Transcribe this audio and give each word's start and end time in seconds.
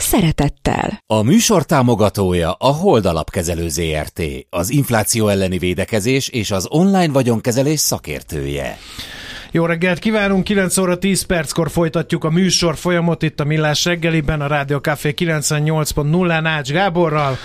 szeretettel. 0.00 1.02
A 1.06 1.22
műsor 1.22 1.64
támogatója 1.64 2.52
a 2.52 2.68
Hold 2.68 3.06
Alapkezelő 3.06 3.68
ZRT, 3.68 4.22
az 4.50 4.70
infláció 4.70 5.28
elleni 5.28 5.58
védekezés 5.58 6.28
és 6.28 6.50
az 6.50 6.66
online 6.70 7.12
vagyonkezelés 7.12 7.80
szakértője. 7.80 8.78
Jó 9.50 9.66
reggelt 9.66 9.98
kívánunk, 9.98 10.44
9 10.44 10.76
óra 10.76 10.98
10 10.98 11.22
perckor 11.22 11.70
folytatjuk 11.70 12.24
a 12.24 12.30
műsor 12.30 12.76
folyamot 12.76 13.22
itt 13.22 13.40
a 13.40 13.44
Millás 13.44 13.84
reggeliben, 13.84 14.40
a 14.40 14.46
Rádió 14.46 14.78
Café 14.78 15.14
98.0 15.16 16.40
Nács 16.40 16.70
Gáborral. 16.70 17.38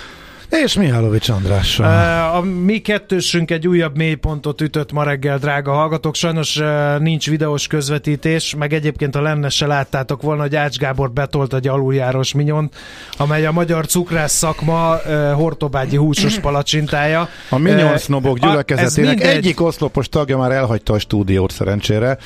És 0.50 0.74
Mihálovics 0.74 1.30
Andrással. 1.30 2.34
A 2.34 2.42
mi 2.42 2.78
kettősünk 2.78 3.52
egy 3.52 3.68
újabb 3.68 3.98
mélypontot 3.98 4.62
ütött 4.62 4.92
ma 4.92 5.04
reggel, 5.04 5.38
drága 5.38 5.72
hallgatók. 5.72 6.16
Sajnos 6.16 6.62
nincs 7.00 7.30
videós 7.30 7.68
közvetítés, 7.68 8.56
meg 8.58 8.74
egyébként 8.74 9.16
a 9.16 9.22
lenne 9.22 9.50
se 9.50 9.68
láttátok 9.68 10.22
volna, 10.22 10.42
hogy 10.42 10.56
Ács 10.56 10.78
Gábor 10.78 11.12
betolt 11.12 11.54
egy 11.54 11.68
aluljáros 11.68 12.34
minyont, 12.34 12.76
amely 13.18 13.46
a 13.46 13.52
magyar 13.52 13.86
cukrász 13.86 14.34
szakma 14.34 14.98
hortobágyi 15.34 15.96
húsos 15.96 16.40
palacsintája. 16.40 17.30
A 17.50 17.58
minyon 17.58 17.98
sznobok 17.98 18.40
gyülekezetének 18.40 19.24
egyik 19.24 19.62
oszlopos 19.62 20.10
tagja 20.10 20.38
már 20.38 20.52
elhagyta 20.52 20.94
a 20.94 21.00
stúdiót 21.00 21.52
szerencsére, 21.52 22.18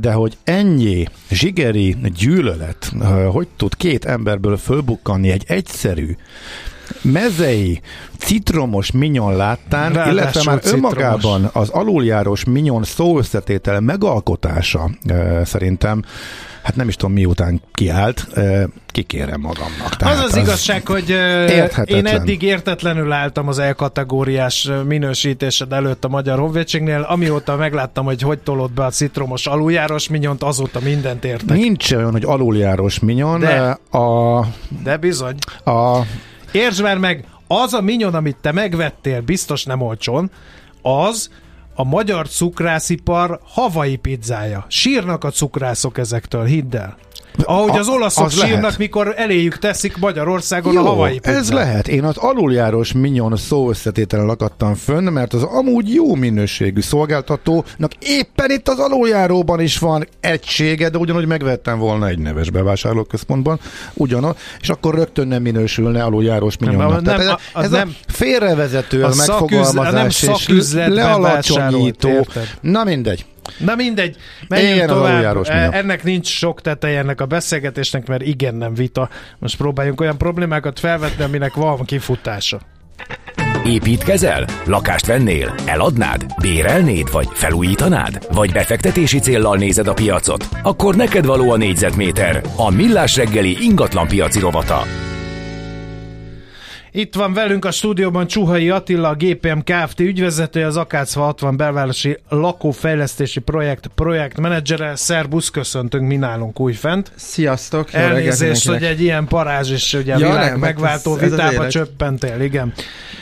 de 0.00 0.12
hogy 0.12 0.36
ennyi 0.44 1.06
zsigeri 1.30 1.96
gyűlölet, 2.16 2.92
hogy 3.32 3.48
tud 3.56 3.76
két 3.76 4.04
emberből 4.04 4.56
fölbukkanni 4.56 5.30
egy 5.30 5.44
egyszerű 5.46 6.16
mezei 7.02 7.80
citromos 8.18 8.90
minyon 8.90 9.36
láttán, 9.36 9.92
Ráadásul 9.92 10.12
illetve 10.12 10.42
már 10.44 10.58
citromos. 10.60 10.92
önmagában 10.92 11.50
az 11.52 11.68
aluljárós 11.68 12.44
minyon 12.44 12.84
szó 12.84 13.18
összetétele 13.18 13.80
megalkotása 13.80 14.90
e, 15.06 15.44
szerintem 15.44 16.04
hát 16.62 16.76
nem 16.76 16.88
is 16.88 16.96
tudom 16.96 17.14
miután 17.14 17.62
kiállt, 17.72 18.26
kikérem 18.86 19.40
magamnak. 19.40 19.96
Tehát 19.96 20.18
az 20.18 20.24
az, 20.24 20.30
az 20.30 20.36
igazság, 20.36 20.86
hogy 20.86 21.10
én 21.84 22.06
eddig 22.06 22.42
értetlenül 22.42 23.12
álltam 23.12 23.48
az 23.48 23.58
E-kategóriás 23.58 24.70
minősítésed 24.86 25.72
előtt 25.72 26.04
a 26.04 26.08
Magyar 26.08 26.38
Honvédségnél, 26.38 27.06
amióta 27.08 27.56
megláttam, 27.56 28.04
hogy 28.04 28.22
hogy 28.22 28.38
tolott 28.38 28.72
be 28.72 28.84
a 28.84 28.90
citromos 28.90 29.46
aluljáros 29.46 30.08
minyont, 30.08 30.42
azóta 30.42 30.80
mindent 30.80 31.24
értek. 31.24 31.56
Nincs 31.56 31.92
olyan, 31.92 32.10
hogy 32.10 32.24
aluljáros 32.24 32.98
minyon. 32.98 33.40
De, 33.40 33.78
a, 33.98 34.46
de 34.82 34.96
bizony. 34.96 35.34
A, 35.64 36.00
Értsd 36.52 36.82
már 36.82 36.98
meg, 36.98 37.24
az 37.46 37.74
a 37.74 37.80
minyon, 37.80 38.14
amit 38.14 38.36
te 38.40 38.52
megvettél, 38.52 39.20
biztos 39.20 39.64
nem 39.64 39.80
olcsón, 39.80 40.30
az 40.82 41.30
a 41.74 41.84
magyar 41.84 42.28
cukrászipar 42.28 43.40
havai 43.44 43.96
pizzája. 43.96 44.64
Sírnak 44.68 45.24
a 45.24 45.30
cukrászok 45.30 45.98
ezektől, 45.98 46.44
hidd 46.44 46.76
el. 46.76 46.96
Ahogy 47.44 47.78
az 47.78 47.88
olaszok 47.88 48.24
az 48.24 48.32
sírnak, 48.32 48.62
lehet. 48.62 48.78
mikor 48.78 49.14
eléjük 49.16 49.58
teszik 49.58 49.96
Magyarországon 49.96 50.72
Jó, 50.72 50.80
a 50.80 50.84
havai 50.84 51.18
pizzát. 51.18 51.38
ez 51.38 51.52
lehet. 51.52 51.88
Én 51.88 52.04
az 52.04 52.16
aluljáros 52.16 52.92
minyon 52.92 53.36
szó 53.36 53.68
összetételen 53.68 54.26
lakadtam 54.26 54.74
fönn, 54.74 55.04
mert 55.04 55.32
az 55.32 55.42
amúgy 55.42 55.94
jó 55.94 56.14
minőségű 56.14 56.80
szolgáltatónak 56.80 57.92
éppen 57.98 58.50
itt 58.50 58.68
az 58.68 58.78
aluljáróban 58.78 59.60
is 59.60 59.78
van 59.78 60.06
egysége, 60.20 60.88
de 60.88 60.98
ugyanúgy 60.98 61.26
megvettem 61.26 61.78
volna 61.78 62.08
egy 62.08 62.18
neves 62.18 62.50
bevásárlóközpontban, 62.50 63.60
ugyanaz, 63.94 64.34
és 64.60 64.68
akkor 64.68 64.94
rögtön 64.94 65.28
nem 65.28 65.42
minősülne 65.42 66.04
aluljárós 66.04 66.56
minyonnak. 66.58 67.02
Nem, 67.02 67.16
nem, 67.16 67.28
ez, 67.28 67.64
ez 67.64 67.70
nem, 67.70 67.94
a 68.06 68.12
félrevezető 68.12 69.02
a, 69.02 69.06
a 69.06 69.14
megfogalmazás, 69.16 70.20
nem 70.20 70.30
és 70.46 70.72
lealacsonyító. 70.72 72.26
Na 72.60 72.84
mindegy. 72.84 73.24
Na 73.58 73.74
mindegy, 73.74 74.16
menjünk 74.48 74.74
igen, 74.74 74.86
tovább. 74.86 75.46
E, 75.46 75.68
ennek 75.72 76.02
nincs 76.02 76.28
sok 76.28 76.60
teteje 76.60 76.98
ennek 76.98 77.20
a 77.20 77.26
beszélgetésnek, 77.26 78.06
mert 78.06 78.22
igen, 78.22 78.54
nem 78.54 78.74
vita. 78.74 79.08
Most 79.38 79.56
próbáljunk 79.56 80.00
olyan 80.00 80.18
problémákat 80.18 80.78
felvetni, 80.78 81.24
aminek 81.24 81.54
van 81.54 81.84
kifutása. 81.84 82.60
Építkezel? 83.64 84.44
Lakást 84.64 85.06
vennél? 85.06 85.54
Eladnád? 85.66 86.26
Bérelnéd? 86.40 87.10
Vagy 87.12 87.28
felújítanád? 87.32 88.26
Vagy 88.32 88.52
befektetési 88.52 89.18
céllal 89.18 89.56
nézed 89.56 89.88
a 89.88 89.94
piacot? 89.94 90.48
Akkor 90.62 90.96
neked 90.96 91.24
való 91.24 91.50
a 91.50 91.56
négyzetméter. 91.56 92.42
A 92.56 92.70
Millás 92.70 93.16
reggeli 93.16 93.56
ingatlan 93.60 94.08
piaci 94.08 94.40
rovata. 94.40 94.82
Itt 96.92 97.14
van 97.14 97.32
velünk 97.32 97.64
a 97.64 97.70
stúdióban 97.70 98.26
Csuhai 98.26 98.70
Attila, 98.70 99.08
a 99.08 99.14
GPM 99.14 99.58
Kft. 99.64 100.00
ügyvezetője, 100.00 100.66
az 100.66 100.76
Akácfa 100.76 101.20
60 101.20 101.56
belvárosi 101.56 102.18
lakófejlesztési 102.28 103.40
projekt 103.40 103.86
projektmenedzsere. 103.94 104.96
Szerbusz, 104.96 105.48
köszöntünk 105.48 106.06
mi 106.06 106.16
nálunk 106.16 106.60
újfent. 106.60 107.12
Sziasztok! 107.16 107.92
Elnézést, 107.92 108.68
hogy 108.68 108.84
egy 108.84 109.00
ilyen 109.00 109.26
parázs 109.26 109.70
és 109.70 109.94
ugye 109.94 110.18
ja, 110.18 110.26
világ 110.26 110.50
nem, 110.50 110.58
megváltó 110.58 111.16
ez, 111.16 111.30
vitába 111.30 111.64
ez 111.64 111.72
csöppentél, 111.72 112.40
igen. 112.40 112.72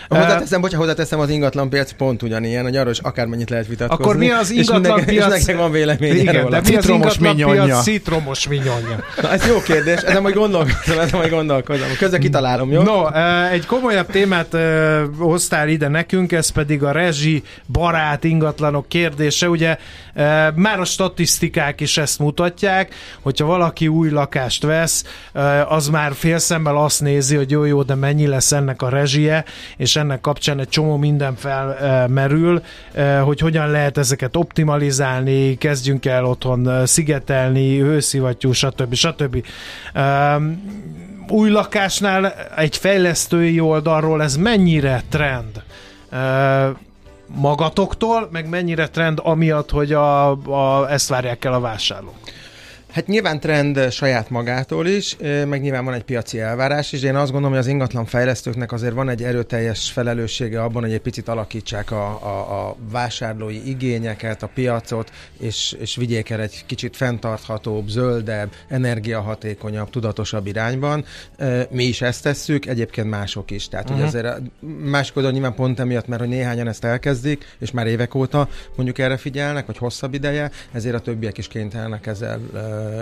Hozzáteszem, 0.09 0.61
bocsánat, 0.61 0.87
hozzáteszem, 0.87 1.21
az 1.21 1.31
ingatlan 1.31 1.69
piac 1.69 1.93
pont 1.93 2.23
ugyanilyen, 2.23 2.62
hogy 2.62 2.77
arról 2.77 2.91
is 2.91 2.99
akármennyit 2.99 3.50
lehet 3.50 3.67
vitatkozni. 3.67 4.05
Akkor 4.05 4.17
mi 4.17 4.31
az 4.31 4.50
ingatlan 4.50 5.05
piac? 5.05 5.49
És 5.49 5.55
van 5.55 5.71
vélemény 5.71 6.17
Igen, 6.17 6.50
de 6.50 6.61
mi 6.61 6.77
az 6.77 6.89
ingatlan 6.89 7.37
piac 7.37 7.83
citromos 7.83 8.49
minyonja? 8.49 9.05
Na, 9.23 9.33
ez 9.33 9.47
jó 9.47 9.61
kérdés, 9.61 10.00
ezen 10.00 10.23
majd 10.23 10.35
gondolkozom, 10.35 10.99
ezen 10.99 11.19
majd 11.19 11.31
gondolkozom. 11.31 11.89
Közben 11.99 12.21
kitalálom, 12.21 12.73
jó? 12.73 12.83
No, 12.83 13.15
egy 13.50 13.57
komolyabb 13.66 14.06
témát 14.06 14.56
hoztál 15.19 15.69
ide 15.69 15.88
nekünk, 15.88 16.32
ez 16.32 16.48
pedig 16.48 16.82
a 16.82 16.91
rezsi 16.91 17.42
barát 17.66 18.24
ingatlanok 18.24 18.88
kérdése. 18.88 19.48
Ugye 19.48 19.76
már 20.54 20.80
a 20.80 20.84
statisztikák 20.84 21.80
is 21.80 21.98
ezt 21.98 22.19
mutatják, 22.19 22.94
hogyha 23.20 23.46
valaki 23.46 23.88
új 23.88 24.10
lakást 24.10 24.62
vesz, 24.62 25.04
az 25.69 25.88
már 25.88 26.12
félszemmel 26.14 26.76
azt 26.76 27.00
nézi, 27.00 27.36
hogy 27.36 27.50
jó, 27.50 27.64
jó, 27.64 27.82
de 27.82 27.94
mennyi 27.94 28.26
lesz 28.26 28.52
ennek 28.52 28.82
a 28.82 28.88
rezsie, 28.88 29.44
és 29.76 29.96
ennek 29.96 30.20
kapcsán 30.20 30.60
egy 30.60 30.69
csomó 30.69 30.96
minden 30.96 31.36
felmerül, 31.36 32.62
hogy 33.25 33.40
hogyan 33.40 33.70
lehet 33.70 33.98
ezeket 33.98 34.36
optimalizálni, 34.36 35.54
kezdjünk 35.58 36.06
el 36.06 36.25
otthon 36.25 36.86
szigetelni, 36.86 37.78
hőszivattyú, 37.78 38.52
stb. 38.52 38.94
stb. 38.94 39.44
Új 41.28 41.50
lakásnál 41.50 42.34
egy 42.56 42.77
fejlesztői 42.77 43.61
oldalról 43.61 44.22
ez 44.22 44.37
mennyire 44.37 45.03
trend? 45.09 45.62
magatoktól, 47.27 48.28
meg 48.33 48.49
mennyire 48.49 48.89
trend 48.89 49.21
amiatt, 49.22 49.71
hogy 49.71 49.93
a, 49.93 50.31
a, 50.31 50.91
ezt 50.91 51.09
várják 51.09 51.44
el 51.44 51.53
a 51.53 51.61
vásárlók? 51.61 52.15
Hát 52.98 53.06
nyilván 53.06 53.41
trend 53.41 53.91
saját 53.91 54.31
magától 54.31 54.86
is, 54.86 55.16
meg 55.47 55.60
nyilván 55.60 55.84
van 55.84 55.94
egy 55.94 56.03
piaci 56.03 56.41
elvárás 56.41 56.92
is, 56.92 57.00
de 57.00 57.06
én 57.06 57.14
azt 57.14 57.31
gondolom, 57.31 57.50
hogy 57.50 57.64
az 57.64 57.66
ingatlan 57.70 58.04
fejlesztőknek 58.04 58.72
azért 58.72 58.94
van 58.94 59.09
egy 59.09 59.22
erőteljes 59.22 59.91
felelőssége 59.91 60.62
abban, 60.62 60.82
hogy 60.82 60.92
egy 60.92 61.00
picit 61.00 61.28
alakítsák 61.28 61.91
a, 61.91 62.06
a, 62.06 62.66
a 62.69 62.76
vásárlói 62.91 63.69
igényeket, 63.69 64.42
a 64.42 64.47
piacot, 64.54 65.12
és, 65.38 65.76
és 65.81 65.97
vigyék 65.97 66.31
el 66.31 66.41
egy 66.41 66.64
kicsit 66.66 66.97
fenntarthatóbb, 66.97 67.88
zöldebb, 67.88 68.53
energiahatékonyabb, 68.69 69.91
tudatosabb 69.91 70.47
irányban. 70.47 71.05
Mi 71.70 71.84
is 71.84 72.00
ezt 72.02 72.23
tesszük, 72.23 72.67
egyébként 72.67 73.08
mások 73.08 73.50
is. 73.50 73.69
Tehát, 73.69 73.90
uh-huh. 73.90 74.05
hogy 74.05 74.14
mhm. 74.23 74.26
azért 74.26 74.43
másik 74.90 75.17
oldalon 75.17 75.38
nyilván 75.38 75.56
pont 75.56 75.81
emiatt, 75.81 76.06
mert 76.06 76.20
hogy 76.20 76.31
néhányan 76.31 76.69
ezt 76.69 76.84
elkezdik, 76.84 77.56
és 77.58 77.70
már 77.70 77.87
évek 77.87 78.14
óta 78.14 78.49
mondjuk 78.76 78.99
erre 78.99 79.17
figyelnek, 79.17 79.67
vagy 79.67 79.78
hosszabb 79.78 80.14
ideje, 80.14 80.50
ezért 80.73 80.94
a 80.94 81.00
többiek 81.00 81.38
is 81.38 81.49
kénytelenek 81.49 82.06
ezzel 82.06 82.40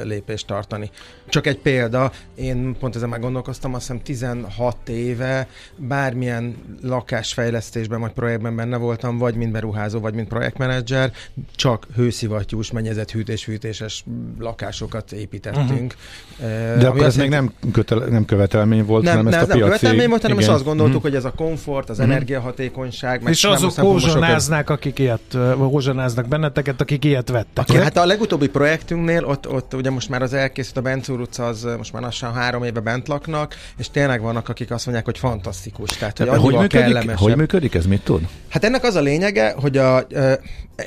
lépést 0.05 0.47
tartani. 0.47 0.91
Csak 1.29 1.47
egy 1.47 1.59
példa, 1.59 2.13
én 2.35 2.77
pont 2.79 2.97
ezen 2.97 3.09
már 3.09 3.21
gondolkoztam, 3.21 3.75
azt 3.75 3.87
hiszem 3.87 4.03
16 4.03 4.89
éve 4.89 5.49
bármilyen 5.77 6.57
lakásfejlesztésben 6.83 8.01
vagy 8.01 8.13
projektben 8.13 8.57
benne 8.57 8.77
voltam, 8.77 9.19
vagy 9.19 9.35
mint 9.35 9.53
beruházó, 9.53 10.01
vagy 10.01 10.15
mint 10.15 10.29
projektmenedzser, 10.29 11.13
csak 11.55 11.87
hőszivattyús, 11.95 12.71
mennyezett 12.71 13.11
hűtés-fűtéses 13.11 14.05
lakásokat 14.39 15.13
építettünk. 15.13 15.95
Uh-huh. 16.39 16.79
De 16.79 16.87
akkor 16.87 17.03
ez 17.05 17.17
még 17.17 17.29
nem, 17.29 17.53
kötele, 17.73 18.07
nem 18.07 18.25
követelmény 18.25 18.85
volt, 18.85 19.05
nem, 19.05 19.17
hanem 19.17 19.31
nem, 19.31 19.41
ezt 19.41 19.51
a 19.51 19.53
piaci... 19.53 19.69
Nem 19.69 19.79
követelmény 19.79 20.09
volt, 20.09 20.23
hanem 20.23 20.37
most 20.37 20.49
azt 20.49 20.65
gondoltuk, 20.65 20.97
uh-huh. 20.97 21.11
hogy 21.11 21.21
ez 21.21 21.25
a 21.25 21.33
komfort, 21.33 21.91
az 21.91 21.99
uh-huh. 21.99 22.13
energiahatékonyság, 22.13 23.23
meg 23.23 23.33
És 23.33 23.45
azok 23.45 23.73
hózsanáznak, 23.75 24.71
akik 24.71 24.99
ilyet, 24.99 25.37
hózsanáznak 25.57 26.29
benneteket, 26.29 26.81
akik 26.81 27.05
ilyet 27.05 27.29
vettek. 27.29 27.69
Aki, 27.69 27.77
hát 27.77 27.97
a 27.97 28.07
legutóbbi 28.07 28.49
projektünknél 28.49 29.25
ott, 29.25 29.49
ott 29.49 29.66
ott 29.67 29.81
ugye 29.81 29.91
most 29.91 30.09
már 30.09 30.23
az 30.23 30.33
elkészült 30.33 30.77
a 30.77 30.81
Bencúr 30.81 31.21
utca, 31.21 31.47
az 31.47 31.69
most 31.77 31.93
már 31.93 32.03
lassan 32.03 32.33
három 32.33 32.63
éve 32.63 32.81
bent 32.81 33.09
laknak, 33.09 33.55
és 33.79 33.91
tényleg 33.91 34.21
vannak, 34.21 34.49
akik 34.49 34.71
azt 34.71 34.85
mondják, 34.85 35.07
hogy 35.07 35.19
fantasztikus. 35.19 35.91
Tehát, 35.91 36.19
hogy, 36.19 36.29
hogy, 36.29 36.55
működik, 36.55 37.11
hogy 37.11 37.37
működik 37.37 37.75
ez, 37.75 37.87
mit 37.87 38.03
tud? 38.03 38.29
Hát 38.49 38.65
ennek 38.65 38.85
az 38.85 38.95
a 38.95 39.01
lényege, 39.01 39.55
hogy 39.61 39.77
a, 39.77 40.07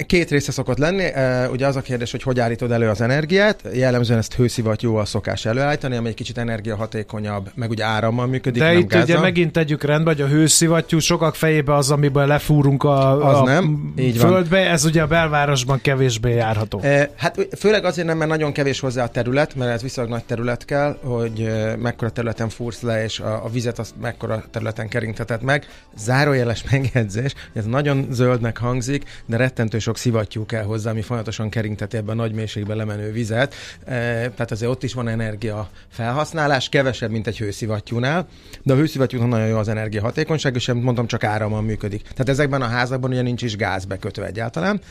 két 0.06 0.30
része 0.30 0.52
szokott 0.52 0.78
lenni. 0.78 1.06
Ugye 1.52 1.68
az 1.68 1.76
a 1.76 1.82
kérdés, 1.82 2.12
hogy 2.12 2.24
hogy 2.24 2.40
állítod 2.40 2.72
elő 2.72 2.90
az 2.90 3.02
energiát. 3.02 3.64
Jellemzően 3.74 4.20
ezt 4.20 4.34
hőszivattyúval 4.34 5.06
szokás 5.06 5.46
előállítani, 5.46 5.96
ami 5.96 6.08
egy 6.08 6.14
kicsit 6.14 6.38
energiahatékonyabb, 6.38 7.50
meg 7.56 7.70
ugye 7.70 7.84
árammal 7.84 8.28
működik. 8.28 8.62
De 8.62 8.68
nem 8.68 8.78
itt 8.78 8.88
gázzal. 8.88 9.04
ugye 9.04 9.20
megint 9.20 9.52
tegyük 9.52 9.84
rendbe, 9.84 10.10
hogy 10.10 10.22
a 10.22 10.28
hőszivattyú 10.28 11.00
sokak 11.00 11.36
fejébe 11.36 11.76
az, 11.76 11.92
amiből 11.92 12.26
lefúrunk 12.26 12.84
a, 12.84 13.28
az 13.28 13.38
a 13.38 13.44
nem. 13.44 13.94
Így 13.98 14.18
földbe, 14.18 14.60
van. 14.60 14.72
ez 14.72 14.86
ugye 14.86 15.02
a 15.02 15.08
belvárosban 15.08 15.80
kevésbé 15.82 16.34
járható. 16.34 16.82
Hát 17.16 17.48
főleg 17.58 17.86
azért 17.86 18.08
nem, 18.08 18.18
mert 18.18 18.30
nagyon 18.30 18.52
kevés 18.52 18.69
hozzá 18.78 19.04
a 19.04 19.10
terület, 19.10 19.56
mert 19.56 19.72
ez 19.72 19.82
viszonylag 19.82 20.14
nagy 20.14 20.24
terület 20.26 20.66
kell, 20.66 20.98
hogy 21.04 21.52
mekkora 21.78 22.10
területen 22.12 22.50
fúrsz 22.50 22.82
le, 22.82 23.04
és 23.04 23.20
a, 23.20 23.46
a 23.46 23.50
vizet 23.50 23.80
azt 23.80 23.94
mekkora 24.02 24.44
területen 24.52 24.88
kerinteted 24.88 25.42
meg. 25.42 25.66
Zárójeles 25.98 26.64
megjegyzés, 26.72 27.34
ez 27.54 27.66
nagyon 27.66 28.08
zöldnek 28.12 28.58
hangzik, 28.58 29.04
de 29.26 29.38
rettentő 29.38 29.80
sok 29.80 29.98
szivattyú 29.98 30.46
kell 30.46 30.64
hozzá, 30.64 30.90
ami 30.90 31.02
folyamatosan 31.02 31.50
keringteti 31.50 31.98
ebben 31.98 32.18
a 32.20 32.22
nagy 32.22 32.34
mélységben 32.34 32.78
lemenő 32.78 33.12
vizet. 33.12 33.56
E, 33.86 33.94
tehát 34.30 34.52
azért 34.52 34.72
ott 34.72 34.84
is 34.84 34.94
van 34.94 35.08
energia 35.08 35.70
felhasználás, 35.90 36.70
kevesebb, 36.70 37.12
mint 37.12 37.28
egy 37.28 37.38
hőszivattyúnál, 37.38 38.28
de 38.64 38.74
a 38.74 38.76
hőszivattyúnak 38.76 39.28
nagyon 39.30 39.48
jó 39.48 39.58
az 39.58 39.68
energiahatékonyság, 39.68 40.56
és 40.56 40.72
mondom, 40.74 41.08
csak 41.08 41.24
árammal 41.24 41.62
működik. 41.62 42.02
Tehát 42.02 42.30
ezekben 42.30 42.62
a 42.62 42.68
házakban 42.68 43.12
ugye 43.12 43.22
nincs 43.22 43.42
is 43.42 43.56
gáz 43.56 43.86
bekötve 43.86 44.26
egyáltalán, 44.26 44.82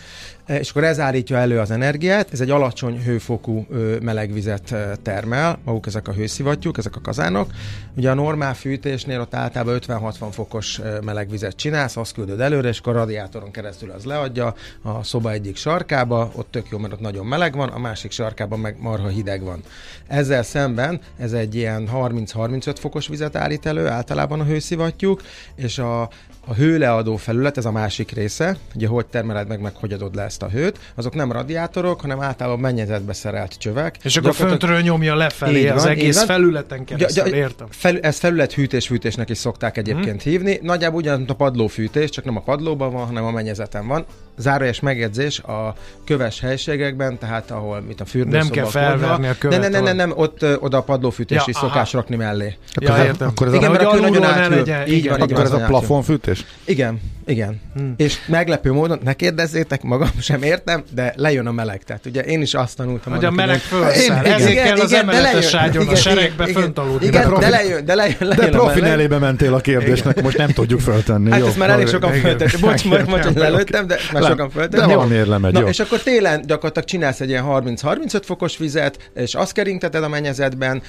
és 0.48 0.70
akkor 0.70 0.84
ez 0.84 1.00
állítja 1.00 1.36
elő 1.36 1.58
az 1.58 1.70
energiát, 1.70 2.32
ez 2.32 2.40
egy 2.40 2.50
alacsony 2.50 3.02
hőfokú 3.02 3.66
melegvizet 4.02 4.74
termel, 5.02 5.58
maguk 5.64 5.86
ezek 5.86 6.08
a 6.08 6.12
hőszivattyúk, 6.12 6.78
ezek 6.78 6.96
a 6.96 7.00
kazánok. 7.00 7.50
Ugye 7.96 8.10
a 8.10 8.14
normál 8.14 8.54
fűtésnél 8.54 9.20
ott 9.20 9.34
általában 9.34 9.78
50-60 9.86 10.28
fokos 10.30 10.80
melegvizet 11.04 11.56
csinálsz, 11.56 11.96
azt 11.96 12.14
küldöd 12.14 12.40
előre, 12.40 12.68
és 12.68 12.78
akkor 12.78 12.96
a 12.96 12.98
radiátoron 12.98 13.50
keresztül 13.50 13.90
az 13.90 14.04
leadja 14.04 14.54
a 14.82 15.02
szoba 15.02 15.32
egyik 15.32 15.56
sarkába, 15.56 16.30
ott 16.34 16.50
tök 16.50 16.66
jó, 16.70 16.78
mert 16.78 16.92
ott 16.92 17.00
nagyon 17.00 17.26
meleg 17.26 17.56
van, 17.56 17.68
a 17.68 17.78
másik 17.78 18.10
sarkában 18.10 18.58
meg 18.58 18.76
marha 18.80 19.08
hideg 19.08 19.42
van. 19.42 19.62
Ezzel 20.06 20.42
szemben 20.42 21.00
ez 21.18 21.32
egy 21.32 21.54
ilyen 21.54 21.88
30-35 21.94 22.76
fokos 22.78 23.08
vizet 23.08 23.36
állít 23.36 23.66
elő, 23.66 23.86
általában 23.86 24.40
a 24.40 24.44
hőszivattyúk, 24.44 25.22
és 25.54 25.78
a, 25.78 26.08
a 26.48 26.54
hőleadó 26.54 27.16
felület, 27.16 27.56
ez 27.56 27.64
a 27.64 27.70
másik 27.70 28.10
része, 28.10 28.56
ugye 28.74 28.86
hogy 28.86 29.06
termeled 29.06 29.48
meg, 29.48 29.60
meg 29.60 29.72
hogy 29.74 29.92
adod 29.92 30.14
le 30.14 30.22
ezt 30.22 30.42
a 30.42 30.48
hőt, 30.48 30.78
azok 30.94 31.14
nem 31.14 31.32
radiátorok, 31.32 32.00
hanem 32.00 32.20
általában 32.20 32.60
mennyezetbe 32.60 33.12
szerelt 33.12 33.58
csövek. 33.58 33.96
És 34.02 34.16
akkor 34.16 34.34
föntről 34.34 34.80
nyomja 34.80 35.14
lefelé 35.14 35.66
van, 35.66 35.76
az 35.76 35.84
egész 35.84 36.22
felületen 36.22 36.84
keresztül, 36.84 37.34
értem. 37.34 37.66
Fel, 37.70 37.98
ez 37.98 38.18
felület 38.18 38.52
hűtés-fűtésnek 38.52 39.30
is 39.30 39.38
szokták 39.38 39.76
egyébként 39.76 40.22
hmm. 40.22 40.32
hívni. 40.32 40.58
Nagyjából 40.62 40.98
ugyanaz, 40.98 41.18
mint 41.18 41.30
a 41.30 41.34
padlófűtés, 41.34 42.10
csak 42.10 42.24
nem 42.24 42.36
a 42.36 42.40
padlóban 42.40 42.92
van, 42.92 43.06
hanem 43.06 43.24
a 43.24 43.30
mennyezeten 43.30 43.86
van. 43.86 44.04
Zárójes 44.36 44.80
megjegyzés 44.80 45.38
a 45.38 45.74
köves 46.04 46.40
helységekben, 46.40 47.18
tehát 47.18 47.50
ahol 47.50 47.80
mit 47.80 48.00
a 48.00 48.04
fürdőszoba. 48.04 48.42
Nem 48.42 48.52
kell 48.52 48.64
felverni 48.64 49.28
a 49.28 49.34
követ. 49.38 49.60
Nem, 49.60 49.70
nem, 49.70 49.82
nem, 49.82 49.96
nem, 49.96 50.12
ott 50.14 50.46
oda 50.60 50.76
a 50.76 50.82
padlófűtés 50.82 51.36
ja, 51.36 51.44
is 51.46 51.54
aha. 51.54 51.66
szokás 51.66 51.92
rakni 51.92 52.16
mellé. 52.16 52.56
Ja, 52.74 52.92
akkor, 52.92 53.06
értem. 53.06 53.28
Akkor 53.28 53.46
ez 53.46 53.52
Igen, 53.52 53.68
a, 53.68 53.72
mert 53.72 53.84
a 53.84 53.94
nagyon 53.94 54.24
áthűl. 54.24 54.86
Így 54.86 55.08
van, 55.08 55.20
akkor 55.20 55.40
ez 55.40 55.52
a 55.52 55.64
plafonfűtés? 55.66 56.37
Igen, 56.64 57.00
igen. 57.26 57.60
Hmm. 57.74 57.94
És 57.96 58.18
meglepő 58.26 58.72
módon, 58.72 59.00
ne 59.04 59.12
kérdezzétek, 59.12 59.82
magam 59.82 60.10
sem 60.20 60.42
értem, 60.42 60.82
de 60.94 61.12
lejön 61.16 61.46
a 61.46 61.52
meleg. 61.52 61.82
Tehát 61.82 62.06
ugye 62.06 62.22
én 62.22 62.42
is 62.42 62.54
azt 62.54 62.76
tanultam. 62.76 63.12
Hogy 63.12 63.24
a 63.24 63.30
meleg 63.30 63.58
fölszáll. 63.58 64.24
Ezért 64.24 64.50
igen, 64.50 64.64
kell 64.64 64.78
az 64.78 64.92
emeletes 64.92 65.54
ágyon 65.54 65.88
a 65.88 65.94
seregbe 65.94 66.46
fönt 66.46 66.78
aludni. 66.78 67.06
Igen, 67.06 67.34
de 67.38 67.48
lejön, 67.48 67.84
de 67.84 67.94
lejön, 67.94 68.16
lejön 68.18 68.36
De 68.36 68.48
profi 68.48 68.82
elébe 68.82 69.18
mentél 69.18 69.54
a 69.54 69.60
kérdésnek, 69.60 70.22
most 70.22 70.36
nem 70.36 70.50
tudjuk 70.50 70.80
föltenni. 70.80 71.30
Hát 71.30 71.46
ezt 71.46 71.58
már 71.58 71.70
elég 71.70 71.86
sokan 71.86 72.12
föltették. 72.12 72.60
Bocs, 72.60 72.82
hogy 72.82 73.36
lelőttem, 73.36 73.86
de 73.86 73.98
már 74.12 74.22
sokan 74.22 74.50
föltették. 74.50 74.86
De 74.86 74.94
valamiért 74.94 75.26
lemegy, 75.26 75.68
És 75.68 75.80
akkor 75.80 76.02
télen 76.02 76.42
gyakorlatilag 76.46 76.88
csinálsz 76.88 77.20
egy 77.20 77.28
ilyen 77.28 77.44
30-35 77.46 78.22
fokos 78.24 78.56
vizet, 78.56 79.10
és 79.14 79.34
azt 79.34 79.52
keringteted 79.52 80.02
a 80.02 80.08
mennyezetben. 80.08 80.82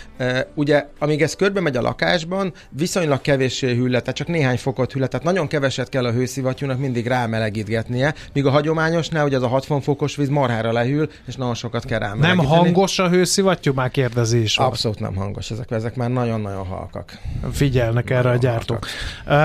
Ugye, 0.53 0.85
amíg 0.99 1.21
ez 1.21 1.35
körbe 1.35 1.61
megy 1.61 1.77
a 1.77 1.81
lakásban, 1.81 2.53
viszonylag 2.69 3.21
kevéssé 3.21 3.75
hűl, 3.75 3.89
tehát 3.89 4.15
csak 4.15 4.27
néhány 4.27 4.57
fokot 4.57 4.91
hűl, 4.91 5.07
tehát 5.07 5.25
nagyon 5.31 5.47
keveset 5.47 5.89
kell 5.89 6.05
a 6.05 6.11
hőszivattyúnak 6.11 6.79
mindig 6.79 7.07
rámelegítgetnie, 7.07 8.13
míg 8.33 8.45
a 8.45 8.49
hagyományosnál, 8.49 9.21
hogy 9.21 9.33
az 9.33 9.43
a 9.43 9.47
60 9.47 9.81
fokos 9.81 10.15
víz 10.15 10.29
marhára 10.29 10.71
lehűl, 10.71 11.09
és 11.27 11.35
nagyon 11.35 11.53
sokat 11.53 11.85
kell 11.85 11.99
rámelegíteni. 11.99 12.47
Nem 12.47 12.57
hangos 12.57 12.99
a 12.99 13.09
hőszivattyú? 13.09 13.73
Már 13.73 13.91
kérdezi 13.91 14.41
is. 14.41 14.57
Abszolút 14.57 14.99
nem 14.99 15.15
hangos, 15.15 15.51
ezek, 15.51 15.71
ezek 15.71 15.95
már 15.95 16.09
nagyon-nagyon 16.09 16.65
halkak. 16.65 17.17
Figyelnek 17.51 18.09
erre 18.09 18.29
a 18.29 18.35
gyártók. 18.35 18.85
Uh, 19.27 19.35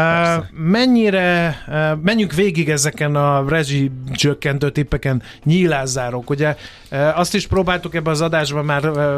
mennyire, 0.50 1.56
uh, 1.68 2.02
menjünk 2.02 2.32
végig 2.32 2.70
ezeken 2.70 3.14
a 3.16 3.48
rezsi 3.48 3.90
csökkentő 4.12 4.70
tippeken, 4.70 5.22
nyílászárok. 5.44 6.30
Ugye 6.30 6.56
uh, 6.90 7.18
azt 7.18 7.34
is 7.34 7.46
próbáltuk 7.46 7.94
ebbe 7.94 8.10
az 8.10 8.20
adásban 8.20 8.64
már 8.64 8.88
uh, 8.88 9.14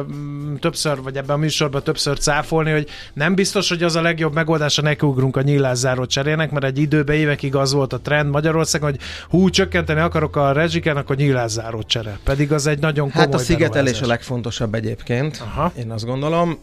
többször, 0.61 1.03
vagy 1.03 1.17
ebben 1.17 1.37
a 1.37 1.39
műsorban 1.39 1.83
többször 1.83 2.19
cáfolni, 2.19 2.71
hogy 2.71 2.89
nem 3.15 3.35
biztos, 3.35 3.69
hogy 3.69 3.83
az 3.83 3.97
a 3.97 4.03
legjobb 4.03 4.35
megoldás, 4.35 4.77
ha 4.77 4.83
nekiugrunk 4.83 5.37
a 5.37 5.43
nyílászáró 5.43 6.07
cserének, 6.07 6.51
mert 6.61 6.77
egy 6.77 6.79
időben 6.79 7.17
évekig 7.17 7.55
az 7.55 7.73
volt 7.73 7.93
a 7.93 8.01
trend 8.01 8.31
Magyarországon, 8.31 8.91
hogy 8.91 9.01
hú, 9.29 9.51
csökkenteni 9.51 10.01
akarok 10.01 10.37
a 10.37 10.53
rezsiken, 10.53 10.97
akkor 10.97 11.17
nyílászáró 11.17 11.83
csere. 11.83 12.19
Pedig 12.25 12.53
az 12.53 12.67
egy 12.67 12.79
nagyon 12.79 13.11
komoly 13.11 13.27
Hát 13.27 13.35
a 13.35 13.39
szigetelés 13.39 14.01
a 14.01 14.07
legfontosabb 14.07 14.75
egyébként, 14.75 15.43
Aha. 15.45 15.73
én 15.79 15.91
azt 15.91 16.05
gondolom. 16.05 16.59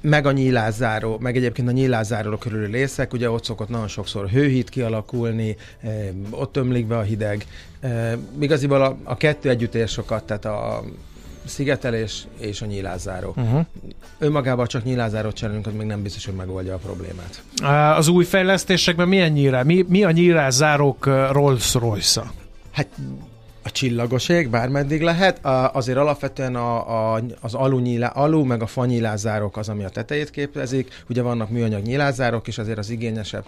Meg 0.00 0.26
a 0.26 0.32
nyílászáró, 0.32 1.18
meg 1.20 1.36
egyébként 1.36 1.68
a 1.68 1.72
nyílászáró 1.72 2.36
körüli 2.36 2.70
részek, 2.70 3.12
ugye 3.12 3.30
ott 3.30 3.44
szokott 3.44 3.68
nagyon 3.68 3.88
sokszor 3.88 4.28
hőhíd 4.28 4.68
kialakulni, 4.68 5.56
ott 6.30 6.56
ömlik 6.56 6.86
be 6.86 6.96
a 6.96 7.02
hideg. 7.02 7.46
Igaziból 8.38 8.82
a, 8.82 8.96
a 9.04 9.16
kettő 9.16 9.48
együtt 9.48 9.74
ér 9.74 9.88
sokat, 9.88 10.24
tehát 10.24 10.44
a 10.44 10.82
szigetelés 11.46 12.26
és 12.38 12.62
a 12.62 12.66
nyílászáró. 12.66 13.34
Uh-huh. 13.36 13.64
Önmagában 14.18 14.66
csak 14.66 14.84
nyílázárót 14.84 15.34
cserélünk, 15.34 15.66
az 15.66 15.72
még 15.72 15.86
nem 15.86 16.02
biztos, 16.02 16.24
hogy 16.24 16.34
megoldja 16.34 16.74
a 16.74 16.78
problémát. 16.78 17.42
Az 17.96 18.08
új 18.08 18.24
fejlesztésekben 18.24 19.08
milyen 19.08 19.32
nyílá? 19.32 19.62
Mi, 19.62 19.84
mi 19.88 20.04
a 20.04 20.10
nyílázárók 20.10 21.06
Rolls-Royce-a? 21.06 22.32
Hát 22.72 22.88
a 23.66 23.70
csillagos 23.70 24.28
ég, 24.28 24.48
bármeddig 24.50 25.02
lehet. 25.02 25.44
A, 25.44 25.70
azért 25.72 25.98
alapvetően 25.98 26.54
a, 26.56 27.14
a, 27.14 27.20
az 27.40 27.54
alu, 27.54 27.78
nyílá, 27.78 28.06
alu 28.06 28.44
meg 28.44 28.62
a 28.62 28.66
fanyilázárok 28.66 29.56
az, 29.56 29.68
ami 29.68 29.84
a 29.84 29.88
tetejét 29.88 30.30
képezik. 30.30 31.02
Ugye 31.08 31.22
vannak 31.22 31.50
műanyag 31.50 31.82
nyilázárok, 31.82 32.48
és 32.48 32.58
azért 32.58 32.78
az 32.78 32.90
igényesebb, 32.90 33.44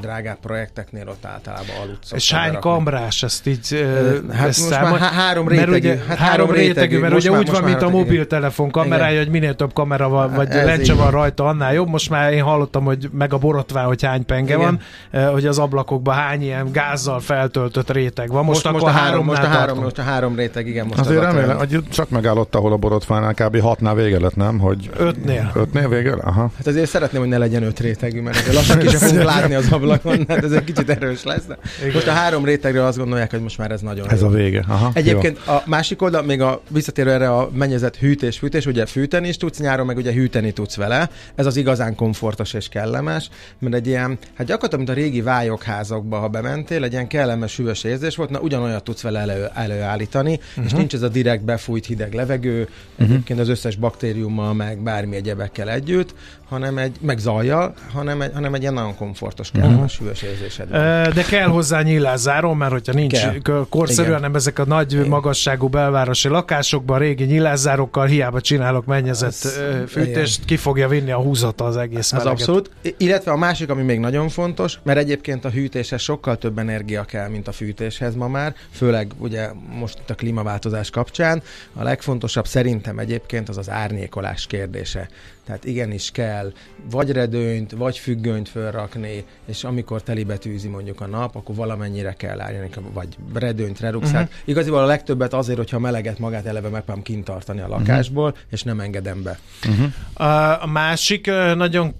drágább 0.00 0.38
projekteknél 0.40 1.08
ott 1.08 1.24
általában 1.24 1.76
alut 1.82 1.98
És 2.10 2.32
hány 2.32 2.58
kamrás 2.58 3.22
ezt 3.22 3.46
így 3.46 3.86
hát 4.32 4.46
most 4.46 4.70
már 4.70 4.98
három 4.98 5.48
rétegű. 5.48 5.70
Mert 5.70 5.82
ugye, 5.82 5.98
hát 6.08 6.18
három 6.18 6.50
rétegű, 6.50 6.98
mert 6.98 7.14
ugye 7.14 7.30
úgy 7.30 7.50
van, 7.50 7.62
mint 7.62 7.82
a 7.82 7.88
mobiltelefon 7.88 8.70
kamerája, 8.70 9.18
hogy 9.18 9.30
minél 9.30 9.54
több 9.54 9.72
kamera 9.72 10.08
van, 10.08 10.34
vagy 10.34 10.48
Ez 10.48 10.64
lencse 10.64 10.94
van 10.94 11.10
rajta, 11.10 11.46
annál 11.46 11.72
jobb. 11.72 11.88
Most 11.88 12.10
már 12.10 12.32
én 12.32 12.42
hallottam, 12.42 12.84
hogy 12.84 13.08
meg 13.12 13.32
a 13.32 13.38
borotvá, 13.38 13.84
hogy 13.84 14.02
hány 14.02 14.24
penge 14.24 14.54
Igen. 14.54 14.80
van, 15.12 15.30
hogy 15.32 15.46
az 15.46 15.58
ablakokban 15.58 16.14
hány 16.14 16.42
ilyen 16.42 16.72
gázzal 16.72 17.20
feltöltött 17.20 17.90
réteg 17.90 18.28
van. 18.28 18.44
Most, 18.44 18.64
most, 18.64 18.66
akkor 18.66 18.80
most 18.80 18.94
a 18.94 18.98
három, 18.98 19.24
most 19.24 19.42
a 19.42 19.52
három, 19.58 19.78
most 19.78 19.98
a 19.98 20.02
három 20.02 20.36
réteg, 20.36 20.66
igen. 20.66 20.86
Most 20.86 20.98
Azért 20.98 21.20
remélem, 21.20 21.56
hogy 21.56 21.78
csak 21.90 22.08
megállott, 22.10 22.54
ahol 22.54 22.72
a 22.72 22.76
borotfánál 22.76 23.34
kb. 23.34 23.60
hatnál 23.60 23.94
vége 23.94 24.20
lett, 24.20 24.36
nem? 24.36 24.58
Hogy 24.58 24.90
ötnél. 24.96 25.50
Ötnél 25.54 25.88
vége? 25.88 26.12
Aha. 26.12 26.50
Hát 26.56 26.66
azért 26.66 26.88
szeretném, 26.90 27.20
hogy 27.20 27.30
ne 27.30 27.38
legyen 27.38 27.62
öt 27.62 27.80
rétegű, 27.80 28.20
mert 28.20 28.36
azért 28.36 28.54
lassan 28.54 28.78
ki 28.78 28.86
fogunk 28.86 29.22
látni 29.22 29.54
az 29.54 29.72
ablakon, 29.72 30.24
hát 30.28 30.44
ez 30.44 30.52
egy 30.52 30.64
kicsit 30.64 30.90
erős 30.90 31.22
lesz. 31.22 31.44
De 31.46 31.56
most 31.92 32.06
a 32.06 32.12
három 32.12 32.44
rétegről 32.44 32.84
azt 32.86 32.98
gondolják, 32.98 33.30
hogy 33.30 33.40
most 33.40 33.58
már 33.58 33.70
ez 33.70 33.80
nagyon 33.80 34.10
Ez 34.10 34.20
jó. 34.20 34.26
a 34.26 34.30
vége. 34.30 34.64
Aha, 34.68 34.90
Egyébként 34.94 35.38
jó. 35.46 35.52
a 35.52 35.62
másik 35.66 36.02
oldal, 36.02 36.22
még 36.22 36.40
a 36.40 36.60
visszatérő 36.68 37.10
erre 37.10 37.30
a 37.30 37.48
mennyezet 37.52 37.96
hűtés, 37.96 38.38
fűtés, 38.38 38.66
ugye 38.66 38.86
fűteni 38.86 39.28
is 39.28 39.36
tudsz 39.36 39.58
nyáron, 39.58 39.86
meg 39.86 39.96
ugye 39.96 40.12
hűteni 40.12 40.52
tudsz 40.52 40.76
vele. 40.76 41.10
Ez 41.34 41.46
az 41.46 41.56
igazán 41.56 41.94
komfortos 41.94 42.52
és 42.52 42.68
kellemes, 42.68 43.28
mert 43.58 43.74
egy 43.74 43.86
ilyen, 43.86 44.18
hát 44.34 44.46
gyakorlatilag, 44.46 44.86
mint 44.86 44.98
a 44.98 45.02
régi 45.02 45.22
vályokházakba, 45.22 46.18
ha 46.18 46.28
bementél, 46.28 46.84
egy 46.84 46.92
ilyen 46.92 47.06
kellemes, 47.06 47.56
hűvös 47.56 47.84
érzés 47.84 48.16
volt, 48.16 48.30
na 48.30 48.38
ugyanolyat 48.40 48.84
tudsz 48.84 49.02
vele 49.02 49.20
elő, 49.20 49.43
előállítani, 49.54 50.32
uh-huh. 50.32 50.64
és 50.64 50.70
mhm. 50.70 50.78
nincs 50.78 50.94
ez 50.94 51.02
a 51.02 51.08
direkt 51.08 51.44
befújt 51.44 51.86
hideg 51.86 52.12
levegő, 52.12 52.60
uh-huh. 52.60 53.10
egyébként 53.10 53.40
az 53.40 53.48
összes 53.48 53.76
baktériummal, 53.76 54.54
meg 54.54 54.78
bármi 54.78 55.16
egyebekkel 55.16 55.70
együtt, 55.70 56.14
hanem 56.48 56.78
egy, 56.78 56.96
meg 57.00 57.18
zajjal, 57.18 57.74
hanem 57.92 58.20
egy, 58.20 58.30
hanem 58.34 58.54
egy 58.54 58.60
ilyen 58.60 58.74
nagyon 58.74 58.96
komfortos, 58.96 59.50
kellemes, 59.50 59.92
uh-huh. 59.92 59.98
hűvös 59.98 60.22
érzésed. 60.22 60.68
De 61.14 61.22
kell 61.22 61.48
hozzá 61.48 61.82
nyílászáró, 61.82 62.52
mert 62.52 62.72
hogyha 62.72 62.92
nincs 62.92 63.20
kell. 63.20 63.66
korszerű, 63.68 64.02
Igen. 64.02 64.14
hanem 64.14 64.34
ezek 64.34 64.58
a 64.58 64.64
nagy 64.64 64.92
Igen. 64.92 65.08
magasságú 65.08 65.68
belvárosi 65.68 66.28
lakásokban, 66.28 66.98
régi 66.98 67.24
nyílászárokkal 67.24 68.06
hiába 68.06 68.40
csinálok 68.40 68.86
mennyezett 68.86 69.28
ez, 69.28 69.60
fűtést, 69.88 70.34
Igen. 70.34 70.46
ki 70.46 70.56
fogja 70.56 70.88
vinni 70.88 71.10
a 71.10 71.18
húzata 71.18 71.64
az 71.64 71.76
egész 71.76 72.12
Ez 72.12 72.26
abszolút. 72.26 72.70
Illetve 72.96 73.30
a 73.30 73.36
másik, 73.36 73.70
ami 73.70 73.82
még 73.82 73.98
nagyon 73.98 74.28
fontos, 74.28 74.78
mert 74.82 74.98
egyébként 74.98 75.44
a 75.44 75.50
hűtéshez 75.50 76.00
sokkal 76.00 76.36
több 76.36 76.58
energia 76.58 77.04
kell, 77.04 77.28
mint 77.28 77.48
a 77.48 77.52
fűtéshez 77.52 78.14
ma 78.14 78.28
már, 78.28 78.54
főleg 78.70 79.12
ugye 79.18 79.33
ugye 79.34 79.50
most 79.78 79.98
itt 79.98 80.10
a 80.10 80.14
klímaváltozás 80.14 80.90
kapcsán. 80.90 81.42
A 81.72 81.82
legfontosabb 81.82 82.46
szerintem 82.46 82.98
egyébként 82.98 83.48
az 83.48 83.58
az 83.58 83.70
árnyékolás 83.70 84.46
kérdése. 84.46 85.08
Tehát 85.46 85.64
igenis 85.64 86.10
kell 86.10 86.52
vagy 86.90 87.10
redőnyt, 87.10 87.72
vagy 87.72 87.98
függönyt 87.98 88.48
fölrakni, 88.48 89.24
és 89.46 89.64
amikor 89.64 90.02
telibe 90.02 90.36
tűzi 90.36 90.68
mondjuk 90.68 91.00
a 91.00 91.06
nap, 91.06 91.36
akkor 91.36 91.54
valamennyire 91.54 92.12
kell 92.12 92.40
árnyani, 92.40 92.68
vagy 92.92 93.16
redőnyt, 93.34 93.80
reduxát. 93.80 94.22
Uh-huh. 94.22 94.38
Igaziból 94.44 94.78
a 94.78 94.84
legtöbbet 94.84 95.34
azért, 95.34 95.58
hogyha 95.58 95.78
meleget 95.78 96.18
magát 96.18 96.46
eleve 96.46 96.68
megpróbálom 96.68 97.02
kintartani 97.02 97.60
a 97.60 97.68
lakásból, 97.68 98.28
uh-huh. 98.28 98.42
és 98.50 98.62
nem 98.62 98.80
engedem 98.80 99.22
be. 99.22 99.38
Uh-huh. 99.68 100.62
A 100.62 100.66
másik 100.66 101.30
nagyon 101.54 101.94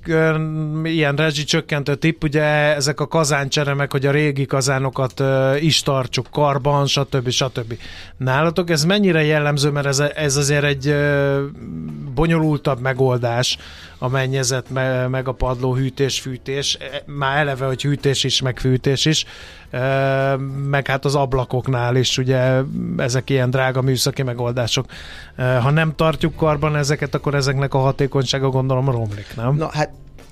ilyen 0.84 1.16
rezsicsökkentő 1.16 1.94
tipp, 1.94 2.22
ugye 2.22 2.42
ezek 2.74 3.00
a 3.00 3.06
kazáncseremek, 3.06 3.92
hogy 3.92 4.06
a 4.06 4.10
régi 4.10 4.46
kazánokat 4.46 5.22
is 5.60 5.82
tartsuk 5.82 6.26
karban, 6.30 6.86
stb. 6.86 7.23
Stb. 7.30 7.78
Nálatok 8.16 8.70
ez 8.70 8.84
mennyire 8.84 9.24
jellemző, 9.24 9.70
mert 9.70 9.86
ez, 9.86 9.98
ez 9.98 10.36
azért 10.36 10.64
egy 10.64 10.94
bonyolultabb 12.14 12.80
megoldás, 12.80 13.58
a 13.98 14.08
mennyezet, 14.08 14.70
meg 15.08 15.28
a 15.28 15.32
padló 15.32 15.74
hűtés, 15.74 16.20
fűtés, 16.20 16.78
e, 16.80 17.02
már 17.06 17.38
eleve, 17.38 17.66
hogy 17.66 17.82
hűtés 17.82 18.24
is, 18.24 18.40
meg 18.40 18.58
fűtés 18.58 19.04
is, 19.04 19.24
meg 20.68 20.86
hát 20.86 21.04
az 21.04 21.14
ablakoknál 21.14 21.96
is, 21.96 22.18
ugye 22.18 22.60
ezek 22.96 23.30
ilyen 23.30 23.50
drága 23.50 23.82
műszaki 23.82 24.22
megoldások. 24.22 24.86
Ha 25.36 25.70
nem 25.70 25.94
tartjuk 25.94 26.36
karban 26.36 26.76
ezeket, 26.76 27.14
akkor 27.14 27.34
ezeknek 27.34 27.74
a 27.74 27.78
hatékonysága 27.78 28.48
gondolom 28.48 28.90
romlik, 28.90 29.26
nem? 29.36 29.54
Na 29.56 29.70
hát 29.72 29.90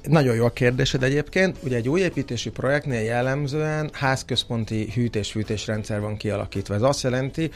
nagyon 0.08 0.34
jó 0.34 0.44
a 0.44 0.50
kérdésed 0.50 1.02
egyébként. 1.02 1.56
Ugye 1.62 1.76
egy 1.76 1.88
új 1.88 2.00
építési 2.00 2.50
projektnél 2.50 3.00
jellemzően 3.00 3.90
házközponti 3.92 4.90
hűtés-fűtés 4.94 5.66
rendszer 5.66 6.00
van 6.00 6.16
kialakítva. 6.16 6.74
Ez 6.74 6.82
azt 6.82 7.02
jelenti, 7.02 7.50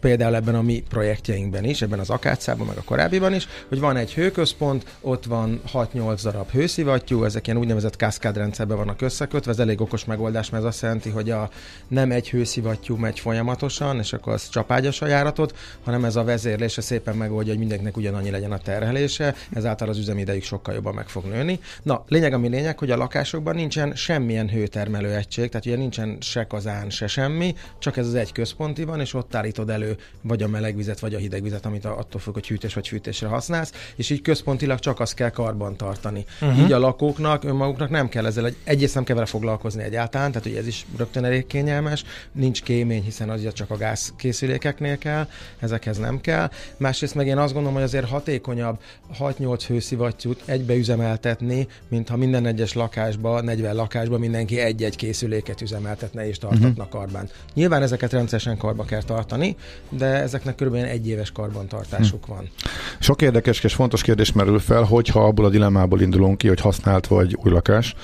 például 0.00 0.34
ebben 0.34 0.54
a 0.54 0.62
mi 0.62 0.82
projektjeinkben 0.88 1.64
is, 1.64 1.82
ebben 1.82 1.98
az 1.98 2.10
akácában, 2.10 2.66
meg 2.66 2.76
a 2.76 2.82
korábbiban 2.82 3.34
is, 3.34 3.48
hogy 3.68 3.80
van 3.80 3.96
egy 3.96 4.14
hőközpont, 4.14 4.96
ott 5.00 5.24
van 5.24 5.60
6-8 5.72 6.18
darab 6.22 6.50
hőszivattyú, 6.50 7.24
ezek 7.24 7.46
ilyen 7.46 7.58
úgynevezett 7.58 7.96
kaszkádrendszerben 7.96 8.76
vannak 8.76 9.00
összekötve, 9.00 9.50
ez 9.50 9.58
elég 9.58 9.80
okos 9.80 10.04
megoldás, 10.04 10.50
mert 10.50 10.62
ez 10.62 10.68
azt 10.68 10.82
jelenti, 10.82 11.10
hogy 11.10 11.30
a, 11.30 11.50
nem 11.88 12.10
egy 12.10 12.30
hőszivattyú 12.30 12.96
megy 12.96 13.20
folyamatosan, 13.20 13.98
és 13.98 14.12
akkor 14.12 14.32
az 14.32 14.48
csapágyas 14.48 15.02
a 15.02 15.06
járatot, 15.06 15.56
hanem 15.84 16.04
ez 16.04 16.16
a 16.16 16.24
vezérlése 16.24 16.80
szépen 16.80 17.16
megoldja, 17.16 17.50
hogy 17.50 17.58
mindenkinek 17.58 17.96
ugyanannyi 17.96 18.30
legyen 18.30 18.52
a 18.52 18.58
terhelése, 18.58 19.34
ezáltal 19.52 19.88
az 19.88 19.98
üzemidejük 19.98 20.42
sokkal 20.42 20.74
jobban 20.74 20.94
meg 20.94 21.08
fog 21.08 21.24
nőni. 21.24 21.60
Na, 21.82 22.04
lényeg 22.08 22.32
ami 22.32 22.48
lényeg, 22.48 22.78
hogy 22.78 22.90
a 22.90 22.96
lakásokban 22.96 23.54
nincsen 23.54 23.94
semmilyen 23.94 24.48
hőtermelő 24.48 25.14
egység, 25.14 25.48
tehát 25.48 25.66
ugye 25.66 25.76
nincsen 25.76 26.16
se 26.20 26.46
kazán, 26.46 26.90
se 26.90 27.06
semmi, 27.06 27.54
csak 27.78 27.96
ez 27.96 28.06
az 28.06 28.14
egy 28.14 28.32
központi 28.32 28.84
van, 28.84 29.00
és 29.00 29.14
ott 29.14 29.34
állítod 29.48 29.70
elő 29.70 29.96
vagy 30.22 30.42
a 30.42 30.48
melegvizet, 30.48 31.00
vagy 31.00 31.14
a 31.14 31.18
hidegvizet, 31.18 31.66
amit 31.66 31.84
attól 31.84 32.20
függ, 32.20 32.32
hogy 32.34 32.46
hűtés 32.46 32.74
vagy 32.74 32.88
fűtésre 32.88 33.26
használsz, 33.26 33.72
és 33.96 34.10
így 34.10 34.22
központilag 34.22 34.78
csak 34.78 35.00
azt 35.00 35.14
kell 35.14 35.30
karban 35.30 35.76
tartani. 35.76 36.24
Uh-huh. 36.40 36.58
Így 36.58 36.72
a 36.72 36.78
lakóknak, 36.78 37.44
önmaguknak 37.44 37.90
nem 37.90 38.08
kell 38.08 38.26
ezzel, 38.26 38.46
egy, 38.46 38.56
egyrészt 38.64 38.94
nem 38.94 39.04
kell 39.04 39.14
vele 39.14 39.26
foglalkozni 39.26 39.82
egyáltalán, 39.82 40.32
tehát 40.32 40.46
ugye 40.46 40.58
ez 40.58 40.66
is 40.66 40.86
rögtön 40.96 41.24
elég 41.24 41.46
kényelmes, 41.46 42.04
nincs 42.32 42.62
kémény, 42.62 43.02
hiszen 43.02 43.30
az 43.30 43.52
csak 43.52 43.70
a 43.70 43.76
gáz 43.76 44.12
készülékeknél 44.16 44.98
kell, 44.98 45.26
ezekhez 45.58 45.98
nem 45.98 46.20
kell. 46.20 46.50
Másrészt 46.76 47.14
meg 47.14 47.26
én 47.26 47.38
azt 47.38 47.52
gondolom, 47.52 47.76
hogy 47.76 47.86
azért 47.86 48.08
hatékonyabb 48.08 48.80
6-8 49.18 49.62
hőszivattyút 49.66 50.42
egybe 50.44 50.74
üzemeltetni, 50.74 51.68
mint 51.88 52.08
ha 52.08 52.16
minden 52.16 52.46
egyes 52.46 52.72
lakásba, 52.72 53.40
40 53.40 53.74
lakásba 53.74 54.18
mindenki 54.18 54.58
egy-egy 54.58 54.96
készüléket 54.96 55.60
üzemeltetne 55.60 56.28
és 56.28 56.38
tartatna 56.38 56.68
uh-huh. 56.68 56.88
karbán. 56.88 57.28
Nyilván 57.54 57.82
ezeket 57.82 58.12
rendszeresen 58.12 58.56
karba 58.56 58.84
kell 58.84 59.02
tartani, 59.02 59.37
de 59.88 60.06
ezeknek 60.06 60.54
körülbelül 60.54 60.88
egy 60.88 61.08
éves 61.08 61.32
karbantartásuk 61.32 62.24
hm. 62.24 62.32
van. 62.32 62.50
Sok 62.98 63.22
érdekes 63.22 63.64
és 63.64 63.74
fontos 63.74 64.02
kérdés 64.02 64.32
merül 64.32 64.58
fel, 64.58 64.82
hogyha 64.82 65.26
abból 65.26 65.44
a 65.44 65.48
dilemmából 65.48 66.00
indulunk 66.00 66.38
ki, 66.38 66.48
hogy 66.48 66.60
használt 66.60 67.06
vagy 67.06 67.36
új 67.44 67.50
lakás, 67.50 67.94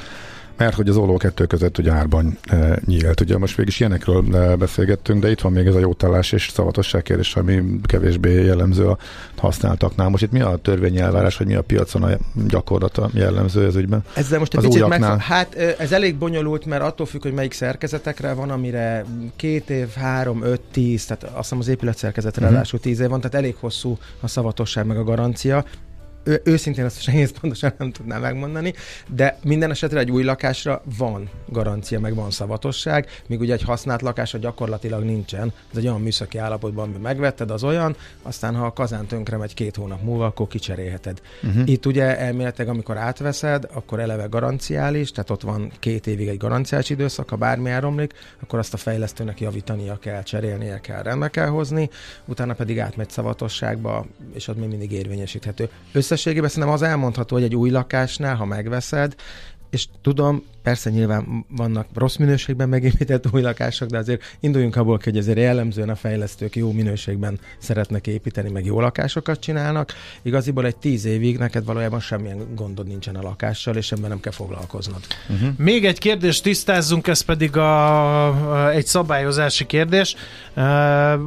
mert 0.56 0.74
hogy 0.74 0.88
az 0.88 0.96
olló 0.96 1.16
kettő 1.16 1.46
között 1.46 1.78
ugye 1.78 1.92
árban 1.92 2.38
e, 2.42 2.78
nyílt. 2.84 3.20
Ugye 3.20 3.38
most 3.38 3.56
végig 3.56 3.72
is 3.72 3.80
ilyenekről 3.80 4.36
e, 4.36 4.56
beszélgettünk, 4.56 5.22
de 5.22 5.30
itt 5.30 5.40
van 5.40 5.52
még 5.52 5.66
ez 5.66 5.74
a 5.74 5.78
jótállás 5.78 6.32
és 6.32 6.48
szavatosság 6.52 7.02
kérdés, 7.02 7.36
ami 7.36 7.62
kevésbé 7.82 8.44
jellemző 8.44 8.86
a 8.86 8.98
használtaknál. 9.36 10.08
Most 10.08 10.22
itt 10.22 10.32
mi 10.32 10.40
a 10.40 10.56
törvényi 10.62 10.98
elvárás, 10.98 11.36
hogy 11.36 11.46
mi 11.46 11.54
a 11.54 11.62
piacon 11.62 12.02
a 12.02 12.16
gyakorlata 12.48 13.10
jellemző 13.12 13.66
ez 13.66 13.76
ügyben? 13.76 14.04
Ezzel 14.14 14.38
most 14.38 14.54
egy 14.54 14.64
az 14.64 14.66
picit 14.66 14.88
meg, 14.88 15.02
Hát 15.20 15.54
ez 15.54 15.92
elég 15.92 16.16
bonyolult, 16.16 16.64
mert 16.64 16.82
attól 16.82 17.06
függ, 17.06 17.22
hogy 17.22 17.32
melyik 17.32 17.52
szerkezetekre 17.52 18.32
van, 18.32 18.50
amire 18.50 19.04
két 19.36 19.70
év, 19.70 19.88
három, 19.94 20.42
öt, 20.42 20.60
tíz, 20.60 21.04
tehát 21.04 21.22
azt 21.22 21.36
hiszem 21.36 21.58
az 21.58 21.68
épületszerkezetre 21.68 22.48
uh-huh. 22.48 22.80
tíz 22.80 23.00
év 23.00 23.08
van, 23.08 23.20
tehát 23.20 23.36
elég 23.36 23.56
hosszú 23.60 23.98
a 24.20 24.28
szavatosság 24.28 24.86
meg 24.86 24.96
a 24.96 25.04
garancia 25.04 25.64
ő, 26.24 26.40
őszintén 26.44 26.84
azt 26.84 27.00
sem 27.00 27.26
pontosan 27.40 27.72
nem 27.78 27.92
tudnám 27.92 28.20
megmondani, 28.20 28.74
de 29.08 29.38
minden 29.42 29.70
esetre 29.70 29.98
egy 29.98 30.10
új 30.10 30.22
lakásra 30.22 30.82
van 30.98 31.30
garancia, 31.48 32.00
meg 32.00 32.14
van 32.14 32.30
szavatosság, 32.30 33.08
míg 33.26 33.40
ugye 33.40 33.52
egy 33.52 33.62
használt 33.62 34.02
lakásra 34.02 34.38
gyakorlatilag 34.38 35.04
nincsen. 35.04 35.52
Ez 35.70 35.76
egy 35.76 35.86
olyan 35.86 36.00
műszaki 36.00 36.38
állapotban, 36.38 36.88
amit 36.88 37.02
megvetted, 37.02 37.50
az 37.50 37.64
olyan, 37.64 37.96
aztán 38.22 38.54
ha 38.54 38.66
a 38.66 38.72
kazán 38.72 39.06
tönkre 39.06 39.36
megy 39.36 39.54
két 39.54 39.76
hónap 39.76 40.02
múlva, 40.02 40.26
akkor 40.26 40.46
kicserélheted. 40.46 41.20
Uh-huh. 41.42 41.68
Itt 41.68 41.86
ugye 41.86 42.18
elméletileg, 42.18 42.68
amikor 42.68 42.96
átveszed, 42.96 43.68
akkor 43.72 44.00
eleve 44.00 44.24
garanciális, 44.24 45.10
tehát 45.10 45.30
ott 45.30 45.42
van 45.42 45.72
két 45.78 46.06
évig 46.06 46.28
egy 46.28 46.36
garanciás 46.36 46.90
időszak, 46.90 47.28
ha 47.28 47.36
bármi 47.36 47.70
elromlik, 47.70 48.12
akkor 48.42 48.58
azt 48.58 48.74
a 48.74 48.76
fejlesztőnek 48.76 49.40
javítania 49.40 49.98
kell, 49.98 50.22
cserélnie 50.22 50.80
kell, 50.80 51.02
rendbe 51.02 51.28
kell 51.28 51.48
hozni, 51.48 51.90
utána 52.24 52.54
pedig 52.54 52.78
átmegy 52.78 53.10
szavatosságba, 53.10 54.06
és 54.34 54.48
ott 54.48 54.56
még 54.58 54.68
mindig 54.68 54.92
érvényesíthető. 54.92 55.68
Össze 55.92 56.13
összességében 56.14 56.48
szerintem 56.48 56.72
az 56.72 56.82
elmondható, 56.82 57.34
hogy 57.34 57.44
egy 57.44 57.56
új 57.56 57.70
lakásnál, 57.70 58.36
ha 58.36 58.44
megveszed, 58.44 59.14
és 59.70 59.86
tudom, 60.02 60.44
Persze 60.64 60.90
nyilván 60.90 61.44
vannak 61.48 61.86
rossz 61.94 62.16
minőségben 62.16 62.68
megépített 62.68 63.32
új 63.32 63.40
lakások, 63.40 63.88
de 63.88 63.98
azért 63.98 64.22
induljunk 64.40 64.76
abból, 64.76 65.00
hogy 65.04 65.16
azért 65.16 65.38
jellemzően 65.38 65.88
a 65.88 65.94
fejlesztők 65.94 66.56
jó 66.56 66.72
minőségben 66.72 67.38
szeretnek 67.58 68.06
építeni, 68.06 68.50
meg 68.50 68.64
jó 68.64 68.80
lakásokat 68.80 69.40
csinálnak. 69.40 69.92
Igaziból 70.22 70.66
egy 70.66 70.76
tíz 70.76 71.04
évig 71.04 71.38
neked 71.38 71.64
valójában 71.64 72.00
semmilyen 72.00 72.54
gondod 72.54 72.86
nincsen 72.86 73.16
a 73.16 73.22
lakással, 73.22 73.76
és 73.76 73.92
ebben 73.92 74.08
nem 74.08 74.20
kell 74.20 74.32
foglalkoznod. 74.32 75.00
Uh-huh. 75.28 75.48
Még 75.56 75.84
egy 75.84 75.98
kérdést 75.98 76.42
tisztázzunk, 76.42 77.06
ez 77.06 77.20
pedig 77.20 77.56
a, 77.56 78.26
a, 78.26 78.70
egy 78.70 78.86
szabályozási 78.86 79.66
kérdés. 79.66 80.14
E, 80.54 80.62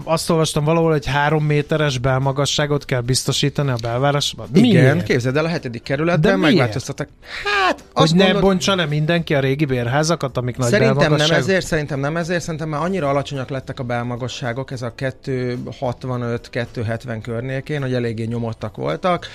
azt 0.03 0.29
olvastam 0.29 0.63
valahol, 0.63 0.91
hogy 0.91 1.06
három 1.06 1.44
méteres 1.44 1.98
belmagasságot 1.98 2.86
kell 2.86 3.01
biztosítani 3.01 3.70
a 3.70 3.77
belvárosban. 3.82 4.48
Igen, 4.53 5.03
képzeld 5.03 5.38
el, 5.38 5.46
a 5.46 5.48
hetedik 5.48 5.84
kerületben 5.84 6.39
megváltoztattak. 6.39 7.08
Hát, 7.44 7.84
hogy 7.94 8.12
ne 8.13 8.24
gondolod... 8.24 8.41
bontsa 8.41 8.75
le 8.75 8.86
mindenki 8.86 9.26
ki 9.27 9.36
a 9.36 9.39
régi 9.39 9.65
bérházakat, 9.65 10.38
amik 10.38 10.57
nagy 10.57 10.69
Szerintem 10.69 11.15
nem 11.15 11.31
ezért, 11.31 11.65
szerintem 11.65 12.00
nem 12.00 12.17
ezért, 12.17 12.41
szerintem 12.41 12.69
már 12.69 12.81
annyira 12.81 13.10
alacsonyak 13.10 13.50
lettek 13.50 13.79
a 13.79 13.84
belmagasságok, 13.84 14.72
ez 14.72 14.81
a 14.81 14.93
265-270 14.98 17.19
környékén, 17.22 17.81
hogy 17.81 17.93
eléggé 17.93 18.24
nyomottak 18.24 18.75
voltak. 18.75 19.27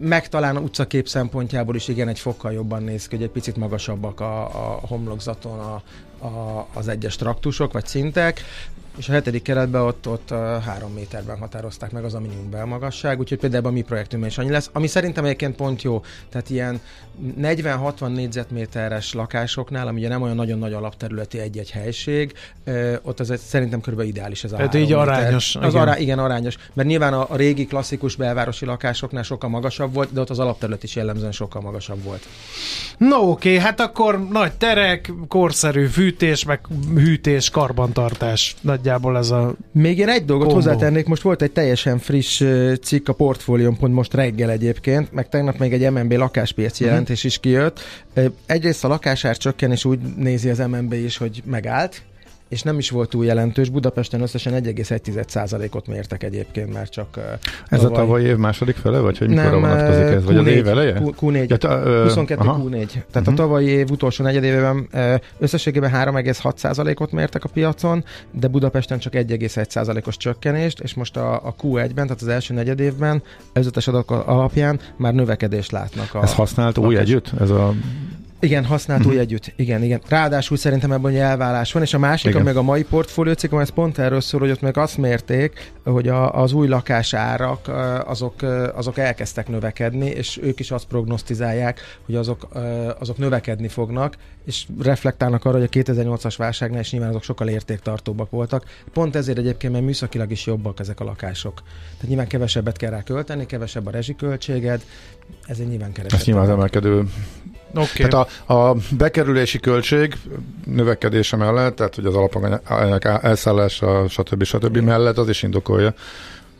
Meg 0.00 0.28
talán 0.28 0.56
utcakép 0.56 1.08
szempontjából 1.08 1.74
is 1.74 1.88
igen, 1.88 2.08
egy 2.08 2.18
fokkal 2.18 2.52
jobban 2.52 2.82
néz 2.82 3.08
ki, 3.08 3.16
hogy 3.16 3.24
egy 3.24 3.30
picit 3.30 3.56
magasabbak 3.56 4.20
a, 4.20 4.44
a 4.44 4.80
homlokzaton 4.86 5.58
a, 5.58 5.82
a, 6.26 6.66
az 6.72 6.88
egyes 6.88 7.16
traktusok 7.16 7.72
vagy 7.72 7.86
szintek, 7.86 8.40
és 8.96 9.08
a 9.08 9.12
hetedik 9.12 9.42
keretben 9.42 9.82
ott, 9.82 10.08
ott 10.08 10.30
három 10.64 10.92
méterben 10.92 11.38
határozták 11.38 11.90
meg 11.90 12.04
az 12.04 12.14
a 12.14 12.20
minimum 12.20 12.50
belmagasság, 12.50 13.18
úgyhogy 13.18 13.38
például 13.38 13.66
a 13.66 13.70
mi 13.70 13.82
projektünkben 13.82 14.30
is 14.30 14.38
annyi 14.38 14.50
lesz, 14.50 14.70
ami 14.72 14.86
szerintem 14.86 15.24
egyébként 15.24 15.56
pont 15.56 15.82
jó, 15.82 16.02
tehát 16.28 16.50
ilyen 16.50 16.80
40-60 17.40 18.12
négyzetméteres 18.14 19.12
lakásoknál, 19.12 19.86
ami 19.86 19.98
ugye 19.98 20.08
nem 20.08 20.22
olyan 20.22 20.36
nagyon 20.36 20.58
nagy 20.58 20.72
alapterületi 20.72 21.38
egy-egy 21.38 21.70
helység, 21.70 22.32
ott 23.02 23.20
az 23.20 23.40
szerintem 23.46 23.80
körülbelül 23.80 24.12
ideális 24.12 24.44
ez 24.44 24.52
a 24.52 24.56
Tehát 24.56 24.74
így 24.74 24.80
méter. 24.80 24.98
arányos. 24.98 25.56
Az 25.56 25.68
igen. 25.68 25.82
Ará, 25.82 25.98
igen, 25.98 26.18
arányos, 26.18 26.56
mert 26.72 26.88
nyilván 26.88 27.12
a, 27.12 27.26
a 27.28 27.36
régi 27.36 27.66
klasszikus 27.66 28.16
belvárosi 28.16 28.64
lakásoknál 28.64 29.22
sokkal 29.22 29.50
magasabb 29.50 29.94
volt, 29.94 30.12
de 30.12 30.20
ott 30.20 30.30
az 30.30 30.38
alapterület 30.38 30.82
is 30.82 30.94
jellemzően 30.96 31.32
sokkal 31.32 31.62
magasabb 31.62 32.02
volt. 32.02 32.26
No 32.98 33.16
oké, 33.16 33.30
okay, 33.30 33.60
hát 33.62 33.80
akkor 33.80 34.28
nagy 34.28 34.52
terek, 34.52 35.12
korszerű 35.28 35.86
fűtés, 35.86 36.44
meg 36.44 36.60
hűtés, 36.94 37.50
karbantartás. 37.50 38.56
Nagy 38.60 38.80
nagyjából 38.84 39.16
ez 39.18 39.30
a 39.30 39.54
Még 39.72 39.98
én 39.98 40.08
egy 40.08 40.24
dolgot 40.24 40.46
kombó. 40.46 40.60
hozzátennék, 40.60 41.06
most 41.06 41.22
volt 41.22 41.42
egy 41.42 41.52
teljesen 41.52 41.98
friss 41.98 42.42
cikk 42.82 43.08
a 43.08 43.12
portfólión, 43.12 43.76
pont 43.76 43.94
most 43.94 44.14
reggel 44.14 44.50
egyébként, 44.50 45.12
meg 45.12 45.28
tegnap 45.28 45.58
még 45.58 45.72
egy 45.72 45.90
MNB 45.90 46.12
lakáspiaci 46.12 46.72
uh-huh. 46.72 46.88
jelentés 46.88 47.24
is 47.24 47.38
kijött. 47.38 47.80
Egyrészt 48.46 48.84
a 48.84 48.88
lakásár 48.88 49.36
csökken, 49.36 49.70
és 49.70 49.84
úgy 49.84 49.98
nézi 50.16 50.48
az 50.48 50.58
MNB 50.58 50.92
is, 50.92 51.16
hogy 51.16 51.42
megállt, 51.44 52.02
és 52.54 52.62
nem 52.62 52.78
is 52.78 52.90
volt 52.90 53.08
túl 53.08 53.24
jelentős. 53.24 53.68
Budapesten 53.68 54.20
összesen 54.20 54.52
1,1%-ot 54.62 55.86
mértek 55.86 56.22
egyébként 56.22 56.72
már 56.72 56.88
csak. 56.88 57.18
Ez 57.68 57.78
tavaly... 57.78 57.92
a 57.92 57.96
tavalyi 57.96 58.24
év 58.24 58.36
második 58.36 58.76
fele, 58.76 58.98
vagy 58.98 59.18
hogy 59.18 59.28
mikor 59.28 59.50
vonatkozik 59.50 60.02
ez? 60.02 60.24
Vagy 60.24 60.36
az 60.36 60.46
év 60.46 60.68
eleje? 60.68 61.02
Q4. 61.20 61.48
Ja, 61.48 61.56
ta, 61.56 61.82
ö, 61.84 62.02
22 62.02 62.40
aha. 62.40 62.62
Q4. 62.62 62.70
Tehát 62.70 62.86
uh-huh. 62.86 63.26
a 63.26 63.30
mhm. 63.30 63.34
tavalyi 63.34 63.66
év 63.66 63.90
utolsó 63.90 64.24
negyedévében 64.24 64.88
összességében 65.38 65.90
3,6%-ot 65.94 67.12
mértek 67.12 67.44
a 67.44 67.48
piacon, 67.48 68.04
de 68.30 68.48
Budapesten 68.48 68.98
csak 68.98 69.12
1,1%-os 69.12 70.16
csökkenést, 70.16 70.80
és 70.80 70.94
most 70.94 71.16
a, 71.16 71.34
a 71.34 71.54
Q1-ben, 71.62 72.06
tehát 72.06 72.20
az 72.20 72.28
első 72.28 72.54
negyedévben 72.54 73.22
előzetes 73.52 73.88
adatok 73.88 74.10
alapján 74.10 74.80
már 74.96 75.14
növekedést 75.14 75.72
látnak. 75.72 76.14
A, 76.14 76.22
ez 76.22 76.34
használt 76.34 76.78
új 76.78 76.96
együtt? 76.96 77.32
Ez 77.40 77.50
a 77.50 77.74
igen, 78.40 78.64
használt 78.64 79.00
uh-huh. 79.00 79.14
új 79.14 79.20
együtt. 79.20 79.52
Igen, 79.56 79.82
igen. 79.82 80.00
Ráadásul 80.08 80.56
szerintem 80.56 80.92
ebben 80.92 81.12
egy 81.12 81.18
elvállás 81.18 81.72
van, 81.72 81.82
és 81.82 81.94
a 81.94 81.98
másik, 81.98 82.30
igen. 82.30 82.42
meg 82.42 82.56
a 82.56 82.62
mai 82.62 82.84
portfóliócikkom, 82.84 83.58
ez 83.58 83.68
pont 83.68 83.98
erről 83.98 84.20
szól, 84.20 84.40
hogy 84.40 84.50
ott 84.50 84.60
meg 84.60 84.76
azt 84.76 84.96
mérték, 84.96 85.72
hogy 85.84 86.08
a, 86.08 86.34
az 86.34 86.52
új 86.52 86.68
lakásárak 86.68 87.70
azok, 88.06 88.42
azok 88.74 88.98
elkezdtek 88.98 89.48
növekedni, 89.48 90.06
és 90.06 90.38
ők 90.42 90.60
is 90.60 90.70
azt 90.70 90.84
prognosztizálják, 90.84 91.80
hogy 92.06 92.14
azok, 92.14 92.48
azok 92.98 93.18
növekedni 93.18 93.68
fognak, 93.68 94.16
és 94.44 94.66
reflektálnak 94.82 95.44
arra, 95.44 95.58
hogy 95.58 95.68
a 95.72 95.78
2008-as 95.82 96.34
válságnál 96.36 96.80
is 96.80 96.90
nyilván 96.90 97.10
azok 97.10 97.22
sokkal 97.22 97.48
értéktartóbbak 97.48 98.30
voltak. 98.30 98.64
Pont 98.92 99.16
ezért 99.16 99.38
egyébként, 99.38 99.72
mert 99.72 99.84
műszakilag 99.84 100.30
is 100.30 100.46
jobbak 100.46 100.80
ezek 100.80 101.00
a 101.00 101.04
lakások. 101.04 101.62
Tehát 101.64 102.06
nyilván 102.06 102.26
kevesebbet 102.26 102.76
kell 102.76 102.90
rá 102.90 103.02
költeni, 103.02 103.46
kevesebb 103.46 103.86
a 103.86 103.90
rezsiköltséged, 103.90 104.84
ez 105.46 105.58
egy 105.58 105.68
nyilván 105.68 105.92
keresett. 105.92 106.20
Ez 106.20 106.26
nyilván 106.26 106.44
az 106.44 106.50
emelkedő 106.50 107.04
Okay. 107.74 108.08
Tehát 108.08 108.42
a, 108.46 108.54
a 108.54 108.76
bekerülési 108.96 109.60
költség 109.60 110.16
növekedése 110.64 111.36
mellett, 111.36 111.76
tehát 111.76 111.94
hogy 111.94 112.06
az 112.06 112.14
alapanyag 112.14 112.60
elszállása, 113.22 114.08
stb. 114.08 114.44
stb. 114.44 114.76
mellett 114.76 115.18
az 115.18 115.28
is 115.28 115.42
indokolja. 115.42 115.94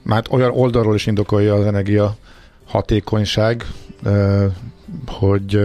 Már 0.03 0.25
olyan 0.31 0.51
oldalról 0.51 0.95
is 0.95 1.07
indokolja 1.07 1.55
az 1.55 1.67
energia 1.67 2.17
hatékonyság, 2.65 3.67
hogy 5.07 5.61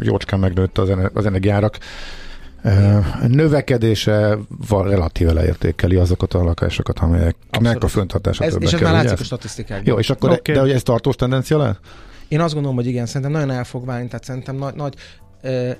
jócskán 0.00 0.40
megnőtt 0.40 0.78
az, 0.78 0.92
az 1.14 1.26
energiárak 1.26 1.78
növekedése 3.28 4.38
relatíve 4.68 5.32
leértékeli 5.32 5.96
azokat 5.96 6.34
a 6.34 6.42
lakásokat, 6.42 6.98
amelyek 6.98 7.36
a 7.82 7.88
fönthatása 7.88 8.44
többek 8.44 8.62
És 8.62 8.72
ez 8.72 8.80
már 8.80 8.92
látszik 8.92 9.20
a 9.20 9.24
statisztikákban. 9.24 9.86
Jó, 9.86 9.98
és 9.98 10.10
akkor, 10.10 10.30
okay. 10.30 10.54
de, 10.54 10.60
hogy 10.60 10.70
ez 10.70 10.82
tartós 10.82 11.16
tendencia 11.16 11.58
lehet? 11.58 11.78
Én 12.28 12.40
azt 12.40 12.52
gondolom, 12.52 12.76
hogy 12.76 12.86
igen, 12.86 13.06
szerintem 13.06 13.30
nagyon 13.30 13.50
el 13.50 13.64
fog 13.64 13.86
válni, 13.86 14.06
tehát 14.06 14.24
szerintem 14.24 14.56
nagy, 14.56 14.74
nagy 14.74 14.94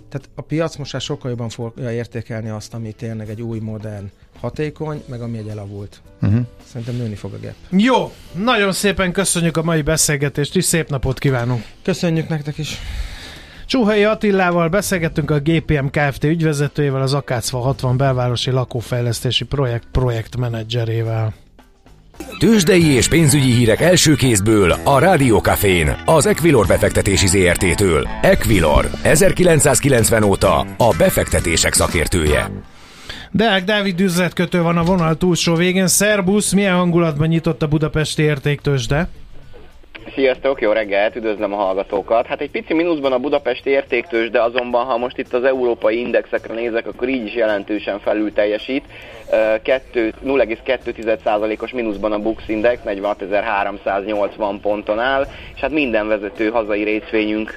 tehát 0.08 0.28
a 0.34 0.42
piac 0.42 0.76
most 0.76 0.92
már 0.92 1.02
sokkal 1.02 1.30
jobban 1.30 1.48
fogja 1.48 1.92
értékelni 1.92 2.48
azt, 2.48 2.74
ami 2.74 2.92
tényleg 2.92 3.28
egy 3.28 3.42
új, 3.42 3.58
modern, 3.58 4.10
hatékony, 4.40 5.02
meg 5.06 5.20
ami 5.20 5.38
egy 5.38 5.48
elavult. 5.48 6.00
Uh-huh. 6.22 6.40
Szerintem 6.64 6.96
nőni 6.96 7.14
fog 7.14 7.32
a 7.32 7.38
gap. 7.40 7.54
Jó, 7.70 8.12
nagyon 8.44 8.72
szépen 8.72 9.12
köszönjük 9.12 9.56
a 9.56 9.62
mai 9.62 9.82
beszélgetést, 9.82 10.56
és 10.56 10.64
szép 10.64 10.88
napot 10.88 11.18
kívánunk! 11.18 11.64
Köszönjük 11.82 12.28
nektek 12.28 12.58
is! 12.58 12.78
Csuhai 13.66 14.04
Attilával 14.04 14.68
beszélgettünk 14.68 15.30
a 15.30 15.40
GPM 15.40 15.86
Kft. 15.86 16.24
ügyvezetőjével, 16.24 17.02
az 17.02 17.14
Akácfa 17.14 17.58
60 17.58 17.96
belvárosi 17.96 18.50
lakófejlesztési 18.50 19.44
projekt 19.44 19.86
projektmenedzserével. 19.92 21.34
Tőzsdei 22.38 22.94
és 22.94 23.08
pénzügyi 23.08 23.52
hírek 23.52 23.80
első 23.80 24.14
kézből 24.14 24.74
a 24.84 24.98
Rádiókafén, 24.98 25.96
az 26.04 26.26
Equilor 26.26 26.66
befektetési 26.66 27.26
ZRT-től. 27.26 28.08
Equilor, 28.22 28.88
1990 29.02 30.22
óta 30.22 30.58
a 30.60 30.94
befektetések 30.98 31.72
szakértője. 31.72 32.50
Deák 33.30 33.64
Dávid 33.64 34.00
üzletkötő 34.00 34.62
van 34.62 34.76
a 34.76 34.82
vonal 34.82 35.16
túlsó 35.16 35.54
végén. 35.54 35.86
Szerbusz, 35.86 36.52
milyen 36.52 36.74
hangulatban 36.74 37.28
nyitott 37.28 37.62
a 37.62 37.66
budapesti 37.66 38.22
értéktősde? 38.22 39.08
Sziasztok, 40.14 40.60
jó 40.60 40.72
reggelt, 40.72 41.16
üdvözlöm 41.16 41.52
a 41.52 41.56
hallgatókat. 41.56 42.26
Hát 42.26 42.40
egy 42.40 42.50
pici 42.50 42.74
mínuszban 42.74 43.12
a 43.12 43.18
budapesti 43.18 43.70
értéktős, 43.70 44.30
de 44.30 44.42
azonban, 44.42 44.84
ha 44.84 44.96
most 44.96 45.18
itt 45.18 45.32
az 45.32 45.44
európai 45.44 45.98
indexekre 45.98 46.54
nézek, 46.54 46.86
akkor 46.86 47.08
így 47.08 47.26
is 47.26 47.34
jelentősen 47.34 48.00
felül 48.00 48.32
teljesít. 48.32 48.84
0,2%-os 49.64 51.72
mínuszban 51.72 52.12
a 52.12 52.18
Bux 52.18 52.48
Index, 52.48 52.80
46.380 52.86 54.56
ponton 54.62 54.98
áll, 54.98 55.26
és 55.54 55.60
hát 55.60 55.70
minden 55.70 56.08
vezető 56.08 56.50
hazai 56.50 56.82
részvényünk 56.82 57.52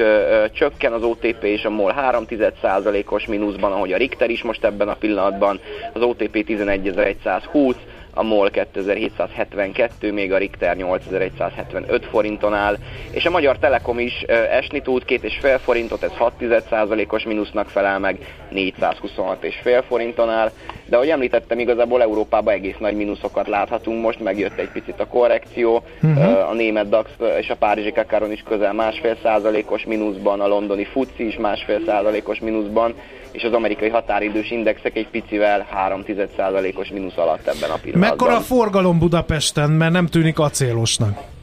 csökken, 0.53 0.93
az 0.93 1.03
OTP 1.03 1.43
és 1.43 1.65
a 1.65 1.69
MOL 1.69 1.93
3,1%-os 1.97 3.25
mínuszban, 3.25 3.71
ahogy 3.71 3.93
a 3.93 3.97
Richter 3.97 4.29
is 4.29 4.43
most 4.43 4.63
ebben 4.63 4.87
a 4.87 4.93
pillanatban, 4.93 5.59
az 5.93 6.01
OTP 6.01 6.45
11.120, 6.47 7.75
a 8.17 8.23
MOL 8.23 8.49
2772, 8.49 10.11
még 10.11 10.33
a 10.33 10.37
Richter 10.37 10.75
8175 10.75 12.05
forinton 12.05 12.53
áll, 12.53 12.77
és 13.11 13.25
a 13.25 13.29
Magyar 13.29 13.57
Telekom 13.57 13.99
is 13.99 14.21
esni 14.51 14.81
tud, 14.81 15.05
két 15.05 15.23
és 15.23 15.37
fél 15.41 15.57
forintot, 15.57 16.03
ez 16.03 16.11
6% 16.19 17.09
os 17.09 17.23
mínusznak 17.23 17.69
felel 17.69 17.99
meg, 17.99 18.17
426,5 18.53 19.83
forinton 19.87 20.29
áll, 20.29 20.51
de 20.89 20.95
ahogy 20.95 21.09
említettem, 21.09 21.59
igazából 21.59 22.01
Európában 22.01 22.53
egész 22.53 22.75
nagy 22.79 22.95
mínuszokat 22.95 23.47
láthatunk 23.47 24.01
most, 24.01 24.19
megjött 24.19 24.57
egy 24.57 24.69
picit 24.69 24.99
a 24.99 25.07
korrekció, 25.07 25.83
uh-huh. 26.03 26.49
a 26.49 26.53
német 26.53 26.89
DAX 26.89 27.09
és 27.39 27.49
a 27.49 27.55
Párizsi 27.55 27.91
Kakaron 27.91 28.31
is 28.31 28.43
közel 28.47 28.73
másfél 28.73 29.17
százalékos 29.23 29.85
mínuszban, 29.85 30.41
a 30.41 30.47
londoni 30.47 30.85
FUCI 30.85 31.27
is 31.27 31.37
másfél 31.37 31.79
százalékos 31.85 32.39
mínuszban, 32.39 32.93
és 33.31 33.43
az 33.43 33.53
amerikai 33.53 33.89
határidős 33.89 34.51
indexek 34.51 34.95
egy 34.95 35.07
picivel 35.07 35.67
3,1%-os 35.89 36.89
mínusz 36.89 37.17
alatt 37.17 37.47
ebben 37.47 37.69
a 37.69 37.77
pillanatban. 37.81 37.99
Mekkora 37.99 38.39
forgalom 38.39 38.99
Budapesten, 38.99 39.69
mert 39.69 39.91
nem 39.91 40.05
tűnik 40.05 40.39
acélosnak? 40.39 41.35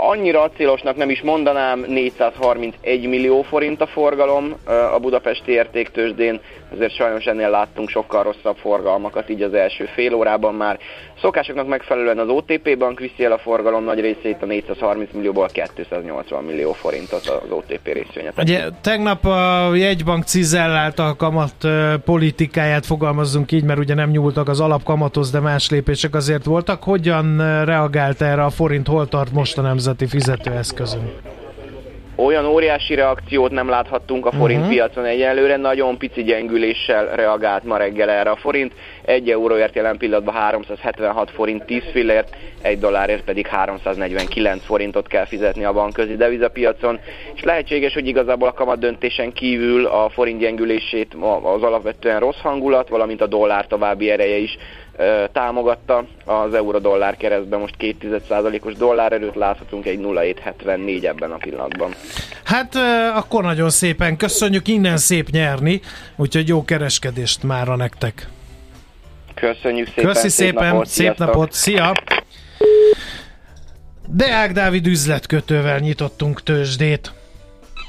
annyira 0.00 0.42
acélosnak 0.42 0.96
nem 0.96 1.10
is 1.10 1.22
mondanám, 1.22 1.84
431 1.88 3.08
millió 3.08 3.42
forint 3.42 3.80
a 3.80 3.86
forgalom 3.86 4.54
a 4.94 4.98
budapesti 4.98 5.52
értéktősdén, 5.52 6.40
azért 6.72 6.94
sajnos 6.94 7.24
ennél 7.24 7.50
láttunk 7.50 7.88
sokkal 7.88 8.22
rosszabb 8.22 8.56
forgalmakat 8.56 9.30
így 9.30 9.42
az 9.42 9.54
első 9.54 9.84
fél 9.94 10.14
órában 10.14 10.54
már. 10.54 10.78
Szokásoknak 11.20 11.68
megfelelően 11.68 12.18
az 12.18 12.28
OTP 12.28 12.78
bank 12.78 12.98
viszi 12.98 13.24
el 13.24 13.32
a 13.32 13.38
forgalom 13.38 13.84
nagy 13.84 14.00
részét, 14.00 14.36
a 14.42 14.46
430 14.46 15.10
millióból 15.12 15.48
280 15.78 16.44
millió 16.44 16.72
forintot 16.72 17.26
az 17.26 17.50
OTP 17.50 17.92
részvényet. 17.92 18.32
Ugye 18.38 18.68
tegnap 18.80 19.24
a 19.24 19.74
jegybank 19.74 20.24
cizellálta 20.24 21.06
a 21.06 21.16
kamat 21.16 21.54
politikáját, 22.04 22.86
fogalmazzunk 22.86 23.52
így, 23.52 23.64
mert 23.64 23.78
ugye 23.78 23.94
nem 23.94 24.10
nyúltak 24.10 24.48
az 24.48 24.60
alapkamathoz, 24.60 25.30
de 25.30 25.40
más 25.40 25.70
lépések 25.70 26.14
azért 26.14 26.44
voltak. 26.44 26.82
Hogyan 26.82 27.36
reagált 27.64 28.22
erre 28.22 28.44
a 28.44 28.50
forint, 28.50 28.86
hol 28.86 29.08
tart 29.08 29.32
most 29.32 29.58
a 29.58 29.62
nemzeti 29.62 30.06
fizetőeszközünk? 30.06 31.39
Olyan 32.24 32.46
óriási 32.46 32.94
reakciót 32.94 33.50
nem 33.50 33.68
láthattunk 33.68 34.26
a 34.26 34.32
forint 34.32 34.60
uh-huh. 34.60 34.74
piacon 34.74 35.04
egyelőre, 35.04 35.56
nagyon 35.56 35.98
pici 35.98 36.22
gyengüléssel 36.22 37.06
reagált 37.14 37.64
ma 37.64 37.76
reggel 37.76 38.10
erre 38.10 38.30
a 38.30 38.36
forint. 38.36 38.72
Egy 39.02 39.30
euróért 39.30 39.74
jelen 39.74 39.96
pillanatban 39.96 40.34
376 40.34 41.30
forint 41.30 41.64
10 41.64 41.82
fillért, 41.92 42.36
egy 42.62 42.78
dollárért 42.78 43.24
pedig 43.24 43.46
349 43.46 44.64
forintot 44.64 45.06
kell 45.06 45.26
fizetni 45.26 45.64
a 45.64 45.72
bankközi 45.72 46.16
devizapiacon, 46.16 47.00
és 47.34 47.42
lehetséges, 47.42 47.94
hogy 47.94 48.06
igazából 48.06 48.48
a 48.48 48.52
kamat 48.52 48.78
döntésen 48.78 49.32
kívül 49.32 49.86
a 49.86 50.08
forint 50.08 50.40
gyengülését 50.40 51.16
az 51.42 51.62
alapvetően 51.62 52.20
rossz 52.20 52.40
hangulat, 52.42 52.88
valamint 52.88 53.20
a 53.20 53.26
dollár 53.26 53.66
további 53.66 54.10
ereje 54.10 54.36
is 54.36 54.56
támogatta 55.32 56.04
az 56.24 56.54
euró-dollár 56.54 57.16
keresztben 57.16 57.60
most 57.60 57.74
2,1%-os 57.78 58.74
dollár 58.74 59.12
erőt 59.12 59.34
láthatunk 59.34 59.86
egy 59.86 59.98
0,774 59.98 61.06
ebben 61.06 61.30
a 61.30 61.36
pillanatban. 61.36 61.94
Hát 62.44 62.74
akkor 63.14 63.42
nagyon 63.42 63.70
szépen 63.70 64.16
köszönjük, 64.16 64.68
innen 64.68 64.96
szép 64.96 65.28
nyerni, 65.30 65.80
úgyhogy 66.16 66.48
jó 66.48 66.64
kereskedést 66.64 67.42
mára 67.42 67.76
nektek. 67.76 68.28
Köszönjük 69.34 69.86
szépen. 69.86 70.04
Köszi 70.04 70.28
szép 70.28 70.48
szépen, 70.48 70.68
napot, 70.68 70.86
szép 70.86 71.18
napot, 71.18 71.52
szia! 71.52 71.92
Deák 74.08 74.52
Dávid 74.52 74.86
üzletkötővel 74.86 75.78
nyitottunk 75.78 76.42
tőzsdét. 76.42 77.12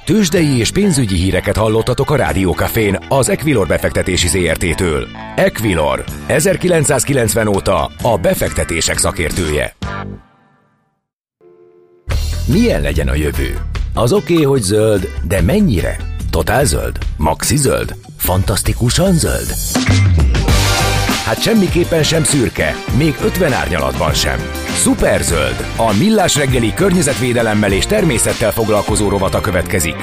Tőzsdei 0.06 0.58
és 0.58 0.72
pénzügyi 0.72 1.16
híreket 1.16 1.58
hallottatok 1.58 2.12
a 2.12 2.16
Rádiókafén 2.16 3.00
az 3.10 3.30
Equilor 3.30 3.68
befektetési 3.68 4.28
ZRT-től. 4.28 5.08
Equilor, 5.36 6.04
1990 6.28 7.48
óta 7.48 7.92
a 8.02 8.18
befektetések 8.18 8.98
szakértője. 8.98 9.76
Milyen 12.46 12.82
legyen 12.82 13.08
a 13.08 13.16
jövő? 13.16 13.58
Az 13.94 14.14
oké, 14.14 14.34
okay, 14.34 14.46
hogy 14.46 14.62
zöld, 14.62 15.10
de 15.28 15.42
mennyire? 15.42 15.98
Totál 16.30 16.66
zöld? 16.66 16.98
Maxi 17.18 17.58
zöld? 17.58 17.96
Fantasztikusan 18.18 19.14
zöld? 19.14 19.54
Hát 21.32 21.42
semmiképpen 21.42 22.04
sem 22.04 22.24
szürke, 22.24 22.76
még 22.98 23.16
50 23.24 23.54
árnyalatban 23.54 24.14
sem. 24.14 24.40
Superzöld, 24.68 25.66
a 25.78 25.98
millás 26.00 26.36
reggeli 26.36 26.74
környezetvédelemmel 26.74 27.72
és 27.72 27.86
természettel 27.86 28.52
foglalkozó 28.52 29.10
rovata 29.10 29.42
következik. 29.42 29.96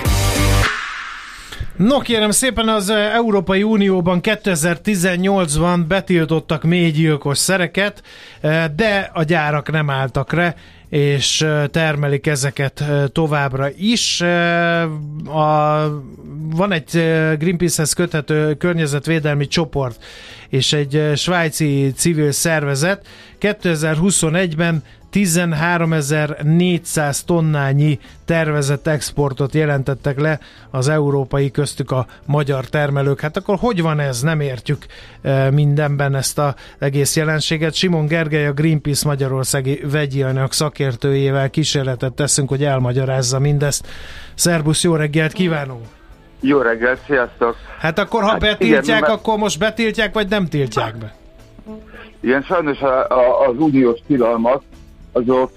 No 1.77 1.99
kérem 1.99 2.31
szépen 2.31 2.69
az 2.69 2.91
Európai 2.91 3.63
Unióban 3.63 4.21
2018-ban 4.23 5.85
betiltottak 5.89 6.63
mélygyilkos 6.63 7.39
szereket, 7.39 8.03
de 8.77 9.11
a 9.13 9.23
gyárak 9.23 9.71
nem 9.71 9.91
álltak 9.91 10.33
re, 10.33 10.55
és 10.89 11.47
termelik 11.71 12.27
ezeket 12.27 12.85
továbbra 13.13 13.69
is. 13.77 14.21
A, 15.27 15.87
van 16.51 16.73
egy 16.73 16.91
Greenpeace-hez 17.39 17.93
köthető 17.93 18.55
környezetvédelmi 18.55 19.47
csoport 19.47 20.05
és 20.49 20.73
egy 20.73 21.13
svájci 21.17 21.93
civil 21.97 22.33
szervezet. 22.33 23.07
2021-ben 23.41 24.83
13.400 25.19 27.21
tonnányi 27.27 27.99
tervezett 28.25 28.87
exportot 28.87 29.55
jelentettek 29.55 30.21
le 30.21 30.39
az 30.71 30.89
európai 30.89 31.51
köztük 31.51 31.91
a 31.91 32.07
magyar 32.27 32.65
termelők. 32.65 33.21
Hát 33.21 33.37
akkor 33.37 33.57
hogy 33.61 33.83
van 33.83 34.01
ez? 34.01 34.23
Nem 34.23 34.41
értjük 34.41 34.87
e, 35.23 35.51
mindenben 35.51 36.15
ezt 36.15 36.39
az 36.39 36.55
egész 36.79 37.17
jelenséget. 37.17 37.75
Simon 37.75 38.07
Gergely 38.07 38.47
a 38.47 38.53
Greenpeace 38.53 39.09
Magyarországi 39.09 39.81
vegyi 39.91 40.23
anyag 40.23 40.53
szakértőjével 40.53 41.51
kísérletet 41.51 42.13
teszünk, 42.13 42.49
hogy 42.49 42.65
elmagyarázza 42.65 43.39
mindezt. 43.39 43.87
Szerbusz, 44.35 44.85
jó 44.85 44.95
reggelt 44.95 45.33
kívánunk! 45.33 45.85
Jó 46.41 46.61
reggelt, 46.61 47.01
sziasztok! 47.07 47.57
Hát 47.79 47.99
akkor, 47.99 48.23
ha 48.23 48.29
hát 48.29 48.41
betiltják, 48.41 48.99
igen, 48.99 49.11
akkor 49.11 49.39
most 49.39 49.59
betiltják, 49.59 50.15
vagy 50.15 50.29
nem 50.29 50.47
tiltják 50.47 50.97
be? 50.97 51.15
Igen, 52.21 52.43
sajnos 52.43 52.81
a, 52.81 53.09
a, 53.09 53.49
az 53.49 53.55
uniós 53.59 53.99
tilalmak 54.07 54.63
azok 55.19 55.51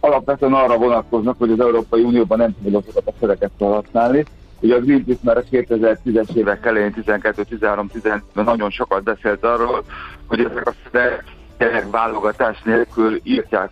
alapvetően 0.00 0.54
arra 0.54 0.76
vonatkoznak, 0.76 1.38
hogy 1.38 1.50
az 1.50 1.60
Európai 1.60 2.02
Unióban 2.02 2.38
nem 2.38 2.54
tudod 2.62 2.82
azokat 2.82 3.06
a 3.06 3.12
szereket 3.20 3.50
felhasználni. 3.58 4.24
Ugye 4.60 4.74
a 4.74 4.80
Greenpeace 4.80 5.20
már 5.22 5.36
a 5.36 5.42
2010-es 5.42 6.34
évek 6.34 6.66
elején, 6.66 6.94
12-13-15-ben 7.06 8.44
nagyon 8.44 8.70
sokat 8.70 9.02
beszélt 9.02 9.44
arról, 9.44 9.84
hogy 10.26 10.40
ezek 10.40 10.68
a 10.68 10.72
szerek 10.92 11.90
válogatás 11.90 12.62
nélkül 12.62 13.20
írtják 13.22 13.70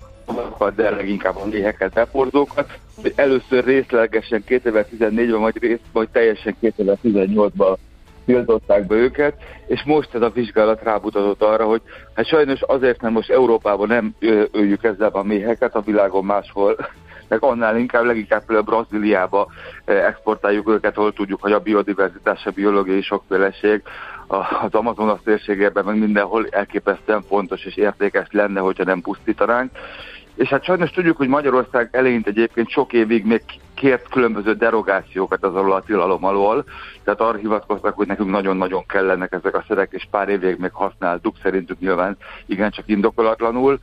de 0.74 0.90
leginkább 0.90 1.37
a 1.37 1.46
méheket, 1.46 1.92
beporzókat, 1.92 2.78
hogy 3.02 3.12
először 3.16 3.64
részlegesen 3.64 4.44
2014-ben, 4.48 5.40
vagy, 5.40 5.57
rész, 5.59 5.78
vagy 5.92 6.09
teljesen 6.09 6.57
2018-ban 6.62 7.76
tiltották 8.28 8.86
be 8.86 8.94
őket, 8.94 9.34
és 9.66 9.82
most 9.84 10.14
ez 10.14 10.22
a 10.22 10.30
vizsgálat 10.30 10.82
rámutatott 10.82 11.42
arra, 11.42 11.64
hogy 11.64 11.82
hát 12.14 12.26
sajnos 12.26 12.62
azért 12.62 13.00
nem 13.00 13.12
most 13.12 13.30
Európában 13.30 13.88
nem 13.88 14.14
öljük 14.52 14.84
ezzel 14.84 15.08
a 15.08 15.22
méheket, 15.22 15.74
a 15.74 15.80
világon 15.80 16.24
máshol 16.24 16.76
meg 17.28 17.42
annál 17.42 17.76
inkább, 17.76 18.04
leginkább 18.04 18.44
például 18.44 18.64
Brazíliába 18.64 19.48
exportáljuk 19.84 20.68
őket, 20.68 20.96
ahol 20.96 21.12
tudjuk, 21.12 21.40
hogy 21.42 21.52
a 21.52 21.58
biodiverzitás, 21.58 22.46
a 22.46 22.50
biológiai 22.50 23.02
sokféleség 23.02 23.82
az 24.26 24.74
Amazonas 24.74 25.20
térségében, 25.24 25.84
meg 25.84 25.98
mindenhol 25.98 26.46
elképesztően 26.50 27.22
fontos 27.22 27.64
és 27.64 27.76
értékes 27.76 28.26
lenne, 28.30 28.60
hogyha 28.60 28.84
nem 28.84 29.00
pusztítanánk. 29.00 29.70
És 30.34 30.48
hát 30.48 30.64
sajnos 30.64 30.90
tudjuk, 30.90 31.16
hogy 31.16 31.28
Magyarország 31.28 31.88
elején 31.92 32.22
egyébként 32.24 32.68
sok 32.68 32.92
évig 32.92 33.24
még 33.24 33.42
kért 33.78 34.08
különböző 34.08 34.52
derogációkat 34.54 35.44
az 35.44 35.54
alól 35.54 35.72
a 35.72 35.80
tilalom 35.80 36.24
alól, 36.24 36.64
tehát 37.04 37.20
arra 37.20 37.38
hivatkoztak, 37.38 37.94
hogy 37.94 38.06
nekünk 38.06 38.30
nagyon-nagyon 38.30 38.86
kellenek 38.86 39.32
ezek 39.32 39.54
a 39.54 39.64
szerek, 39.68 39.92
és 39.92 40.06
pár 40.10 40.28
évig 40.28 40.56
még 40.58 40.72
használtuk, 40.72 41.36
szerintük 41.42 41.78
nyilván 41.78 42.16
igencsak 42.46 42.88
indokolatlanul, 42.88 43.78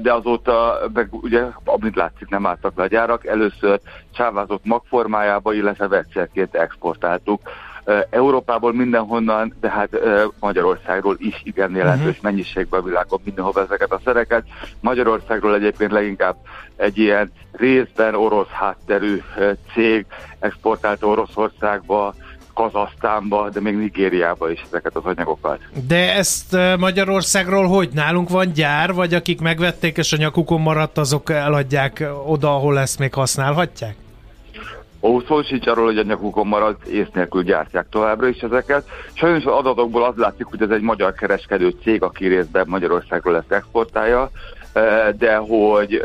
de 0.00 0.12
azóta, 0.12 0.78
meg 0.92 1.08
ugye, 1.10 1.44
amit 1.64 1.96
látszik, 1.96 2.28
nem 2.28 2.46
álltak 2.46 2.76
le 2.76 2.82
a 2.82 2.86
gyárak, 2.86 3.26
először 3.26 3.80
csávázott 4.12 4.64
magformájába, 4.64 5.52
illetve 5.52 5.88
vegyszerként 5.88 6.54
exportáltuk 6.54 7.40
Európából 8.10 8.72
mindenhonnan, 8.72 9.54
de 9.60 9.70
hát 9.70 9.88
Magyarországról 10.40 11.16
is 11.18 11.40
igen 11.44 11.74
jelentős 11.74 12.06
uh-huh. 12.06 12.22
mennyiségben 12.22 12.80
a 12.80 12.84
világon 12.84 13.20
mindenhol 13.24 13.62
ezeket 13.62 13.92
a 13.92 14.00
szereket. 14.04 14.44
Magyarországról 14.80 15.54
egyébként 15.54 15.90
leginkább 15.90 16.36
egy 16.76 16.98
ilyen 16.98 17.32
részben 17.52 18.14
orosz 18.14 18.48
hátterű 18.48 19.22
cég 19.74 20.06
exportálta 20.38 21.06
Oroszországba, 21.06 22.14
Kazasztánba, 22.54 23.48
de 23.50 23.60
még 23.60 23.76
Nigériába 23.76 24.50
is 24.50 24.64
ezeket 24.66 24.96
az 24.96 25.04
anyagokat. 25.04 25.58
De 25.88 26.14
ezt 26.14 26.56
Magyarországról 26.78 27.66
hogy? 27.66 27.88
Nálunk 27.92 28.28
van 28.28 28.52
gyár, 28.52 28.92
vagy 28.92 29.14
akik 29.14 29.40
megvették 29.40 29.96
és 29.96 30.12
a 30.12 30.16
nyakukon 30.16 30.60
maradt, 30.60 30.98
azok 30.98 31.30
eladják 31.30 32.04
oda, 32.26 32.54
ahol 32.54 32.78
ezt 32.78 32.98
még 32.98 33.14
használhatják? 33.14 33.94
Ó, 35.04 35.20
szó 35.20 35.42
sincs 35.42 35.66
arról, 35.66 35.84
hogy 35.84 35.98
a 35.98 36.02
nyakukon 36.02 36.46
maradt, 36.46 36.86
ész 36.86 37.08
nélkül 37.12 37.42
gyártják 37.42 37.86
továbbra 37.90 38.26
is 38.26 38.38
ezeket. 38.38 38.88
Sajnos 39.12 39.44
az 39.44 39.52
adatokból 39.52 40.04
az 40.04 40.16
látszik, 40.16 40.46
hogy 40.46 40.62
ez 40.62 40.70
egy 40.70 40.80
magyar 40.80 41.12
kereskedő 41.12 41.74
cég, 41.82 42.02
aki 42.02 42.26
részben 42.26 42.64
Magyarországról 42.68 43.36
ezt 43.36 43.52
exportálja, 43.52 44.30
de 45.16 45.36
hogy, 45.36 46.02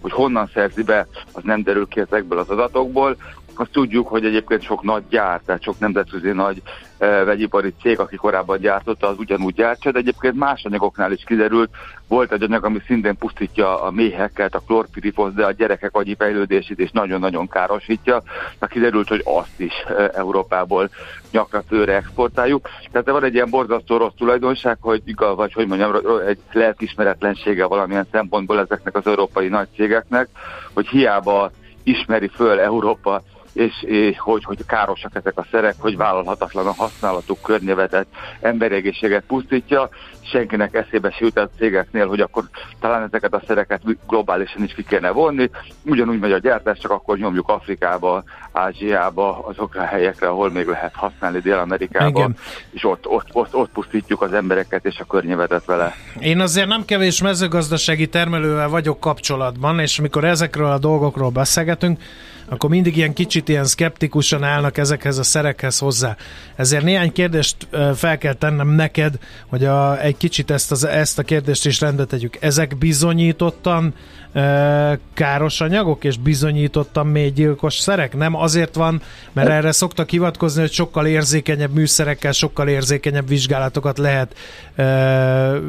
hogy 0.00 0.12
honnan 0.12 0.50
szerzi 0.54 0.82
be, 0.82 1.06
az 1.32 1.42
nem 1.42 1.62
derül 1.62 1.88
ki 1.88 2.00
ezekből 2.00 2.38
az 2.38 2.50
adatokból. 2.50 3.16
Azt 3.58 3.70
tudjuk, 3.70 4.08
hogy 4.08 4.24
egyébként 4.24 4.62
sok 4.62 4.82
nagy 4.82 5.02
gyár, 5.08 5.40
tehát 5.46 5.62
sok 5.62 5.78
nemzetközi 5.78 6.30
nagy 6.30 6.62
e, 6.98 7.24
vegyipari 7.24 7.74
cég, 7.82 7.98
aki 7.98 8.16
korábban 8.16 8.58
gyártotta, 8.58 9.08
az 9.08 9.18
ugyanúgy 9.18 9.54
gyártja, 9.54 9.90
de 9.90 9.98
egyébként 9.98 10.34
más 10.34 10.64
anyagoknál 10.64 11.12
is 11.12 11.22
kiderült. 11.26 11.70
Volt 12.08 12.32
egy 12.32 12.42
anyag, 12.42 12.64
ami 12.64 12.80
szintén 12.86 13.16
pusztítja 13.16 13.82
a 13.82 13.90
méheket, 13.90 14.54
a 14.54 14.62
klorpirifos, 14.66 15.32
de 15.32 15.44
a 15.44 15.52
gyerekek 15.52 15.96
agyi 15.96 16.14
fejlődését 16.18 16.78
is 16.78 16.90
nagyon-nagyon 16.90 17.48
károsítja. 17.48 18.22
Tehát 18.58 18.74
kiderült, 18.74 19.08
hogy 19.08 19.22
azt 19.24 19.60
is 19.60 19.72
e, 19.98 20.10
Európából 20.14 20.90
nyakra 21.30 21.62
főre 21.68 21.94
exportáljuk. 21.94 22.68
Tehát 22.92 23.10
van 23.10 23.24
egy 23.24 23.34
ilyen 23.34 23.50
borzasztó 23.50 23.96
rossz 23.96 24.14
tulajdonság, 24.16 24.76
hogy 24.80 25.02
vagy 25.36 25.52
hogy 25.52 25.66
mondjam, 25.66 25.92
egy 26.26 26.38
lelkismeretlensége 26.52 27.66
valamilyen 27.66 28.06
szempontból 28.10 28.58
ezeknek 28.58 28.96
az 28.96 29.06
európai 29.06 29.48
nagy 29.48 29.68
cégeknek, 29.74 30.28
hogy 30.72 30.86
hiába 30.86 31.50
ismeri 31.82 32.28
föl 32.28 32.60
Európa 32.60 33.22
és, 33.54 33.72
hogy, 34.18 34.44
hogy 34.44 34.66
károsak 34.66 35.14
ezek 35.14 35.38
a 35.38 35.46
szerek, 35.50 35.74
hogy 35.78 35.96
vállalhatatlan 35.96 36.66
a 36.66 36.74
használatuk, 36.74 37.42
környevetet, 37.42 38.06
emberegészséget 38.40 39.24
pusztítja. 39.26 39.88
Senkinek 40.20 40.74
eszébe 40.74 41.10
se 41.10 41.24
jut 41.24 41.38
a 41.38 41.48
cégeknél, 41.58 42.06
hogy 42.06 42.20
akkor 42.20 42.44
talán 42.80 43.02
ezeket 43.02 43.34
a 43.34 43.42
szereket 43.46 43.80
globálisan 44.06 44.62
is 44.62 44.74
ki 44.74 44.84
kéne 44.84 45.10
vonni. 45.10 45.50
Ugyanúgy 45.84 46.18
megy 46.18 46.32
a 46.32 46.38
gyártás, 46.38 46.78
csak 46.78 46.90
akkor 46.90 47.18
nyomjuk 47.18 47.48
Afrikába, 47.48 48.22
Ázsiába, 48.52 49.44
azokra 49.46 49.80
a 49.80 49.84
helyekre, 49.84 50.28
ahol 50.28 50.50
még 50.50 50.66
lehet 50.66 50.94
használni 50.94 51.38
Dél-Amerikába, 51.38 52.18
Igen. 52.18 52.36
és 52.70 52.84
ott, 52.84 53.06
ott, 53.06 53.28
ott, 53.32 53.54
ott 53.54 53.70
pusztítjuk 53.70 54.22
az 54.22 54.32
embereket 54.32 54.84
és 54.84 54.98
a 54.98 55.04
környevetet 55.04 55.64
vele. 55.64 55.94
Én 56.20 56.40
azért 56.40 56.68
nem 56.68 56.84
kevés 56.84 57.22
mezőgazdasági 57.22 58.06
termelővel 58.06 58.68
vagyok 58.68 59.00
kapcsolatban, 59.00 59.78
és 59.78 59.98
amikor 59.98 60.24
ezekről 60.24 60.70
a 60.70 60.78
dolgokról 60.78 61.30
beszélgetünk, 61.30 62.00
akkor 62.48 62.70
mindig 62.70 62.96
ilyen 62.96 63.12
kicsit 63.12 63.48
ilyen 63.48 63.64
szkeptikusan 63.64 64.44
állnak 64.44 64.78
ezekhez 64.78 65.18
a 65.18 65.22
szerekhez 65.22 65.78
hozzá. 65.78 66.16
Ezért 66.56 66.84
néhány 66.84 67.12
kérdést 67.12 67.56
fel 67.94 68.18
kell 68.18 68.32
tennem 68.32 68.68
neked, 68.68 69.18
hogy 69.46 69.64
a, 69.64 70.00
egy 70.00 70.16
kicsit 70.16 70.50
ezt, 70.50 70.70
az, 70.70 70.84
ezt 70.84 71.18
a 71.18 71.22
kérdést 71.22 71.66
is 71.66 71.80
rendbe 71.80 72.04
tegyük. 72.04 72.36
Ezek 72.40 72.78
bizonyítottan 72.78 73.94
e, 74.32 74.98
káros 75.14 75.60
anyagok, 75.60 76.04
és 76.04 76.16
bizonyítottan 76.16 77.06
mély 77.06 77.30
gyilkos 77.30 77.74
szerek? 77.74 78.16
Nem 78.16 78.34
azért 78.34 78.74
van, 78.74 79.02
mert 79.32 79.48
erre 79.48 79.72
szoktak 79.72 80.10
hivatkozni, 80.10 80.60
hogy 80.60 80.72
sokkal 80.72 81.06
érzékenyebb 81.06 81.72
műszerekkel, 81.72 82.32
sokkal 82.32 82.68
érzékenyebb 82.68 83.28
vizsgálatokat 83.28 83.98
lehet 83.98 84.36
e, 84.76 84.84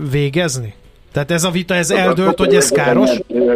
végezni? 0.10 0.74
Tehát 1.16 1.32
ez 1.32 1.44
a 1.44 1.50
vita, 1.50 1.74
ez 1.74 1.92
eldőlt, 1.92 2.38
hogy 2.38 2.56
ez 2.56 2.70
káros? 2.70 3.10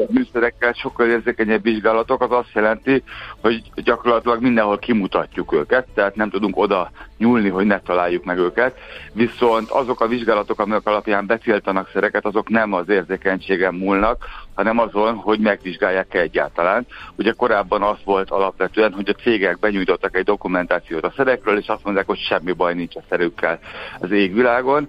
Műszerekkel 0.09 0.73
sokkal 0.73 1.07
érzékenyebb 1.07 1.63
vizsgálatok, 1.63 2.21
az 2.21 2.31
azt 2.31 2.53
jelenti, 2.53 3.03
hogy 3.41 3.61
gyakorlatilag 3.75 4.41
mindenhol 4.41 4.77
kimutatjuk 4.77 5.53
őket, 5.53 5.87
tehát 5.93 6.15
nem 6.15 6.29
tudunk 6.29 6.57
oda 6.57 6.91
nyúlni, 7.17 7.49
hogy 7.49 7.65
ne 7.65 7.79
találjuk 7.79 8.23
meg 8.23 8.37
őket. 8.37 8.75
Viszont 9.13 9.69
azok 9.69 10.01
a 10.01 10.07
vizsgálatok, 10.07 10.59
amelyek 10.59 10.87
alapján 10.87 11.25
betiltanak 11.25 11.89
szereket, 11.93 12.25
azok 12.25 12.49
nem 12.49 12.73
az 12.73 12.89
érzékenységen 12.89 13.73
múlnak, 13.73 14.25
hanem 14.53 14.79
azon, 14.79 15.15
hogy 15.15 15.39
megvizsgálják-e 15.39 16.19
egyáltalán. 16.19 16.85
Ugye 17.15 17.31
korábban 17.31 17.81
az 17.81 17.97
volt 18.03 18.29
alapvetően, 18.29 18.93
hogy 18.93 19.09
a 19.09 19.21
cégek 19.21 19.59
benyújtottak 19.59 20.15
egy 20.15 20.23
dokumentációt 20.23 21.03
a 21.03 21.13
szerekről, 21.15 21.57
és 21.57 21.67
azt 21.67 21.83
mondják, 21.83 22.07
hogy 22.07 22.19
semmi 22.19 22.51
baj 22.51 22.73
nincs 22.73 22.95
a 22.95 23.03
szerükkel 23.09 23.59
az 23.99 24.11
égvilágon 24.11 24.87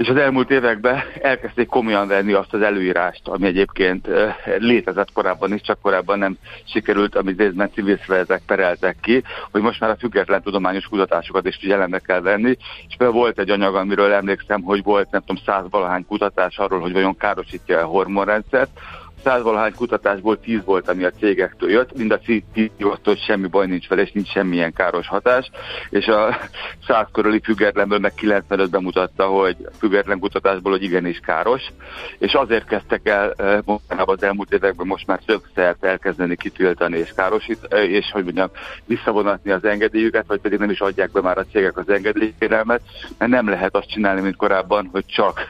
és 0.00 0.08
az 0.08 0.16
elmúlt 0.16 0.50
években 0.50 1.02
elkezdték 1.22 1.66
komolyan 1.66 2.08
venni 2.08 2.32
azt 2.32 2.54
az 2.54 2.62
előírást, 2.62 3.28
ami 3.28 3.46
egyébként 3.46 4.08
létezett 4.58 5.12
korábban 5.12 5.52
is, 5.52 5.60
csak 5.60 5.80
korábban 5.80 6.18
nem 6.18 6.36
sikerült, 6.64 7.16
amit 7.16 7.38
részben 7.38 7.70
civil 7.74 7.96
szervezetek 7.96 8.42
pereltek 8.46 8.96
ki, 9.00 9.22
hogy 9.50 9.60
most 9.60 9.80
már 9.80 9.90
a 9.90 9.96
független 9.96 10.42
tudományos 10.42 10.84
kutatásokat 10.84 11.46
is 11.46 11.56
figyelembe 11.56 11.98
kell 11.98 12.20
venni, 12.20 12.56
és 12.88 12.94
például 12.96 13.20
volt 13.20 13.38
egy 13.38 13.50
anyag, 13.50 13.74
amiről 13.74 14.12
emlékszem, 14.12 14.62
hogy 14.62 14.82
volt 14.82 15.10
nem 15.10 15.20
tudom 15.20 15.42
száz 15.46 15.64
valahány 15.70 16.06
kutatás 16.06 16.58
arról, 16.58 16.80
hogy 16.80 16.92
vajon 16.92 17.16
károsítja 17.16 17.78
a 17.78 17.84
hormonrendszert, 17.84 18.70
százvalahány 19.24 19.74
kutatásból 19.74 20.40
10 20.40 20.64
volt, 20.64 20.88
ami 20.88 21.04
a 21.04 21.10
cégektől 21.10 21.70
jött, 21.70 21.96
mind 21.96 22.10
a 22.10 22.18
10 22.18 22.42
jött, 22.76 23.04
hogy 23.04 23.18
semmi 23.18 23.46
baj 23.46 23.66
nincs 23.66 23.88
vele, 23.88 24.02
és 24.02 24.12
nincs 24.12 24.28
semmilyen 24.28 24.72
káros 24.72 25.08
hatás, 25.08 25.50
és 25.90 26.06
a 26.06 26.38
100 26.86 27.06
körüli 27.12 27.40
függetlenből 27.44 27.98
meg 27.98 28.14
95 28.14 28.70
bemutatta, 28.70 29.26
hogy 29.26 29.56
független 29.78 30.18
kutatásból, 30.18 30.72
hogy 30.72 30.82
igenis 30.82 31.18
káros, 31.18 31.62
és 32.18 32.32
azért 32.32 32.66
kezdtek 32.66 33.08
el 33.08 33.34
mostanában 33.64 34.14
az 34.16 34.22
elmúlt 34.22 34.52
években 34.52 34.86
most 34.86 35.06
már 35.06 35.20
többszert 35.26 35.84
elkezdeni 35.84 36.36
kitiltani 36.36 36.98
és 36.98 37.12
károsít, 37.16 37.74
és 37.74 38.10
hogy 38.12 38.24
mondjam, 38.24 38.50
visszavonatni 38.86 39.50
az 39.50 39.64
engedélyüket, 39.64 40.24
vagy 40.26 40.40
pedig 40.40 40.58
nem 40.58 40.70
is 40.70 40.80
adják 40.80 41.10
be 41.10 41.20
már 41.20 41.38
a 41.38 41.44
cégek 41.52 41.76
az 41.76 41.88
engedélykérelmet, 41.88 42.80
mert 43.18 43.30
nem 43.30 43.48
lehet 43.48 43.76
azt 43.76 43.90
csinálni, 43.90 44.20
mint 44.20 44.36
korábban, 44.36 44.88
hogy 44.92 45.04
csak 45.06 45.40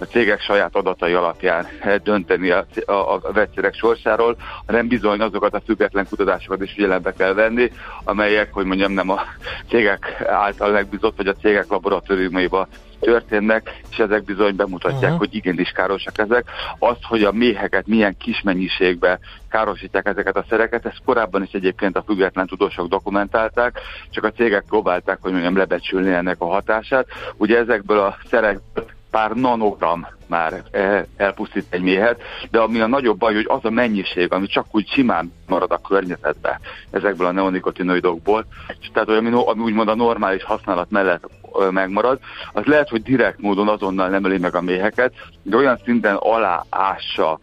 a 0.00 0.04
cégek 0.04 0.40
saját 0.40 0.76
adatai 0.76 1.12
alapján 1.12 1.66
dönteni 2.02 2.50
a, 2.50 2.66
a, 2.86 2.92
a 2.92 3.19
vegyszerek 3.32 3.74
sorsáról, 3.74 4.36
hanem 4.66 4.88
bizony 4.88 5.20
azokat 5.20 5.54
a 5.54 5.62
független 5.66 6.06
kutatásokat 6.08 6.62
is 6.62 6.72
figyelembe 6.72 7.12
kell 7.12 7.32
venni, 7.32 7.70
amelyek, 8.04 8.52
hogy 8.52 8.64
mondjam, 8.64 8.92
nem 8.92 9.10
a 9.10 9.20
cégek 9.68 10.24
által 10.26 10.70
megbízott, 10.70 11.16
vagy 11.16 11.26
a 11.26 11.34
cégek 11.34 11.68
laboratóriumaiba 11.68 12.68
történnek, 13.00 13.80
és 13.90 13.98
ezek 13.98 14.24
bizony 14.24 14.56
bemutatják, 14.56 15.02
uh-huh. 15.02 15.18
hogy 15.18 15.34
igenis 15.34 15.70
károsak 15.70 16.18
ezek. 16.18 16.50
Azt, 16.78 17.04
hogy 17.04 17.22
a 17.22 17.32
méheket 17.32 17.86
milyen 17.86 18.16
kis 18.16 18.42
mennyiségben 18.42 19.18
károsítják 19.48 20.06
ezeket 20.06 20.36
a 20.36 20.44
szereket, 20.48 20.86
ezt 20.86 21.02
korábban 21.04 21.42
is 21.42 21.52
egyébként 21.52 21.96
a 21.96 22.02
független 22.06 22.46
tudósok 22.46 22.88
dokumentálták, 22.88 23.80
csak 24.10 24.24
a 24.24 24.30
cégek 24.30 24.64
próbálták, 24.68 25.18
hogy 25.20 25.32
mondjam, 25.32 25.56
lebecsülni 25.56 26.12
ennek 26.12 26.36
a 26.38 26.46
hatását. 26.46 27.06
Ugye 27.36 27.58
ezekből 27.58 27.98
a 27.98 28.16
szerekből 28.30 28.98
pár 29.10 29.30
nanogram 29.30 30.06
már 30.26 30.62
eh, 30.70 31.02
elpusztít 31.16 31.66
egy 31.70 31.82
méhet, 31.82 32.22
de 32.50 32.58
ami 32.58 32.80
a 32.80 32.86
nagyobb 32.86 33.18
baj, 33.18 33.34
hogy 33.34 33.46
az 33.48 33.64
a 33.64 33.70
mennyiség, 33.70 34.32
ami 34.32 34.46
csak 34.46 34.66
úgy 34.70 34.88
simán 34.88 35.32
marad 35.48 35.70
a 35.70 35.80
környezetbe 35.88 36.60
ezekből 36.90 37.26
a 37.26 37.32
neonikotinoidokból, 37.32 38.46
és 38.80 38.90
tehát 38.92 39.08
ami, 39.08 39.30
ami 39.44 39.62
úgymond 39.62 39.88
a 39.88 39.94
normális 39.94 40.44
használat 40.44 40.90
mellett 40.90 41.28
megmarad, 41.70 42.18
az 42.52 42.64
lehet, 42.64 42.88
hogy 42.88 43.02
direkt 43.02 43.40
módon 43.40 43.68
azonnal 43.68 44.08
nem 44.08 44.24
öli 44.24 44.38
meg 44.38 44.54
a 44.54 44.60
méheket, 44.60 45.12
de 45.42 45.56
olyan 45.56 45.80
szinten 45.84 46.16
aláássa 46.16 47.38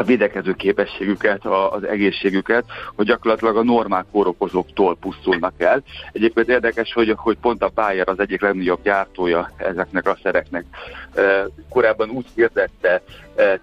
a 0.00 0.04
védekező 0.04 0.52
képességüket, 0.54 1.46
az 1.46 1.84
egészségüket, 1.84 2.64
hogy 2.96 3.06
gyakorlatilag 3.06 3.56
a 3.56 3.62
normál 3.62 4.06
kórokozóktól 4.12 4.96
pusztulnak 4.96 5.52
el. 5.58 5.82
Egyébként 6.12 6.48
érdekes, 6.48 6.92
hogy, 6.92 7.14
hogy 7.16 7.36
pont 7.40 7.62
a 7.62 7.70
Bayer 7.74 8.08
az 8.08 8.20
egyik 8.20 8.40
legnagyobb 8.40 8.82
gyártója 8.82 9.50
ezeknek 9.56 10.08
a 10.08 10.18
szereknek. 10.22 10.64
Korábban 11.68 12.10
úgy 12.10 12.26
hirdette 12.34 13.02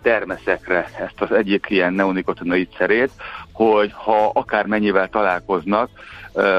termeszekre 0.01 0.89
ezt 0.99 1.21
az 1.21 1.31
egyik 1.31 1.65
ilyen 1.69 1.93
neonikotinoid 1.93 2.67
szerét, 2.77 3.11
hogy 3.51 3.91
ha 3.93 4.31
akár 4.33 4.65
mennyivel 4.65 5.09
találkoznak 5.09 5.89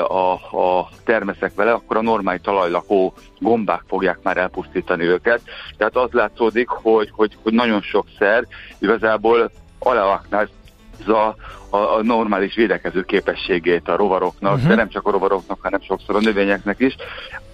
a, 0.09 0.33
a 0.59 0.89
termeszek 1.05 1.55
vele, 1.55 1.73
akkor 1.73 1.97
a 1.97 2.03
normális 2.03 2.41
talajlakó 2.41 3.15
gombák 3.39 3.83
fogják 3.89 4.19
már 4.23 4.37
elpusztítani 4.37 5.05
őket. 5.05 5.41
Tehát 5.77 5.97
az 5.97 6.11
látszódik, 6.13 6.69
hogy, 6.69 7.11
hogy, 7.13 7.37
hogy 7.43 7.53
nagyon 7.53 7.81
sok 7.81 8.07
szer 8.19 8.47
igazából 8.79 9.51
aláaknázza 9.87 11.37
a, 11.71 11.77
a 11.77 12.03
normális 12.03 12.55
védekező 12.55 13.03
képességét 13.03 13.89
a 13.89 13.97
rovaroknak, 13.97 14.55
uh-huh. 14.55 14.69
de 14.69 14.75
nem 14.75 14.89
csak 14.89 15.07
a 15.07 15.11
rovaroknak, 15.11 15.59
hanem 15.63 15.81
sokszor 15.81 16.17
a 16.17 16.21
növényeknek 16.21 16.81
is. 16.81 16.97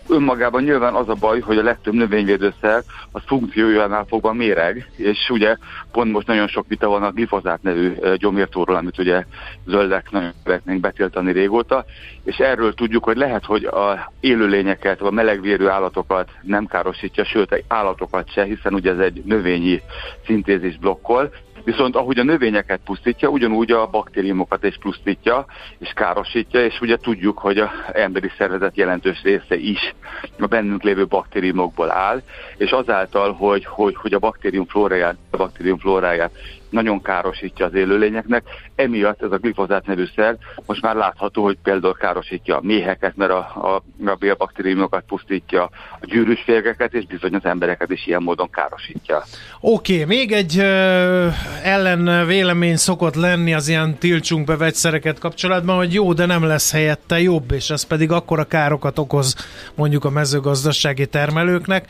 Önmagában 0.08 0.62
nyilván 0.62 0.94
az 0.94 1.08
a 1.08 1.14
baj, 1.14 1.40
hogy 1.40 1.58
a 1.58 1.62
legtöbb 1.62 1.94
növényvédőszer 1.94 2.82
a 3.10 3.20
funkciójánál 3.20 4.04
fogva 4.08 4.32
méreg, 4.32 4.90
és 4.96 5.30
ugye 5.30 5.56
pont 5.92 6.12
most 6.12 6.26
nagyon 6.26 6.48
sok 6.48 6.64
vita 6.68 6.88
van 6.88 7.02
a 7.02 7.10
glifozát 7.10 7.62
nevű 7.62 7.94
gyomírtóról, 8.16 8.76
amit 8.76 8.98
ugye 8.98 9.24
zöldek 9.66 10.10
nagyon 10.10 10.32
szeretnénk 10.44 10.80
betiltani 10.80 11.32
régóta, 11.32 11.84
és 12.24 12.36
erről 12.36 12.74
tudjuk, 12.74 13.04
hogy 13.04 13.16
lehet, 13.16 13.44
hogy 13.44 13.64
a 13.64 14.12
élőlényeket, 14.20 15.00
a 15.00 15.10
melegvérű 15.10 15.66
állatokat 15.66 16.30
nem 16.42 16.66
károsítja, 16.66 17.24
sőt, 17.24 17.64
állatokat 17.68 18.32
se, 18.32 18.44
hiszen 18.44 18.74
ugye 18.74 18.90
ez 18.90 18.98
egy 18.98 19.22
növényi 19.24 19.82
szintézis 20.26 20.78
blokkol, 20.78 21.30
Viszont 21.64 21.96
ahogy 21.96 22.18
a 22.18 22.22
növényeket 22.22 22.80
pusztítja, 22.84 23.28
ugyanúgy 23.28 23.70
a 23.70 23.86
baktériumokat 23.86 24.64
is 24.64 24.78
pusztítja 24.80 25.46
és 25.78 25.92
károsítja, 25.94 26.64
és 26.64 26.80
ugye 26.80 26.96
tudjuk, 26.96 27.38
hogy 27.38 27.58
a 27.58 27.70
emberi 27.92 28.30
szervezet 28.38 28.76
jelentős 28.76 29.22
része 29.22 29.56
is 29.56 29.94
a 30.38 30.46
bennünk 30.46 30.82
lévő 30.82 31.06
baktériumokból 31.06 31.90
áll, 31.90 32.22
és 32.56 32.70
azáltal, 32.70 33.32
hogy, 33.32 33.64
hogy, 33.64 33.96
hogy 33.96 34.14
a 34.14 34.18
baktérium 34.18 34.66
flóráját, 34.66 35.16
a 35.30 35.36
baktérium 35.36 35.78
flóráját 35.78 36.32
nagyon 36.72 37.02
károsítja 37.02 37.66
az 37.66 37.74
élőlényeknek. 37.74 38.42
Emiatt 38.74 39.22
ez 39.22 39.32
a 39.32 39.36
glifozát 39.36 39.86
nevű 39.86 40.04
szer 40.14 40.36
most 40.66 40.82
már 40.82 40.94
látható, 40.94 41.42
hogy 41.42 41.58
például 41.62 41.94
károsítja 41.94 42.56
a 42.56 42.60
méheket, 42.62 43.16
mert 43.16 43.30
a, 43.30 43.38
a, 43.38 43.82
a 44.10 44.14
bélbaktériumokat 44.14 45.04
pusztítja, 45.06 45.62
a 46.00 46.06
gyűrűs 46.06 46.42
férgeket, 46.44 46.94
és 46.94 47.06
bizony 47.06 47.34
az 47.34 47.44
embereket 47.44 47.90
is 47.90 48.06
ilyen 48.06 48.22
módon 48.22 48.50
károsítja. 48.50 49.22
Oké, 49.60 49.92
okay, 49.92 50.16
még 50.16 50.32
egy 50.32 50.58
ö, 50.58 51.28
ellen 51.62 52.26
vélemény 52.26 52.76
szokott 52.76 53.14
lenni 53.14 53.54
az 53.54 53.68
ilyen 53.68 53.98
tiltsunk 53.98 54.46
be 54.46 54.56
vegyszereket 54.56 55.18
kapcsolatban, 55.18 55.76
hogy 55.76 55.94
jó, 55.94 56.12
de 56.12 56.26
nem 56.26 56.44
lesz 56.44 56.72
helyette 56.72 57.20
jobb, 57.20 57.52
és 57.52 57.70
ez 57.70 57.82
pedig 57.82 58.10
akkora 58.10 58.44
károkat 58.44 58.98
okoz 58.98 59.34
mondjuk 59.74 60.04
a 60.04 60.10
mezőgazdasági 60.10 61.06
termelőknek, 61.06 61.88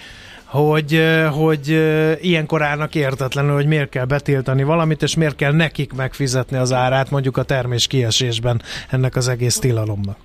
hogy, 0.53 1.03
hogy 1.35 1.69
ilyenkor 2.21 2.63
állnak 2.63 2.95
értetlenül, 2.95 3.55
hogy 3.55 3.67
miért 3.67 3.89
kell 3.89 4.05
betiltani 4.05 4.63
valamit, 4.63 5.03
és 5.03 5.17
miért 5.17 5.37
kell 5.37 5.53
nekik 5.53 5.93
megfizetni 5.93 6.57
az 6.57 6.73
árát 6.73 7.11
mondjuk 7.11 7.37
a 7.37 7.43
termés 7.43 7.87
kiesésben 7.87 8.63
ennek 8.91 9.17
az 9.17 9.29
egész 9.29 9.59
tilalomnak. 9.59 10.17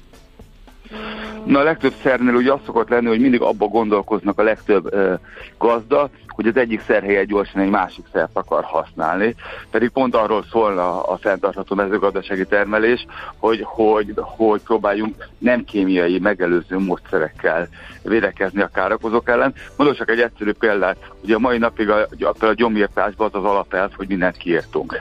Na 1.46 1.60
a 1.60 1.64
legtöbb 1.64 1.94
szernél 2.04 2.34
ugye 2.34 2.54
az 2.54 2.60
szokott 2.66 2.90
lenni, 2.90 3.08
hogy 3.08 3.20
mindig 3.20 3.42
abba 3.42 3.66
gondolkoznak 3.66 4.40
a 4.40 4.44
legtöbb 4.44 4.94
ö, 4.94 5.14
gazda, 5.58 6.10
hogy 6.38 6.48
az 6.48 6.58
egyik 6.58 6.82
szer 6.82 7.04
helyett 7.04 7.28
gyorsan 7.28 7.62
egy 7.62 7.70
másik 7.70 8.06
szert 8.12 8.30
akar 8.34 8.64
használni. 8.64 9.36
Pedig 9.72 9.90
pont 9.90 10.16
arról 10.16 10.46
szólna 10.52 11.04
a 11.04 11.18
fenntartható 11.18 11.76
mezőgazdasági 11.76 12.46
termelés, 12.46 13.06
hogy, 13.38 13.62
hogy, 13.64 14.14
hogy 14.16 14.62
próbáljunk 14.62 15.28
nem 15.38 15.64
kémiai 15.64 16.20
megelőző 16.20 16.78
módszerekkel 16.78 17.68
védekezni 18.04 18.62
a 18.62 18.70
károkozók 18.74 19.30
ellen. 19.30 19.54
Mondok 19.78 19.96
csak 19.96 20.10
egy 20.10 20.20
egyszerű 20.20 20.52
példát, 20.52 20.98
ugye 21.24 21.36
a 21.36 21.40
mai 21.40 21.58
napig 21.58 21.90
a, 21.90 22.08
a, 22.20 22.46
a 22.46 22.54
gyomírtásban 22.54 23.30
az 23.32 23.44
az 23.44 23.50
alapelv, 23.50 23.92
hogy 23.96 24.08
mindent 24.08 24.38
kiírtunk. 24.38 25.00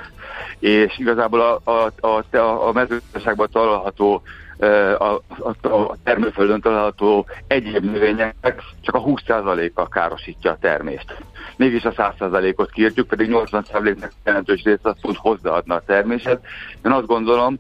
És 0.59 0.99
igazából 0.99 1.41
a, 1.41 1.71
a, 2.01 2.07
a, 2.37 2.69
a 2.69 2.73
mezőgazdaságban 2.73 3.49
található 3.53 4.23
a, 4.59 5.23
a, 5.39 5.69
a 5.69 5.97
termőföldön 6.05 6.61
található 6.61 7.27
egyéb 7.47 7.85
növények 7.85 8.35
csak 8.81 8.95
a 8.95 9.03
20%-a 9.03 9.89
károsítja 9.89 10.51
a 10.51 10.59
termést. 10.61 11.17
Mégis 11.57 11.85
a 11.85 11.93
100%-ot 11.93 12.71
kiírtjuk, 12.71 13.09
pedig 13.09 13.31
80%-nek 13.33 14.13
jelentős 14.25 14.63
része 14.63 14.81
azt 14.83 15.01
tud 15.01 15.17
hozzáadna 15.17 15.75
a 15.75 15.83
terméset. 15.87 16.45
Én 16.85 16.93
azt 16.93 17.07
gondolom, 17.07 17.59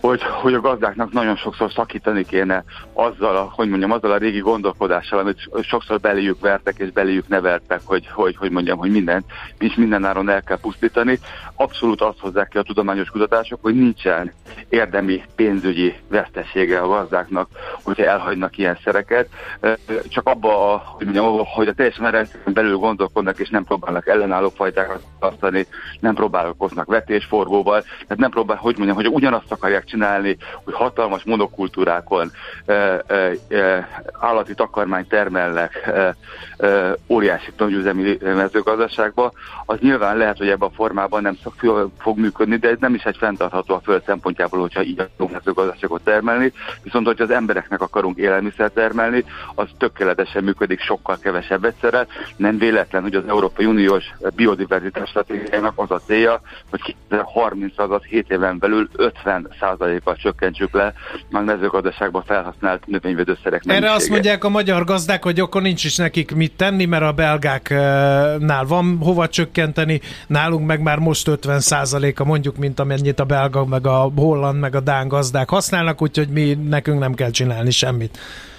hogy, 0.00 0.22
hogy 0.22 0.54
a 0.54 0.60
gazdáknak 0.60 1.12
nagyon 1.12 1.36
sokszor 1.36 1.72
szakítani 1.72 2.24
kéne 2.24 2.64
azzal 2.92 3.36
a, 3.36 3.50
hogy 3.54 3.68
mondjam, 3.68 3.90
azzal 3.90 4.12
a 4.12 4.16
régi 4.16 4.38
gondolkodással, 4.38 5.18
amit 5.18 5.50
sokszor 5.62 6.00
beléjük 6.00 6.40
vertek 6.40 6.78
és 6.78 6.90
beléjük 6.90 7.28
neveltek, 7.28 7.80
hogy, 7.84 8.08
hogy, 8.12 8.36
hogy 8.36 8.50
mondjam, 8.50 8.78
hogy 8.78 8.90
mindent, 8.90 9.24
és 9.58 9.74
mindenáron 9.74 10.28
el 10.28 10.42
kell 10.42 10.58
pusztítani. 10.58 11.18
Abszolút 11.54 12.00
azt 12.00 12.18
hozzák 12.18 12.48
ki 12.48 12.58
a 12.58 12.62
tudományos 12.62 13.08
kutatások, 13.08 13.58
hogy 13.62 13.74
nincsen 13.74 14.32
érdemi 14.68 15.22
pénzügyi 15.36 15.94
vesztesége 16.08 16.78
a 16.78 16.88
gazdáknak, 16.88 17.48
hogyha 17.82 18.04
elhagynak 18.04 18.58
ilyen 18.58 18.78
szereket. 18.84 19.28
Csak 20.08 20.28
abba, 20.28 20.72
a, 20.72 20.82
hogy, 20.86 21.04
mondjam, 21.04 21.44
hogy 21.44 21.68
a 21.68 21.72
teljesen 21.72 22.10
rendszeren 22.10 22.52
belül 22.52 22.76
gondolkodnak, 22.76 23.38
és 23.38 23.48
nem 23.48 23.64
próbálnak 23.64 24.06
ellenálló 24.06 24.48
fajtákat 24.48 25.02
tartani, 25.20 25.66
nem 26.00 26.14
próbálkoznak 26.14 26.86
vetésforgóval, 26.86 27.80
tehát 27.80 28.16
nem 28.16 28.30
próbál, 28.30 28.56
hogy 28.56 28.74
mondjam, 28.76 28.96
hogy 28.96 29.08
ugyanazt 29.08 29.52
akarják 29.52 29.84
csinálni, 29.94 30.36
hogy 30.64 30.74
hatalmas 30.74 31.22
monokultúrákon 31.24 32.30
e, 32.66 32.72
e, 32.72 33.30
e, 33.48 33.88
állati 34.20 34.54
takarmányt 34.54 35.08
termelnek 35.08 35.82
e, 35.86 36.14
e, 36.66 36.94
óriási 37.08 37.52
tanúzemi 37.56 38.18
mezőgazdaságba, 38.20 39.32
az 39.66 39.78
nyilván 39.80 40.16
lehet, 40.16 40.38
hogy 40.38 40.48
ebben 40.48 40.68
a 40.68 40.74
formában 40.74 41.22
nem 41.22 41.36
fog 41.98 42.18
működni, 42.18 42.56
de 42.56 42.68
ez 42.68 42.76
nem 42.80 42.94
is 42.94 43.02
egy 43.02 43.16
fenntartható 43.16 43.74
a 43.74 43.80
föld 43.80 44.02
szempontjából, 44.06 44.60
hogyha 44.60 44.82
így 44.82 45.00
akarunk 45.00 45.32
mezőgazdaságot 45.32 46.04
termelni, 46.04 46.52
viszont 46.82 47.06
hogyha 47.06 47.24
az 47.24 47.30
embereknek 47.30 47.80
akarunk 47.80 48.16
élelmiszer 48.18 48.70
termelni, 48.70 49.24
az 49.54 49.68
tökéletesen 49.78 50.44
működik 50.44 50.80
sokkal 50.80 51.18
kevesebb 51.18 51.64
egyszerre. 51.64 52.06
Nem 52.36 52.58
véletlen, 52.58 53.02
hogy 53.02 53.14
az 53.14 53.24
Európai 53.28 53.66
Uniós 53.66 54.04
biodiverzitás 54.36 55.08
stratégiának 55.08 55.72
az 55.76 55.90
a 55.90 56.00
célja, 56.06 56.40
hogy 56.70 56.80
2030 57.08 57.78
azaz 57.78 58.02
7 58.02 58.30
éven 58.30 58.58
belül 58.58 58.88
50 58.96 59.48
10%-kal 59.78 60.16
csökkentsük 60.16 60.72
le 60.72 60.92
a 61.32 61.40
mezőgazdaságban 61.40 62.22
felhasznált 62.26 62.86
növényvédőszerek 62.86 63.62
Erre 63.66 63.92
azt 63.92 64.08
mondják 64.08 64.44
a 64.44 64.48
magyar 64.48 64.84
gazdák, 64.84 65.22
hogy 65.22 65.40
akkor 65.40 65.62
nincs 65.62 65.84
is 65.84 65.96
nekik 65.96 66.34
mit 66.34 66.56
tenni, 66.56 66.84
mert 66.84 67.02
a 67.02 67.12
belgáknál 67.12 68.64
van 68.64 68.98
hova 69.00 69.28
csökkenteni, 69.28 70.00
nálunk 70.26 70.66
meg 70.66 70.82
már 70.82 70.98
most 70.98 71.28
50%-a 71.30 72.24
mondjuk, 72.24 72.56
mint 72.56 72.80
amennyit 72.80 73.20
a 73.20 73.24
belga, 73.24 73.64
meg 73.64 73.86
a 73.86 74.10
holland, 74.16 74.60
meg 74.60 74.74
a 74.74 74.80
dán 74.80 75.08
gazdák 75.08 75.48
használnak, 75.48 76.02
úgyhogy 76.02 76.28
mi 76.28 76.54
nekünk 76.54 76.98
nem 76.98 77.14
kell 77.14 77.30
csinálni 77.30 77.70
semmit. 77.70 78.18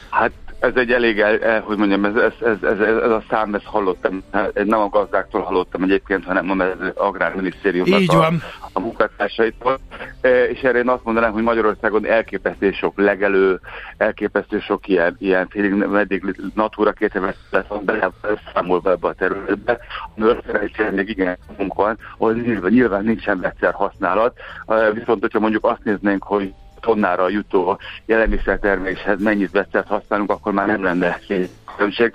Hát 0.10 0.32
ez 0.60 0.76
egy 0.76 0.92
elég, 0.92 1.20
el, 1.20 1.62
hogy 1.62 1.78
mondjam, 1.78 2.06
ez, 2.06 2.16
ez, 2.16 2.34
ez, 2.42 2.64
ez, 2.64 2.80
ez 2.80 3.10
a 3.10 3.24
szám, 3.30 3.54
ezt 3.54 3.66
hallottam, 3.66 4.24
nem 4.54 4.80
a 4.80 4.90
gazdáktól 4.90 5.42
hallottam 5.42 5.84
egyébként, 5.84 6.26
hanem 6.26 6.60
az 6.60 6.92
Agrárminisztériumnak 6.96 8.00
Így 8.00 8.14
van. 8.14 8.42
a, 8.62 8.68
a 8.74 8.80
munkatársaitól. 8.80 9.80
E, 10.26 10.50
és 10.50 10.62
erre 10.62 10.78
én 10.78 10.90
azt 10.90 11.04
mondanám, 11.04 11.32
hogy 11.32 11.44
Magyarországon 11.44 12.06
elképesztő 12.06 12.72
sok 12.72 12.98
legelő, 12.98 13.60
elképesztő 13.98 14.60
sok 14.60 14.88
ilyen, 14.88 15.16
ilyen 15.20 15.48
félig 15.48 15.74
meddig 15.74 16.36
Natura 16.54 16.92
2000 16.92 17.36
lesz 17.50 17.68
van 17.68 17.86
számolva 18.54 18.92
ebbe 18.92 19.08
a 19.08 19.14
területbe. 19.14 19.78
A 20.16 20.20
nőszerűen 20.20 20.94
még 20.94 21.10
igen 21.10 21.38
van, 21.76 21.98
ahol 22.18 22.34
nyilván, 22.34 22.72
nyilván 22.72 23.04
nincsen 23.04 23.40
vegyszer 23.40 23.74
használat. 23.74 24.38
E, 24.68 24.92
viszont, 24.92 25.22
hogyha 25.22 25.40
mondjuk 25.40 25.66
azt 25.66 25.84
néznénk, 25.84 26.24
hogy 26.24 26.54
tonnára 26.80 27.30
jutó 27.30 27.80
élelmiszerterméshez 28.06 29.22
mennyit 29.22 29.52
veszett 29.52 29.88
használunk, 29.88 30.32
akkor 30.32 30.54
már 30.54 30.68
nem 30.68 30.84
lenne 30.84 31.20
különbség. 31.76 32.14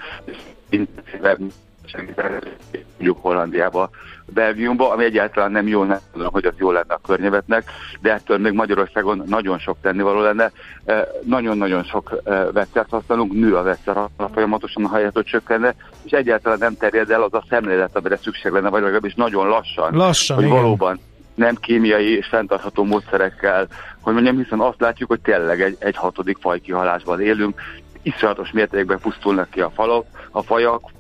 mondjuk 2.97 3.19
Hollandiába, 3.21 3.91
Belgiumba, 4.35 4.91
ami 4.91 5.05
egyáltalán 5.05 5.51
nem 5.51 5.67
jó, 5.67 5.85
nem 5.85 5.99
tudom, 6.13 6.33
hogy 6.33 6.45
az 6.45 6.55
jó 6.57 6.71
lenne 6.71 6.95
a 6.95 7.01
környezetnek, 7.07 7.71
de 8.01 8.13
ettől 8.13 8.39
még 8.39 8.53
Magyarországon 8.53 9.23
nagyon 9.27 9.59
sok 9.59 9.77
tennivaló 9.83 10.21
lenne. 10.21 10.53
E, 10.85 11.09
nagyon-nagyon 11.25 11.83
sok 11.85 12.21
e, 12.25 12.51
veszert 12.53 12.91
használunk, 12.91 13.33
nő 13.33 13.57
a 13.57 13.63
veszter 13.63 13.97
folyamatosan, 14.35 14.85
a 14.85 14.95
helyet, 14.95 15.15
hogy 15.15 15.25
csökkenne, 15.25 15.75
és 16.03 16.11
egyáltalán 16.11 16.59
nem 16.59 16.77
terjed 16.77 17.11
el 17.11 17.23
az 17.23 17.35
a 17.35 17.45
szemlélet, 17.49 17.97
amire 17.97 18.17
szükség 18.17 18.53
lenne, 18.53 18.69
vagy 18.69 18.83
legalábbis 18.83 19.15
nagyon 19.15 19.49
lassan, 19.49 19.97
lassan 19.97 20.37
hogy 20.37 20.45
igen. 20.45 20.57
valóban 20.57 21.01
nem 21.35 21.55
kémiai 21.55 22.17
és 22.17 22.27
fenntartható 22.27 22.85
módszerekkel, 22.85 23.67
hogy 24.01 24.13
mondjam, 24.13 24.37
hiszen 24.37 24.61
azt 24.61 24.81
látjuk, 24.81 25.09
hogy 25.09 25.21
tényleg 25.21 25.63
egy, 25.63 25.77
egy 25.79 25.97
hatodik 25.97 26.37
fajkihalásban 26.41 27.21
élünk, 27.21 27.61
iszonyatos 28.03 28.51
mértékben 28.51 28.99
pusztulnak 28.99 29.51
ki 29.51 29.61
a 29.61 29.71
falak, 29.71 30.07
a 30.31 30.43
fajak, 30.43 30.91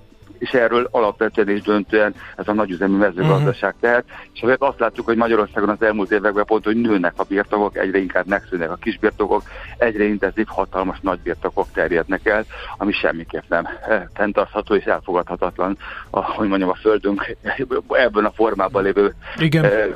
és 0.41 0.51
erről 0.51 0.89
alapvetően 0.91 1.49
és 1.49 1.63
döntően 1.63 2.15
ez 2.37 2.49
a 2.49 2.53
nagyüzemű 2.53 2.97
mezőgazdaság 2.97 3.75
uh-huh. 3.75 3.81
tehet. 3.81 4.05
És 4.33 4.41
azért 4.43 4.63
azt 4.63 4.79
látjuk, 4.79 5.07
hogy 5.07 5.17
Magyarországon 5.17 5.69
az 5.69 5.83
elmúlt 5.83 6.11
években 6.11 6.45
pont, 6.45 6.65
hogy 6.65 6.77
nőnek 6.77 7.13
a 7.17 7.25
birtokok, 7.25 7.77
egyre 7.77 7.99
inkább 7.99 8.27
megszűnnek 8.27 8.71
a 8.71 8.75
kisbirtokok, 8.75 9.43
egyre 9.79 10.05
intenzív, 10.05 10.47
hatalmas 10.47 10.99
nagy 11.01 11.19
birtokok 11.19 11.67
terjednek 11.73 12.27
el, 12.27 12.45
ami 12.79 12.93
semmiképp 12.93 13.43
nem 13.49 13.67
eh, 13.89 14.03
fenntartható 14.15 14.75
és 14.75 14.85
elfogadhatatlan, 14.85 15.79
a, 16.11 16.25
hogy 16.33 16.49
mondjam, 16.49 16.71
a 16.71 16.75
földünk 16.75 17.37
ebben 17.89 18.25
a 18.25 18.31
formában 18.31 18.83
lévő 18.83 19.15
Igen. 19.39 19.65
Eh, 19.65 19.87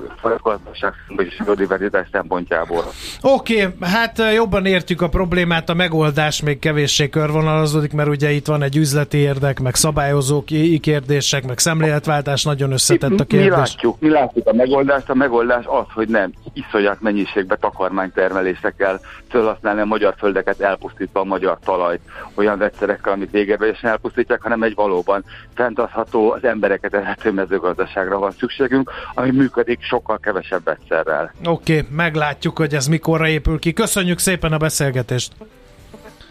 gazdaság 0.42 0.92
és 1.16 1.36
biodiverzitás 1.44 2.08
szempontjából. 2.12 2.84
Oké, 3.22 3.64
okay, 3.64 3.76
hát 3.80 4.18
eh, 4.18 4.34
jobban 4.34 4.66
értjük 4.66 5.02
a 5.02 5.08
problémát, 5.08 5.68
a 5.68 5.74
megoldás 5.74 6.42
még 6.42 6.58
kevéssé 6.58 7.08
körvonalazódik, 7.08 7.92
mert 7.92 8.08
ugye 8.08 8.30
itt 8.30 8.46
van 8.46 8.62
egy 8.62 8.76
üzleti 8.76 9.16
érdek, 9.18 9.60
meg 9.60 9.74
szabályozó 9.74 10.33
vonatkozó 10.34 10.80
kérdések, 10.80 11.46
meg 11.46 11.58
szemléletváltás 11.58 12.42
nagyon 12.44 12.72
összetett 12.72 13.20
a 13.20 13.24
kérdés. 13.24 13.48
Mi 13.48 13.56
látjuk, 13.56 14.00
mi 14.00 14.08
látjuk 14.08 14.46
a 14.46 14.52
megoldást. 14.52 15.10
A 15.10 15.14
megoldás 15.14 15.64
az, 15.66 15.86
hogy 15.94 16.08
nem 16.08 16.32
iszonyat 16.52 17.00
mennyiségbe 17.00 17.56
takarmánytermelésre 17.56 18.70
kell 18.70 19.00
felhasználni 19.28 19.80
a 19.80 19.84
magyar 19.84 20.14
földeket, 20.18 20.60
elpusztítva 20.60 21.20
a 21.20 21.24
magyar 21.24 21.58
talajt 21.64 22.00
olyan 22.34 22.58
vegyszerekkel, 22.58 23.12
amit 23.12 23.30
végérvegyesen 23.30 23.90
elpusztítják, 23.90 24.42
hanem 24.42 24.62
egy 24.62 24.74
valóban 24.74 25.24
fenntartható, 25.54 26.30
az 26.30 26.44
embereket 26.44 26.94
elhető 26.94 27.32
mezőgazdaságra 27.32 28.18
van 28.18 28.30
szükségünk, 28.38 28.90
ami 29.14 29.30
működik 29.30 29.82
sokkal 29.82 30.18
kevesebb 30.18 30.64
vegyszerrel. 30.64 31.32
Oké, 31.44 31.78
okay, 31.78 31.88
meglátjuk, 31.96 32.58
hogy 32.58 32.74
ez 32.74 32.86
mikorra 32.86 33.28
épül 33.28 33.58
ki. 33.58 33.72
Köszönjük 33.72 34.18
szépen 34.18 34.52
a 34.52 34.56
beszélgetést! 34.56 35.32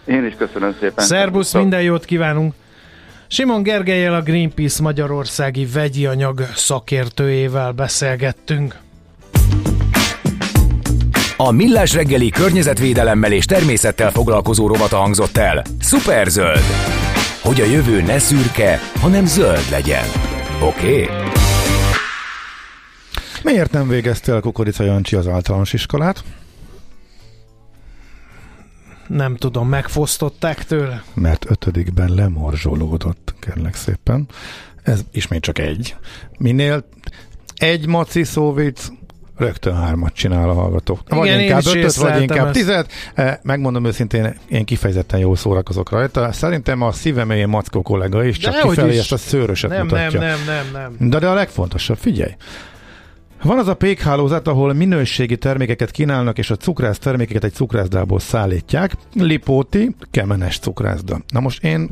Én 0.06 0.26
is 0.26 0.34
köszönöm 0.38 0.76
szépen. 0.80 1.06
Szerbusz, 1.06 1.54
minden 1.54 1.82
jót 1.82 2.06
kívánunk! 2.06 2.54
Simon 3.34 3.63
Gergelyel 3.63 4.13
a 4.13 4.22
Greenpeace 4.22 4.82
Magyarországi 4.82 5.65
vegyi 5.65 6.06
anyag 6.06 6.41
szakértőjével 6.56 7.72
beszélgettünk. 7.72 8.80
A 11.38 11.52
Millás 11.52 11.93
reggeli 11.93 12.30
környezetvédelemmel 12.30 13.32
és 13.32 13.46
természettel 13.46 14.12
foglalkozó 14.12 14.67
rovata 14.67 14.98
hangzott 14.98 15.38
el. 15.38 15.63
zöld, 16.28 16.63
Hogy 17.41 17.62
a 17.62 17.65
jövő 17.65 18.02
ne 18.02 18.19
szürke, 18.19 18.80
hanem 19.00 19.26
zöld 19.26 19.69
legyen. 19.69 20.06
Oké? 20.62 21.02
Okay? 21.02 21.15
Miért 23.43 23.72
nem 23.72 23.88
végezte 23.88 24.34
el 24.34 24.39
Kukorica 24.39 24.84
Jancsi 24.84 25.15
az 25.15 25.28
általános 25.28 25.74
iskolát? 25.74 26.24
Nem 29.13 29.36
tudom, 29.36 29.69
megfosztották 29.69 30.65
tőle? 30.65 31.04
Mert 31.13 31.45
ötödikben 31.49 32.10
lemorzsolódott, 32.13 33.34
kérlek 33.39 33.76
szépen. 33.76 34.28
Ez 34.84 35.02
ismét 35.12 35.41
csak 35.41 35.60
egy. 35.60 35.95
Minél 36.38 36.86
egy 37.56 37.88
maci 37.88 38.23
szóvic, 38.23 38.88
rögtön 39.38 39.76
hármat 39.76 40.13
csinál 40.13 40.49
a 40.49 40.54
hallgató. 40.54 40.99
Igen, 41.06 41.17
vagy 41.17 41.41
inkább 41.41 41.65
ötöt, 41.65 41.95
vagy 41.95 42.21
inkább 42.21 42.45
ezt. 42.45 42.56
tizet. 42.56 42.91
Eh, 43.13 43.38
megmondom 43.41 43.86
őszintén, 43.86 44.38
én 44.49 44.65
kifejezetten 44.65 45.19
jól 45.19 45.36
szórakozok 45.36 45.89
rajta. 45.89 46.32
Szerintem 46.32 46.82
a 46.82 46.91
szívemélyén 46.91 47.47
Mackó 47.47 47.82
kollega 47.82 48.23
is, 48.23 48.38
csak 48.38 48.60
kifelé 48.62 48.97
ezt 48.97 49.12
a 49.12 49.17
szőröset 49.17 49.69
nem, 49.69 49.82
mutatja. 49.82 50.19
Nem, 50.19 50.39
nem, 50.45 50.69
nem, 50.73 50.95
nem. 50.99 51.10
De, 51.10 51.19
de 51.19 51.28
a 51.28 51.34
legfontosabb, 51.34 51.97
figyelj, 51.97 52.32
van 53.43 53.58
az 53.58 53.67
a 53.67 53.73
pékhálózat, 53.73 54.47
ahol 54.47 54.73
minőségi 54.73 55.38
termékeket 55.38 55.91
kínálnak, 55.91 56.38
és 56.38 56.49
a 56.49 56.56
cukrász 56.56 56.97
termékeket 56.97 57.43
egy 57.43 57.53
cukrászdából 57.53 58.19
szállítják. 58.19 58.95
Lipóti, 59.13 59.95
kemenes 60.12 60.60
cukrászda. 60.60 61.19
Na 61.27 61.39
most 61.39 61.63
én 61.63 61.89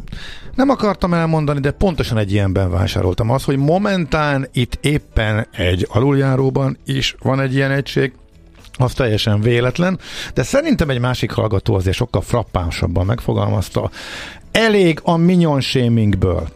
nem 0.55 0.69
akartam 0.69 1.13
elmondani, 1.13 1.59
de 1.59 1.71
pontosan 1.71 2.17
egy 2.17 2.31
ilyenben 2.31 2.71
vásároltam 2.71 3.29
az, 3.29 3.43
hogy 3.43 3.57
momentán 3.57 4.47
itt 4.53 4.77
éppen 4.81 5.47
egy 5.51 5.87
aluljáróban 5.89 6.77
is 6.85 7.15
van 7.21 7.39
egy 7.39 7.53
ilyen 7.55 7.71
egység, 7.71 8.13
az 8.77 8.93
teljesen 8.93 9.41
véletlen, 9.41 9.99
de 10.33 10.43
szerintem 10.43 10.89
egy 10.89 10.99
másik 10.99 11.31
hallgató 11.31 11.75
azért 11.75 11.95
sokkal 11.95 12.21
frappánsabban 12.21 13.05
megfogalmazta. 13.05 13.89
Elég 14.51 14.99
a 15.03 15.17
minion 15.17 15.61
shamingből. 15.61 16.47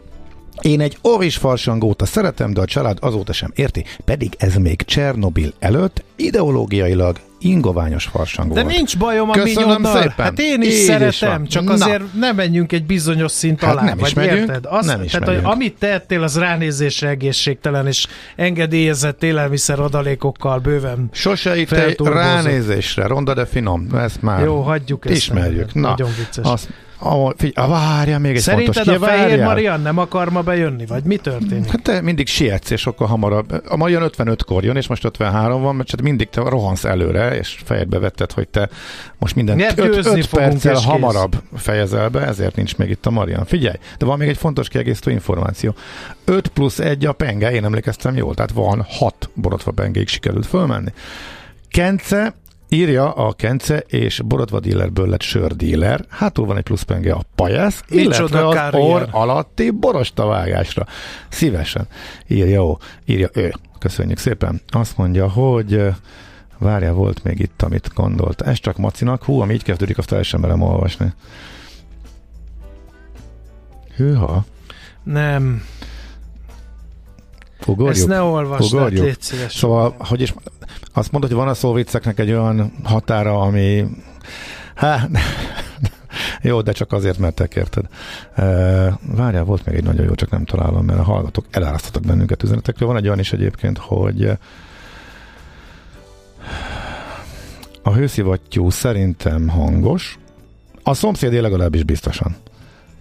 Én 0.66 0.80
egy 0.80 0.98
oris 1.02 1.36
farsangóta 1.36 2.04
szeretem, 2.04 2.52
de 2.52 2.60
a 2.60 2.64
család 2.64 2.98
azóta 3.00 3.32
sem 3.32 3.50
érti, 3.54 3.84
pedig 4.04 4.34
ez 4.38 4.54
még 4.54 4.82
Csernobil 4.82 5.52
előtt 5.58 6.04
ideológiailag 6.16 7.16
ingoványos 7.40 8.04
farsang 8.04 8.52
De 8.52 8.62
volt. 8.62 8.76
nincs 8.76 8.98
bajom 8.98 9.30
a 9.30 9.32
Köszönöm 9.32 9.68
minyonnal. 9.68 10.00
szépen. 10.00 10.24
Hát 10.24 10.38
én 10.38 10.62
is 10.62 10.74
Így 10.74 10.84
szeretem, 10.84 11.42
is 11.42 11.48
csak 11.48 11.64
Na. 11.64 11.72
azért 11.72 12.02
nem 12.18 12.36
menjünk 12.36 12.72
egy 12.72 12.84
bizonyos 12.86 13.32
szint 13.32 13.60
hát 13.60 13.72
alá. 13.72 13.82
Nem 13.82 13.98
is 13.98 14.14
megyünk, 14.14 14.38
érted? 14.38 14.64
Azt, 14.68 14.86
nem 14.86 15.02
is 15.02 15.10
tehát, 15.10 15.26
megyünk. 15.26 15.46
hogy 15.46 15.54
amit 15.54 15.78
tettél, 15.78 16.22
az 16.22 16.38
ránézésre 16.38 17.08
egészségtelen, 17.08 17.86
és 17.86 18.06
engedélyezett 18.36 19.22
élelmiszer 19.22 19.80
adalékokkal 19.80 20.58
bőven 20.58 21.08
Sose 21.12 21.56
itt 21.56 21.72
egy 21.72 21.96
ránézésre, 22.00 23.06
ronda 23.06 23.34
de 23.34 23.46
finom, 23.46 23.88
ezt 23.94 24.22
már 24.22 24.44
Jó, 24.44 24.60
hagyjuk 24.60 25.06
ezt. 25.06 25.16
Ismerjük. 25.16 25.74
Na, 25.74 25.88
Nagyon 25.88 26.10
vicces. 26.18 26.44
Azt 26.52 26.68
a, 26.98 27.34
figy- 27.36 27.58
a 27.58 27.68
várja 27.68 28.18
még 28.18 28.34
egy 28.34 28.40
Szerinted 28.40 28.74
fontos. 28.74 28.94
a 29.02 29.06
Fehér 29.06 29.42
Marian 29.42 29.80
nem 29.80 29.98
akar 29.98 30.30
ma 30.30 30.42
bejönni, 30.42 30.86
vagy 30.86 31.04
mi 31.04 31.16
történik? 31.16 31.70
Hát 31.70 31.82
te 31.82 32.00
mindig 32.00 32.26
sietsz, 32.26 32.70
és 32.70 32.80
sokkal 32.80 33.06
hamarabb. 33.06 33.62
A 33.68 33.76
Marian 33.76 34.10
55-kor 34.16 34.64
jön, 34.64 34.76
és 34.76 34.86
most 34.86 35.04
53 35.04 35.62
van, 35.62 35.76
mert 35.76 35.88
csak 35.88 36.00
mindig 36.00 36.28
te 36.28 36.40
rohansz 36.40 36.84
előre, 36.84 37.36
és 37.36 37.58
fejedbe 37.64 37.98
vetted, 37.98 38.32
hogy 38.32 38.48
te 38.48 38.68
most 39.18 39.34
minden 39.34 39.60
5 39.76 40.28
perccel 40.28 40.74
hamarabb 40.74 41.42
fejezel 41.56 42.08
be, 42.08 42.20
ezért 42.26 42.56
nincs 42.56 42.76
még 42.76 42.90
itt 42.90 43.06
a 43.06 43.10
Marian. 43.10 43.44
Figyelj, 43.44 43.76
de 43.98 44.04
van 44.04 44.18
még 44.18 44.28
egy 44.28 44.36
fontos 44.36 44.68
kiegészítő 44.68 45.10
információ. 45.10 45.74
5 46.24 46.48
plusz 46.48 46.78
1 46.78 47.06
a 47.06 47.12
penge, 47.12 47.52
én 47.52 47.64
emlékeztem 47.64 48.16
jól, 48.16 48.34
tehát 48.34 48.50
van 48.52 48.86
6 48.88 49.30
borotva 49.34 49.70
pengéig 49.70 50.08
sikerült 50.08 50.46
fölmenni. 50.46 50.92
Kence 51.70 52.34
Írja 52.68 53.12
a 53.12 53.32
Kence 53.32 53.78
és 53.78 54.20
borotva 54.24 54.60
dílerből 54.60 55.08
lett 55.08 55.22
sördíler. 55.22 56.04
Hátul 56.08 56.46
van 56.46 56.56
egy 56.56 56.62
pluszpenge 56.62 57.12
a 57.12 57.22
pajász, 57.34 57.82
illetve 57.88 58.46
az 58.46 58.74
orr 58.74 59.02
alatti 59.10 59.70
borostavágásra. 59.70 60.86
Szívesen. 61.28 61.86
Írja, 62.26 62.64
ó, 62.64 62.78
írja 63.04 63.28
ő. 63.32 63.52
Köszönjük 63.78 64.18
szépen. 64.18 64.60
Azt 64.68 64.96
mondja, 64.96 65.28
hogy 65.28 65.82
várja, 66.58 66.94
volt 66.94 67.24
még 67.24 67.38
itt, 67.38 67.62
amit 67.62 67.90
gondolt. 67.94 68.40
Ez 68.40 68.58
csak 68.58 68.76
Macinak. 68.76 69.24
Hú, 69.24 69.40
ami 69.40 69.54
így 69.54 69.62
kezdődik, 69.62 69.98
azt 69.98 70.12
el 70.12 70.22
sem 70.22 70.40
merem 70.40 70.62
olvasni. 70.62 71.12
Hűha. 73.96 74.44
Nem. 75.02 75.62
Ugorjuk? 77.66 77.96
Ezt 77.96 78.06
ne 78.06 78.20
olvasd, 78.20 78.74
Ugorjuk. 78.74 79.04
légy 79.04 79.20
szíves. 79.20 79.54
Szóval, 79.54 79.94
hogy 79.98 80.20
is, 80.20 80.34
azt 80.92 81.12
mondod, 81.12 81.30
hogy 81.30 81.38
van 81.38 81.48
a 81.48 81.54
szóvicceknek 81.54 82.18
egy 82.18 82.30
olyan 82.30 82.72
határa, 82.82 83.40
ami 83.40 83.84
Há, 84.76 85.08
jó, 86.42 86.60
de 86.60 86.72
csak 86.72 86.92
azért, 86.92 87.18
mert 87.18 87.34
te 87.34 87.46
kérted. 87.46 87.84
Várjál, 89.00 89.44
volt 89.44 89.64
még 89.64 89.74
egy 89.74 89.84
nagyon 89.84 90.04
jó, 90.04 90.14
csak 90.14 90.30
nem 90.30 90.44
találom, 90.44 90.84
mert 90.84 90.98
a 90.98 91.02
hallgatók 91.02 91.44
elárasztottak 91.50 92.02
bennünket 92.02 92.42
üzenetekről. 92.42 92.88
Van 92.88 92.96
egy 92.96 93.06
olyan 93.06 93.18
is 93.18 93.32
egyébként, 93.32 93.78
hogy 93.78 94.30
a 97.82 97.92
hőszivattyú 97.92 98.70
szerintem 98.70 99.48
hangos, 99.48 100.18
a 100.82 100.94
szomszédé 100.94 101.38
legalábbis 101.38 101.82
biztosan. 101.82 102.36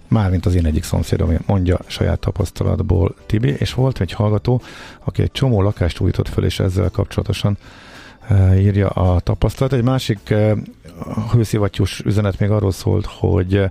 Mármint 0.07 0.45
az 0.45 0.55
én 0.55 0.65
egyik 0.65 0.83
szomszédom 0.83 1.37
mondja 1.45 1.79
saját 1.87 2.19
tapasztalatból 2.19 3.15
Tibi, 3.25 3.55
és 3.57 3.73
volt 3.73 4.01
egy 4.01 4.11
hallgató, 4.11 4.61
aki 5.03 5.21
egy 5.21 5.31
csomó 5.31 5.61
lakást 5.61 5.99
újított 5.99 6.27
föl, 6.27 6.45
és 6.45 6.59
ezzel 6.59 6.89
kapcsolatosan 6.89 7.57
uh, 8.29 8.61
írja 8.61 8.87
a 8.87 9.19
tapasztalat. 9.19 9.73
Egy 9.73 9.83
másik 9.83 10.19
uh, 10.31 10.57
hőszivattyús 11.31 11.99
üzenet 11.99 12.39
még 12.39 12.49
arról 12.49 12.71
szólt, 12.71 13.05
hogy 13.05 13.69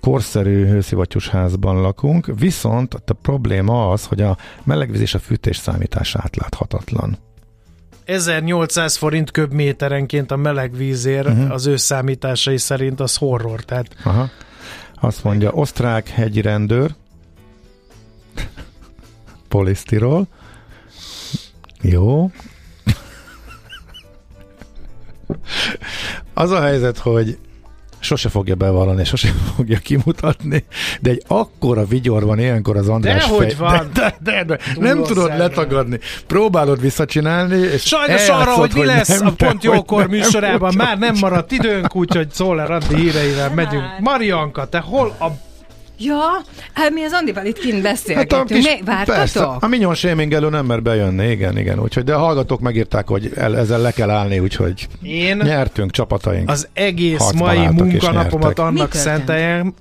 korszerű 0.00 0.66
hőszivattyús 0.66 1.28
házban 1.28 1.80
lakunk, 1.80 2.26
viszont 2.38 2.94
a 2.94 3.12
probléma 3.22 3.90
az, 3.90 4.06
hogy 4.06 4.20
a 4.22 4.36
melegvíz 4.64 5.00
és 5.00 5.14
a 5.14 5.18
fűtés 5.18 5.56
számítás 5.56 6.16
átláthatatlan. 6.16 7.18
1800 8.04 8.96
forint 8.96 9.30
köbméterenként 9.30 10.30
a 10.30 10.36
melegvízért 10.36 11.28
uh-huh. 11.28 11.52
az 11.52 11.66
ő 11.66 11.76
számításai 11.76 12.58
szerint 12.58 13.00
az 13.00 13.16
horror. 13.16 13.60
Tehát... 13.60 13.86
Aha. 14.04 14.30
Azt 15.02 15.24
mondja, 15.24 15.52
osztrák 15.52 16.08
hegyi 16.08 16.40
rendőr, 16.40 16.94
polisztirol, 19.48 20.26
jó. 21.80 22.30
Az 26.34 26.50
a 26.50 26.60
helyzet, 26.60 26.98
hogy 26.98 27.38
sose 28.02 28.28
fogja 28.28 28.54
bevallani, 28.54 29.04
sose 29.04 29.32
fogja 29.56 29.78
kimutatni, 29.78 30.64
de 31.00 31.10
egy 31.10 31.22
akkora 31.26 31.84
vigyor 31.84 32.24
van 32.24 32.38
ilyenkor 32.38 32.76
az 32.76 32.88
András 32.88 33.28
de 33.28 33.36
fej. 33.36 33.54
van. 33.58 33.90
De, 33.94 34.16
de, 34.20 34.44
de, 34.44 34.44
de. 34.44 34.58
nem 34.78 35.02
tudod 35.02 35.26
szerre. 35.28 35.42
letagadni. 35.42 35.98
Próbálod 36.26 36.80
visszacsinálni, 36.80 37.56
és 37.56 37.82
Sajnos 37.82 38.28
arra, 38.28 38.52
hogy 38.52 38.70
mi 38.74 38.84
lesz 38.84 39.18
nem, 39.18 39.26
a 39.26 39.30
Pont 39.30 39.64
Jókor 39.64 40.06
műsorában, 40.06 40.74
már 40.76 40.98
nem 40.98 41.14
maradt 41.20 41.52
időnk, 41.52 41.96
úgyhogy 41.96 42.30
Szóler 42.30 42.70
Andi 42.70 42.94
híreivel 42.94 43.50
megyünk. 43.54 43.84
Marianka, 44.00 44.66
te 44.66 44.78
hol 44.78 45.16
a 45.20 45.26
Ja, 46.04 46.42
hát 46.72 46.90
mi 46.90 47.02
az 47.02 47.12
Andival 47.12 47.44
itt 47.44 47.58
kint 47.58 47.82
beszélgetünk. 47.82 48.32
Hát 48.32 48.50
a 48.50 48.54
kis, 48.54 48.64
mi, 48.64 48.82
vártatok? 48.84 49.14
Persze, 49.14 49.44
a 49.44 49.66
Minyon 49.66 49.94
Shaming 49.94 50.32
elő 50.32 50.48
nem 50.48 50.66
mer 50.66 50.82
bejönni, 50.82 51.30
igen, 51.30 51.58
igen. 51.58 51.80
Úgyhogy, 51.80 52.04
de 52.04 52.14
a 52.14 52.18
hallgatók 52.18 52.60
megírták, 52.60 53.08
hogy 53.08 53.32
el, 53.36 53.56
ezzel 53.56 53.80
le 53.80 53.90
kell 53.90 54.10
állni, 54.10 54.38
úgyhogy 54.38 54.88
Én 55.02 55.36
nyertünk 55.36 55.90
csapataink. 55.90 56.50
Az 56.50 56.68
egész 56.72 57.30
mai 57.30 57.66
munkanapomat 57.66 58.58
annak 58.58 58.92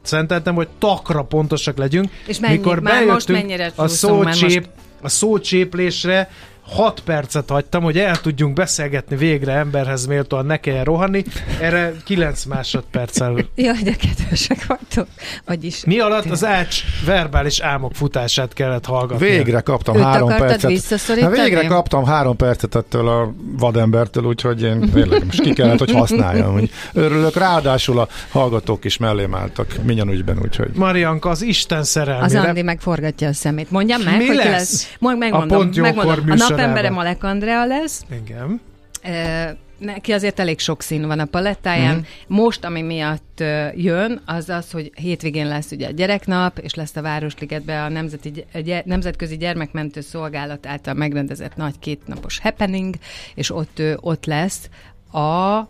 szenteltem, 0.02 0.56
hogy 0.56 0.68
takra 0.80 1.24
pontosak 1.24 1.78
legyünk. 1.78 2.10
És 2.28 2.40
mennyi, 2.40 2.56
Mikor 2.56 2.80
már 2.80 3.06
most 3.06 3.28
mennyire 3.28 3.72
a 3.76 3.88
szócsép, 3.88 4.60
most... 4.60 4.70
a 5.02 5.10
szócséplésre 5.10 6.30
6 6.72 7.00
percet 7.00 7.50
hagytam, 7.50 7.84
hogy 7.84 7.98
el 7.98 8.22
tudjunk 8.22 8.54
beszélgetni 8.54 9.16
végre 9.16 9.54
emberhez 9.54 10.06
méltóan, 10.06 10.46
ne 10.46 10.58
kelljen 10.58 10.84
rohanni. 10.84 11.24
Erre 11.62 11.94
9 12.06 12.46
másodperccel. 12.46 13.46
Jaj, 13.56 13.78
de 13.84 13.96
kedvesek 13.96 14.66
vagytok. 14.66 15.08
Vagyis... 15.46 15.86
Mi 15.86 16.00
alatt 16.00 16.26
az 16.26 16.46
ács 16.46 16.82
verbális 17.06 17.60
álmok 17.60 17.94
futását 17.94 18.54
kellett 18.54 18.86
hallgatni. 18.86 19.26
Végre 19.26 19.60
kaptam 19.60 19.96
Őt 19.96 20.04
három 20.04 20.28
percet. 20.30 21.18
Na, 21.20 21.30
végre 21.30 21.66
kaptam 21.66 22.06
három 22.06 22.36
percet 22.36 22.76
ettől 22.76 23.08
a 23.08 23.34
vadembertől, 23.58 24.24
úgyhogy 24.24 24.62
én 24.62 24.90
végleg 24.94 25.26
most 25.26 25.42
ki 25.42 25.54
kellett, 25.54 25.80
hogy 25.80 25.92
használjam. 25.92 26.52
Hogy 26.54 26.70
örülök, 26.94 27.36
ráadásul 27.36 28.00
a 28.00 28.08
hallgatók 28.30 28.86
is 28.86 28.98
mellém 28.98 29.36
álltak 29.36 29.76
minyan 29.84 30.10
ügyben, 30.10 30.40
úgyhogy. 30.44 30.70
Marianka, 30.76 31.30
az 31.30 31.42
Isten 31.42 31.84
szerelmére. 31.84 32.40
Az 32.40 32.46
Andi 32.48 32.62
megforgatja 32.62 33.28
a 33.28 33.34
szemét. 33.34 33.72
Mondjam 33.72 34.02
meg, 34.02 34.18
Mi 34.18 34.26
hogy 34.26 34.36
lesz? 34.36 34.48
lesz. 34.48 34.96
Megmondom, 35.00 35.58
a 35.58 35.62
pont 35.62 35.82
megmondom. 35.82 36.26
A 36.30 36.61
napembere 36.62 36.90
Malek 36.90 37.24
Andrea 37.24 37.66
lesz. 37.66 38.06
Igen. 38.24 38.62
E, 39.02 39.58
neki 39.78 40.12
azért 40.12 40.40
elég 40.40 40.60
sok 40.60 40.82
szín 40.82 41.08
van 41.08 41.20
a 41.20 41.26
palettáján. 41.26 41.96
Mm. 41.96 42.02
Most, 42.28 42.66
ami 42.66 42.82
miatt 42.82 43.44
jön, 43.76 44.22
az 44.26 44.50
az, 44.50 44.72
hogy 44.72 44.92
hétvégén 44.96 45.48
lesz 45.48 45.72
ugye 45.72 45.88
a 45.88 45.92
gyereknap, 45.92 46.58
és 46.58 46.74
lesz 46.74 46.96
a 46.96 47.02
Városligetben 47.02 47.84
a 47.84 47.90
Nemzeti, 47.90 48.46
gy- 48.54 48.86
Nemzetközi 48.86 49.38
Gyermekmentő 49.38 50.02
Szolgálat 50.02 50.66
által 50.66 50.94
megrendezett 50.94 51.56
nagy 51.56 51.80
kétnapos 51.80 52.40
happening, 52.40 52.96
és 53.36 53.52
ott, 53.52 53.82
ott 53.96 54.26
lesz 54.26 54.70
a 55.12 55.62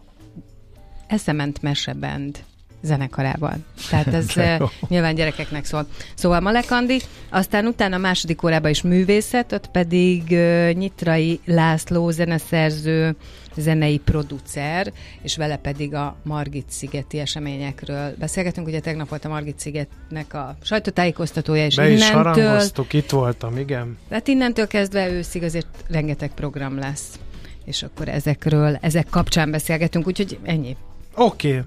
Eszement 1.07 1.61
Mesebend 1.61 2.39
zenekarában. 2.81 3.65
Tehát 3.89 4.07
ez 4.07 4.27
nyilván 4.87 5.15
gyerekeknek 5.15 5.65
szól. 5.65 5.87
Szóval 6.15 6.39
Malek 6.39 6.71
Andi, 6.71 7.01
aztán 7.29 7.65
utána 7.65 7.95
a 7.95 7.99
második 7.99 8.43
órában 8.43 8.71
is 8.71 8.81
művészet, 8.81 9.51
ott 9.51 9.67
pedig 9.67 10.23
uh, 10.29 10.71
Nyitrai 10.71 11.39
László 11.45 12.09
zeneszerző, 12.09 13.15
zenei 13.55 13.97
producer, 13.97 14.91
és 15.21 15.37
vele 15.37 15.57
pedig 15.57 15.93
a 15.93 16.15
Margit 16.23 16.69
szigeti 16.69 17.19
eseményekről 17.19 18.13
beszélgetünk. 18.19 18.67
Ugye 18.67 18.79
tegnap 18.79 19.09
volt 19.09 19.25
a 19.25 19.29
Margit 19.29 19.59
szigetnek 19.59 20.33
a 20.33 20.55
sajtótájékoztatója, 20.61 21.65
és 21.65 21.75
Be 21.75 21.89
innentől... 21.89 22.59
is 22.59 22.93
itt 22.93 23.09
voltam, 23.09 23.57
igen. 23.57 23.97
Tehát 24.09 24.27
innentől 24.27 24.67
kezdve 24.67 25.09
őszig 25.09 25.43
azért 25.43 25.67
rengeteg 25.87 26.31
program 26.33 26.79
lesz 26.79 27.19
és 27.65 27.83
akkor 27.83 28.07
ezekről, 28.07 28.77
ezek 28.81 29.07
kapcsán 29.09 29.51
beszélgetünk, 29.51 30.07
úgyhogy 30.07 30.39
ennyi. 30.43 30.75
Oké, 31.15 31.49
okay. 31.49 31.61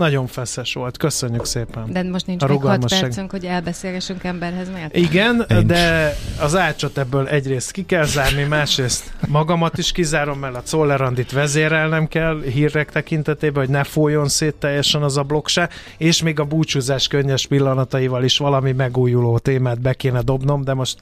Nagyon 0.00 0.26
feszes 0.26 0.74
volt, 0.74 0.96
köszönjük 0.96 1.44
szépen. 1.44 1.84
De 1.92 2.02
most 2.02 2.26
nincs 2.26 2.44
még 2.44 2.60
6 2.60 2.88
percünk, 2.88 3.30
hogy 3.30 3.44
elbeszélgessünk 3.44 4.24
emberhez 4.24 4.68
miért? 4.74 4.96
Igen, 4.96 5.44
nincs. 5.48 5.62
de 5.64 6.16
az 6.40 6.56
ácsot 6.56 6.98
ebből 6.98 7.26
egyrészt 7.28 7.70
ki 7.70 7.84
kell 7.84 8.04
zárni, 8.04 8.42
másrészt 8.42 9.12
magamat 9.28 9.78
is 9.78 9.92
kizárom, 9.92 10.38
mert 10.38 10.56
a 10.56 10.62
Czollerandit 10.62 11.32
vezérelnem 11.32 12.08
kell 12.08 12.42
hírek 12.42 12.90
tekintetében, 12.90 13.64
hogy 13.64 13.72
ne 13.72 13.84
folyjon 13.84 14.28
szét 14.28 14.54
teljesen 14.54 15.02
az 15.02 15.16
a 15.16 15.22
blokk 15.22 15.46
se, 15.46 15.68
és 15.96 16.22
még 16.22 16.40
a 16.40 16.44
búcsúzás 16.44 17.06
könnyes 17.06 17.46
pillanataival 17.46 18.24
is 18.24 18.38
valami 18.38 18.72
megújuló 18.72 19.38
témát 19.38 19.80
be 19.80 19.94
kéne 19.94 20.20
dobnom, 20.20 20.64
de 20.64 20.74
most 20.74 20.98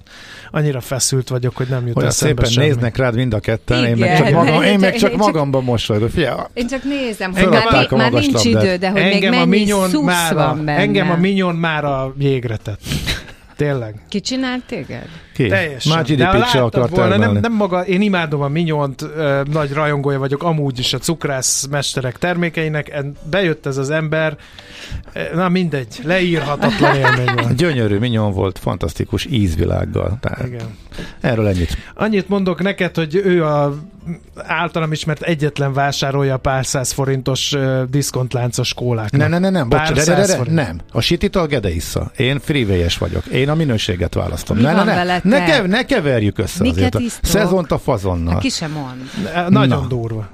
annyira 0.50 0.80
feszült 0.80 1.28
vagyok, 1.28 1.56
hogy 1.56 1.68
nem 1.68 1.86
jut 1.86 1.96
Olyan 1.96 2.08
eszembe 2.08 2.44
szépen 2.44 2.50
semmi. 2.50 2.66
néznek 2.66 2.96
rád 2.96 3.14
mind 3.14 3.34
a 3.34 3.40
ketten, 3.40 3.78
Igen, 3.78 3.90
én 3.90 3.96
meg 3.98 4.18
csak, 4.18 4.30
magam, 4.30 4.62
én 4.62 4.78
meg 4.78 4.94
csak 4.94 5.16
magamban 5.16 5.64
mosolyodok. 5.64 6.10
Én 6.52 6.66
csak 6.66 6.82
nézem, 6.84 7.32
hogy 7.32 7.48
már, 7.48 7.90
már 7.90 8.12
nincs 8.12 8.44
idő, 8.44 8.76
de 8.76 8.87
de 8.92 9.00
hogy 9.00 9.12
engem 9.12 9.48
még 9.48 9.48
mennyi 9.48 9.70
a 9.70 9.88
szusz 9.88 10.04
már 10.04 10.32
a, 10.32 10.34
van 10.34 10.64
benne. 10.64 10.80
Engem 10.80 11.10
a 11.10 11.16
minyon 11.16 11.56
már 11.56 11.84
a 11.84 12.14
jégre 12.18 12.56
tett. 12.56 12.80
Tényleg. 13.56 13.94
Ki 14.08 14.20
csinált 14.20 14.64
téged? 14.64 15.08
Ki? 15.38 15.48
Teljesen. 15.48 15.94
Már 15.94 16.04
GDP-t 16.04 16.48
se 16.48 16.62
akart 16.62 16.96
volna, 16.96 17.16
nem, 17.16 17.32
nem 17.32 17.52
maga, 17.52 17.84
én 17.84 18.00
imádom 18.00 18.40
a 18.40 18.48
minyont, 18.48 19.02
uh, 19.02 19.42
nagy 19.52 19.72
rajongója 19.72 20.18
vagyok 20.18 20.42
amúgy 20.42 20.78
is 20.78 20.92
a 20.92 20.98
cukrász 20.98 21.66
mesterek 21.66 22.18
termékeinek, 22.18 23.04
bejött 23.30 23.66
ez 23.66 23.76
az 23.76 23.90
ember, 23.90 24.36
na 25.34 25.48
mindegy, 25.48 26.00
leírhatatlan 26.02 26.94
élmény 26.94 27.34
van. 27.34 27.56
Gyönyörű 27.62 27.98
minyon 27.98 28.32
volt, 28.32 28.58
fantasztikus 28.58 29.26
ízvilággal. 29.26 30.18
Tehát 30.20 30.46
Igen. 30.46 30.76
Erről 31.20 31.46
ennyit. 31.46 31.76
Annyit 31.94 32.28
mondok 32.28 32.62
neked, 32.62 32.94
hogy 32.94 33.14
ő 33.14 33.44
a 33.44 33.74
általam 34.36 34.92
ismert 34.92 35.22
egyetlen 35.22 35.72
vásárolja 35.72 36.34
a 36.34 36.36
pár 36.36 36.66
száz 36.66 36.92
forintos 36.92 37.52
uh, 37.52 37.82
diszkontláncos 37.82 38.74
kólák. 38.74 39.10
Ne, 39.10 39.28
ne, 39.28 39.38
ne, 39.38 39.50
nem, 39.50 39.68
bocs, 39.68 39.92
de, 39.92 40.04
de, 40.04 40.14
de, 40.14 40.26
de, 40.26 40.50
nem. 40.50 40.80
A 40.92 41.00
sititől 41.00 41.46
gedeissza. 41.46 42.10
Én 42.16 42.40
freeway 42.40 42.86
vagyok. 42.98 43.26
Én 43.26 43.48
a 43.48 43.54
minőséget 43.54 44.14
választom. 44.14 44.56
Mi 44.56 44.62
ne, 44.62 44.72
ne, 44.72 45.04
ne, 45.04 45.18
ne, 45.28 45.44
kev, 45.44 45.66
ne 45.66 45.84
keverjük 45.84 46.38
össze 46.38 46.62
Miket 46.62 46.94
azért. 46.94 47.18
A 47.22 47.26
szezont 47.26 47.72
a 47.72 47.78
fazonnal. 47.78 48.38
Ki 48.38 48.48
sem 48.48 48.70
mond. 48.70 49.10
Nagyon 49.48 49.80
Na. 49.80 49.86
durva. 49.86 50.28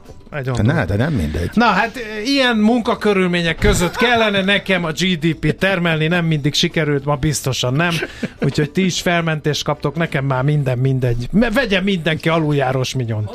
Ne, 0.63 0.85
de 0.85 0.97
nem 0.97 1.13
mindegy. 1.13 1.51
Na 1.53 1.65
hát 1.65 1.99
ilyen 2.25 2.57
munkakörülmények 2.57 3.59
között 3.59 3.97
kellene 3.97 4.43
nekem 4.45 4.85
a 4.85 4.91
GDP 4.91 5.59
termelni, 5.59 6.07
nem 6.07 6.25
mindig 6.25 6.55
sikerült, 6.55 7.05
ma 7.05 7.17
biztosan 7.17 7.75
nem. 7.75 7.95
Úgyhogy 8.45 8.71
ti 8.71 8.85
is 8.85 9.01
felmentést 9.01 9.65
kaptok, 9.65 9.95
nekem 9.97 10.25
már 10.25 10.43
minden 10.43 10.79
mindegy. 10.79 11.29
Vegye 11.31 11.81
mindenki 11.81 12.29
aluljárós 12.29 12.95
minyon. 12.95 13.31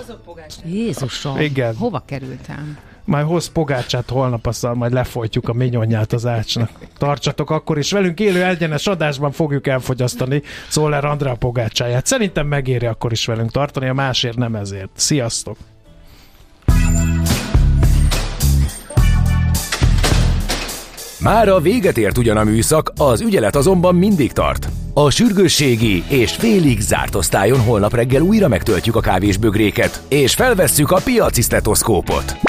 Jézusom, 0.66 1.40
Igen. 1.40 1.76
hova 1.76 2.04
kerültem? 2.06 2.78
Majd 3.10 3.26
hoz 3.26 3.48
pogácsát 3.48 4.10
holnap, 4.10 4.46
aztán 4.46 4.78
majd 4.78 4.94
lefolytjuk 4.94 5.50
a 5.50 5.54
minyonját 5.54 6.14
az 6.14 6.26
ácsnak. 6.26 6.70
Tartsatok 6.98 7.50
akkor 7.50 7.78
is 7.78 7.92
velünk 7.92 8.20
élő 8.20 8.44
egyenes 8.44 8.88
adásban 8.88 9.32
fogjuk 9.32 9.68
elfogyasztani 9.68 10.42
Szoller 10.68 11.06
Andrá 11.06 11.34
pogácsáját. 11.34 12.06
Szerintem 12.06 12.48
megéri 12.48 12.86
akkor 12.86 13.12
is 13.12 13.26
velünk 13.26 13.52
tartani, 13.52 13.88
a 13.88 13.94
másért 13.94 14.38
nem 14.38 14.56
ezért. 14.56 14.90
Sziasztok! 14.94 15.58
Már 21.20 21.50
a 21.50 21.60
véget 21.60 21.98
ért 21.98 22.18
ugyan 22.18 22.38
a 22.38 22.44
műszak, 22.44 22.92
az 22.98 23.22
ügyelet 23.22 23.56
azonban 23.56 23.96
mindig 23.96 24.32
tart. 24.32 24.70
A 24.94 25.10
sürgősségi 25.10 26.04
és 26.08 26.32
félig 26.32 26.80
zárt 26.80 27.16
osztályon 27.16 27.60
holnap 27.60 27.94
reggel 27.94 28.22
újra 28.22 28.48
megtöltjük 28.48 28.96
a 28.96 29.00
kávésbögréket, 29.00 30.02
és 30.08 30.34
felvesszük 30.34 30.92
a 30.92 31.02
piaci 31.04 31.42
stetoszkópot. 31.42 32.49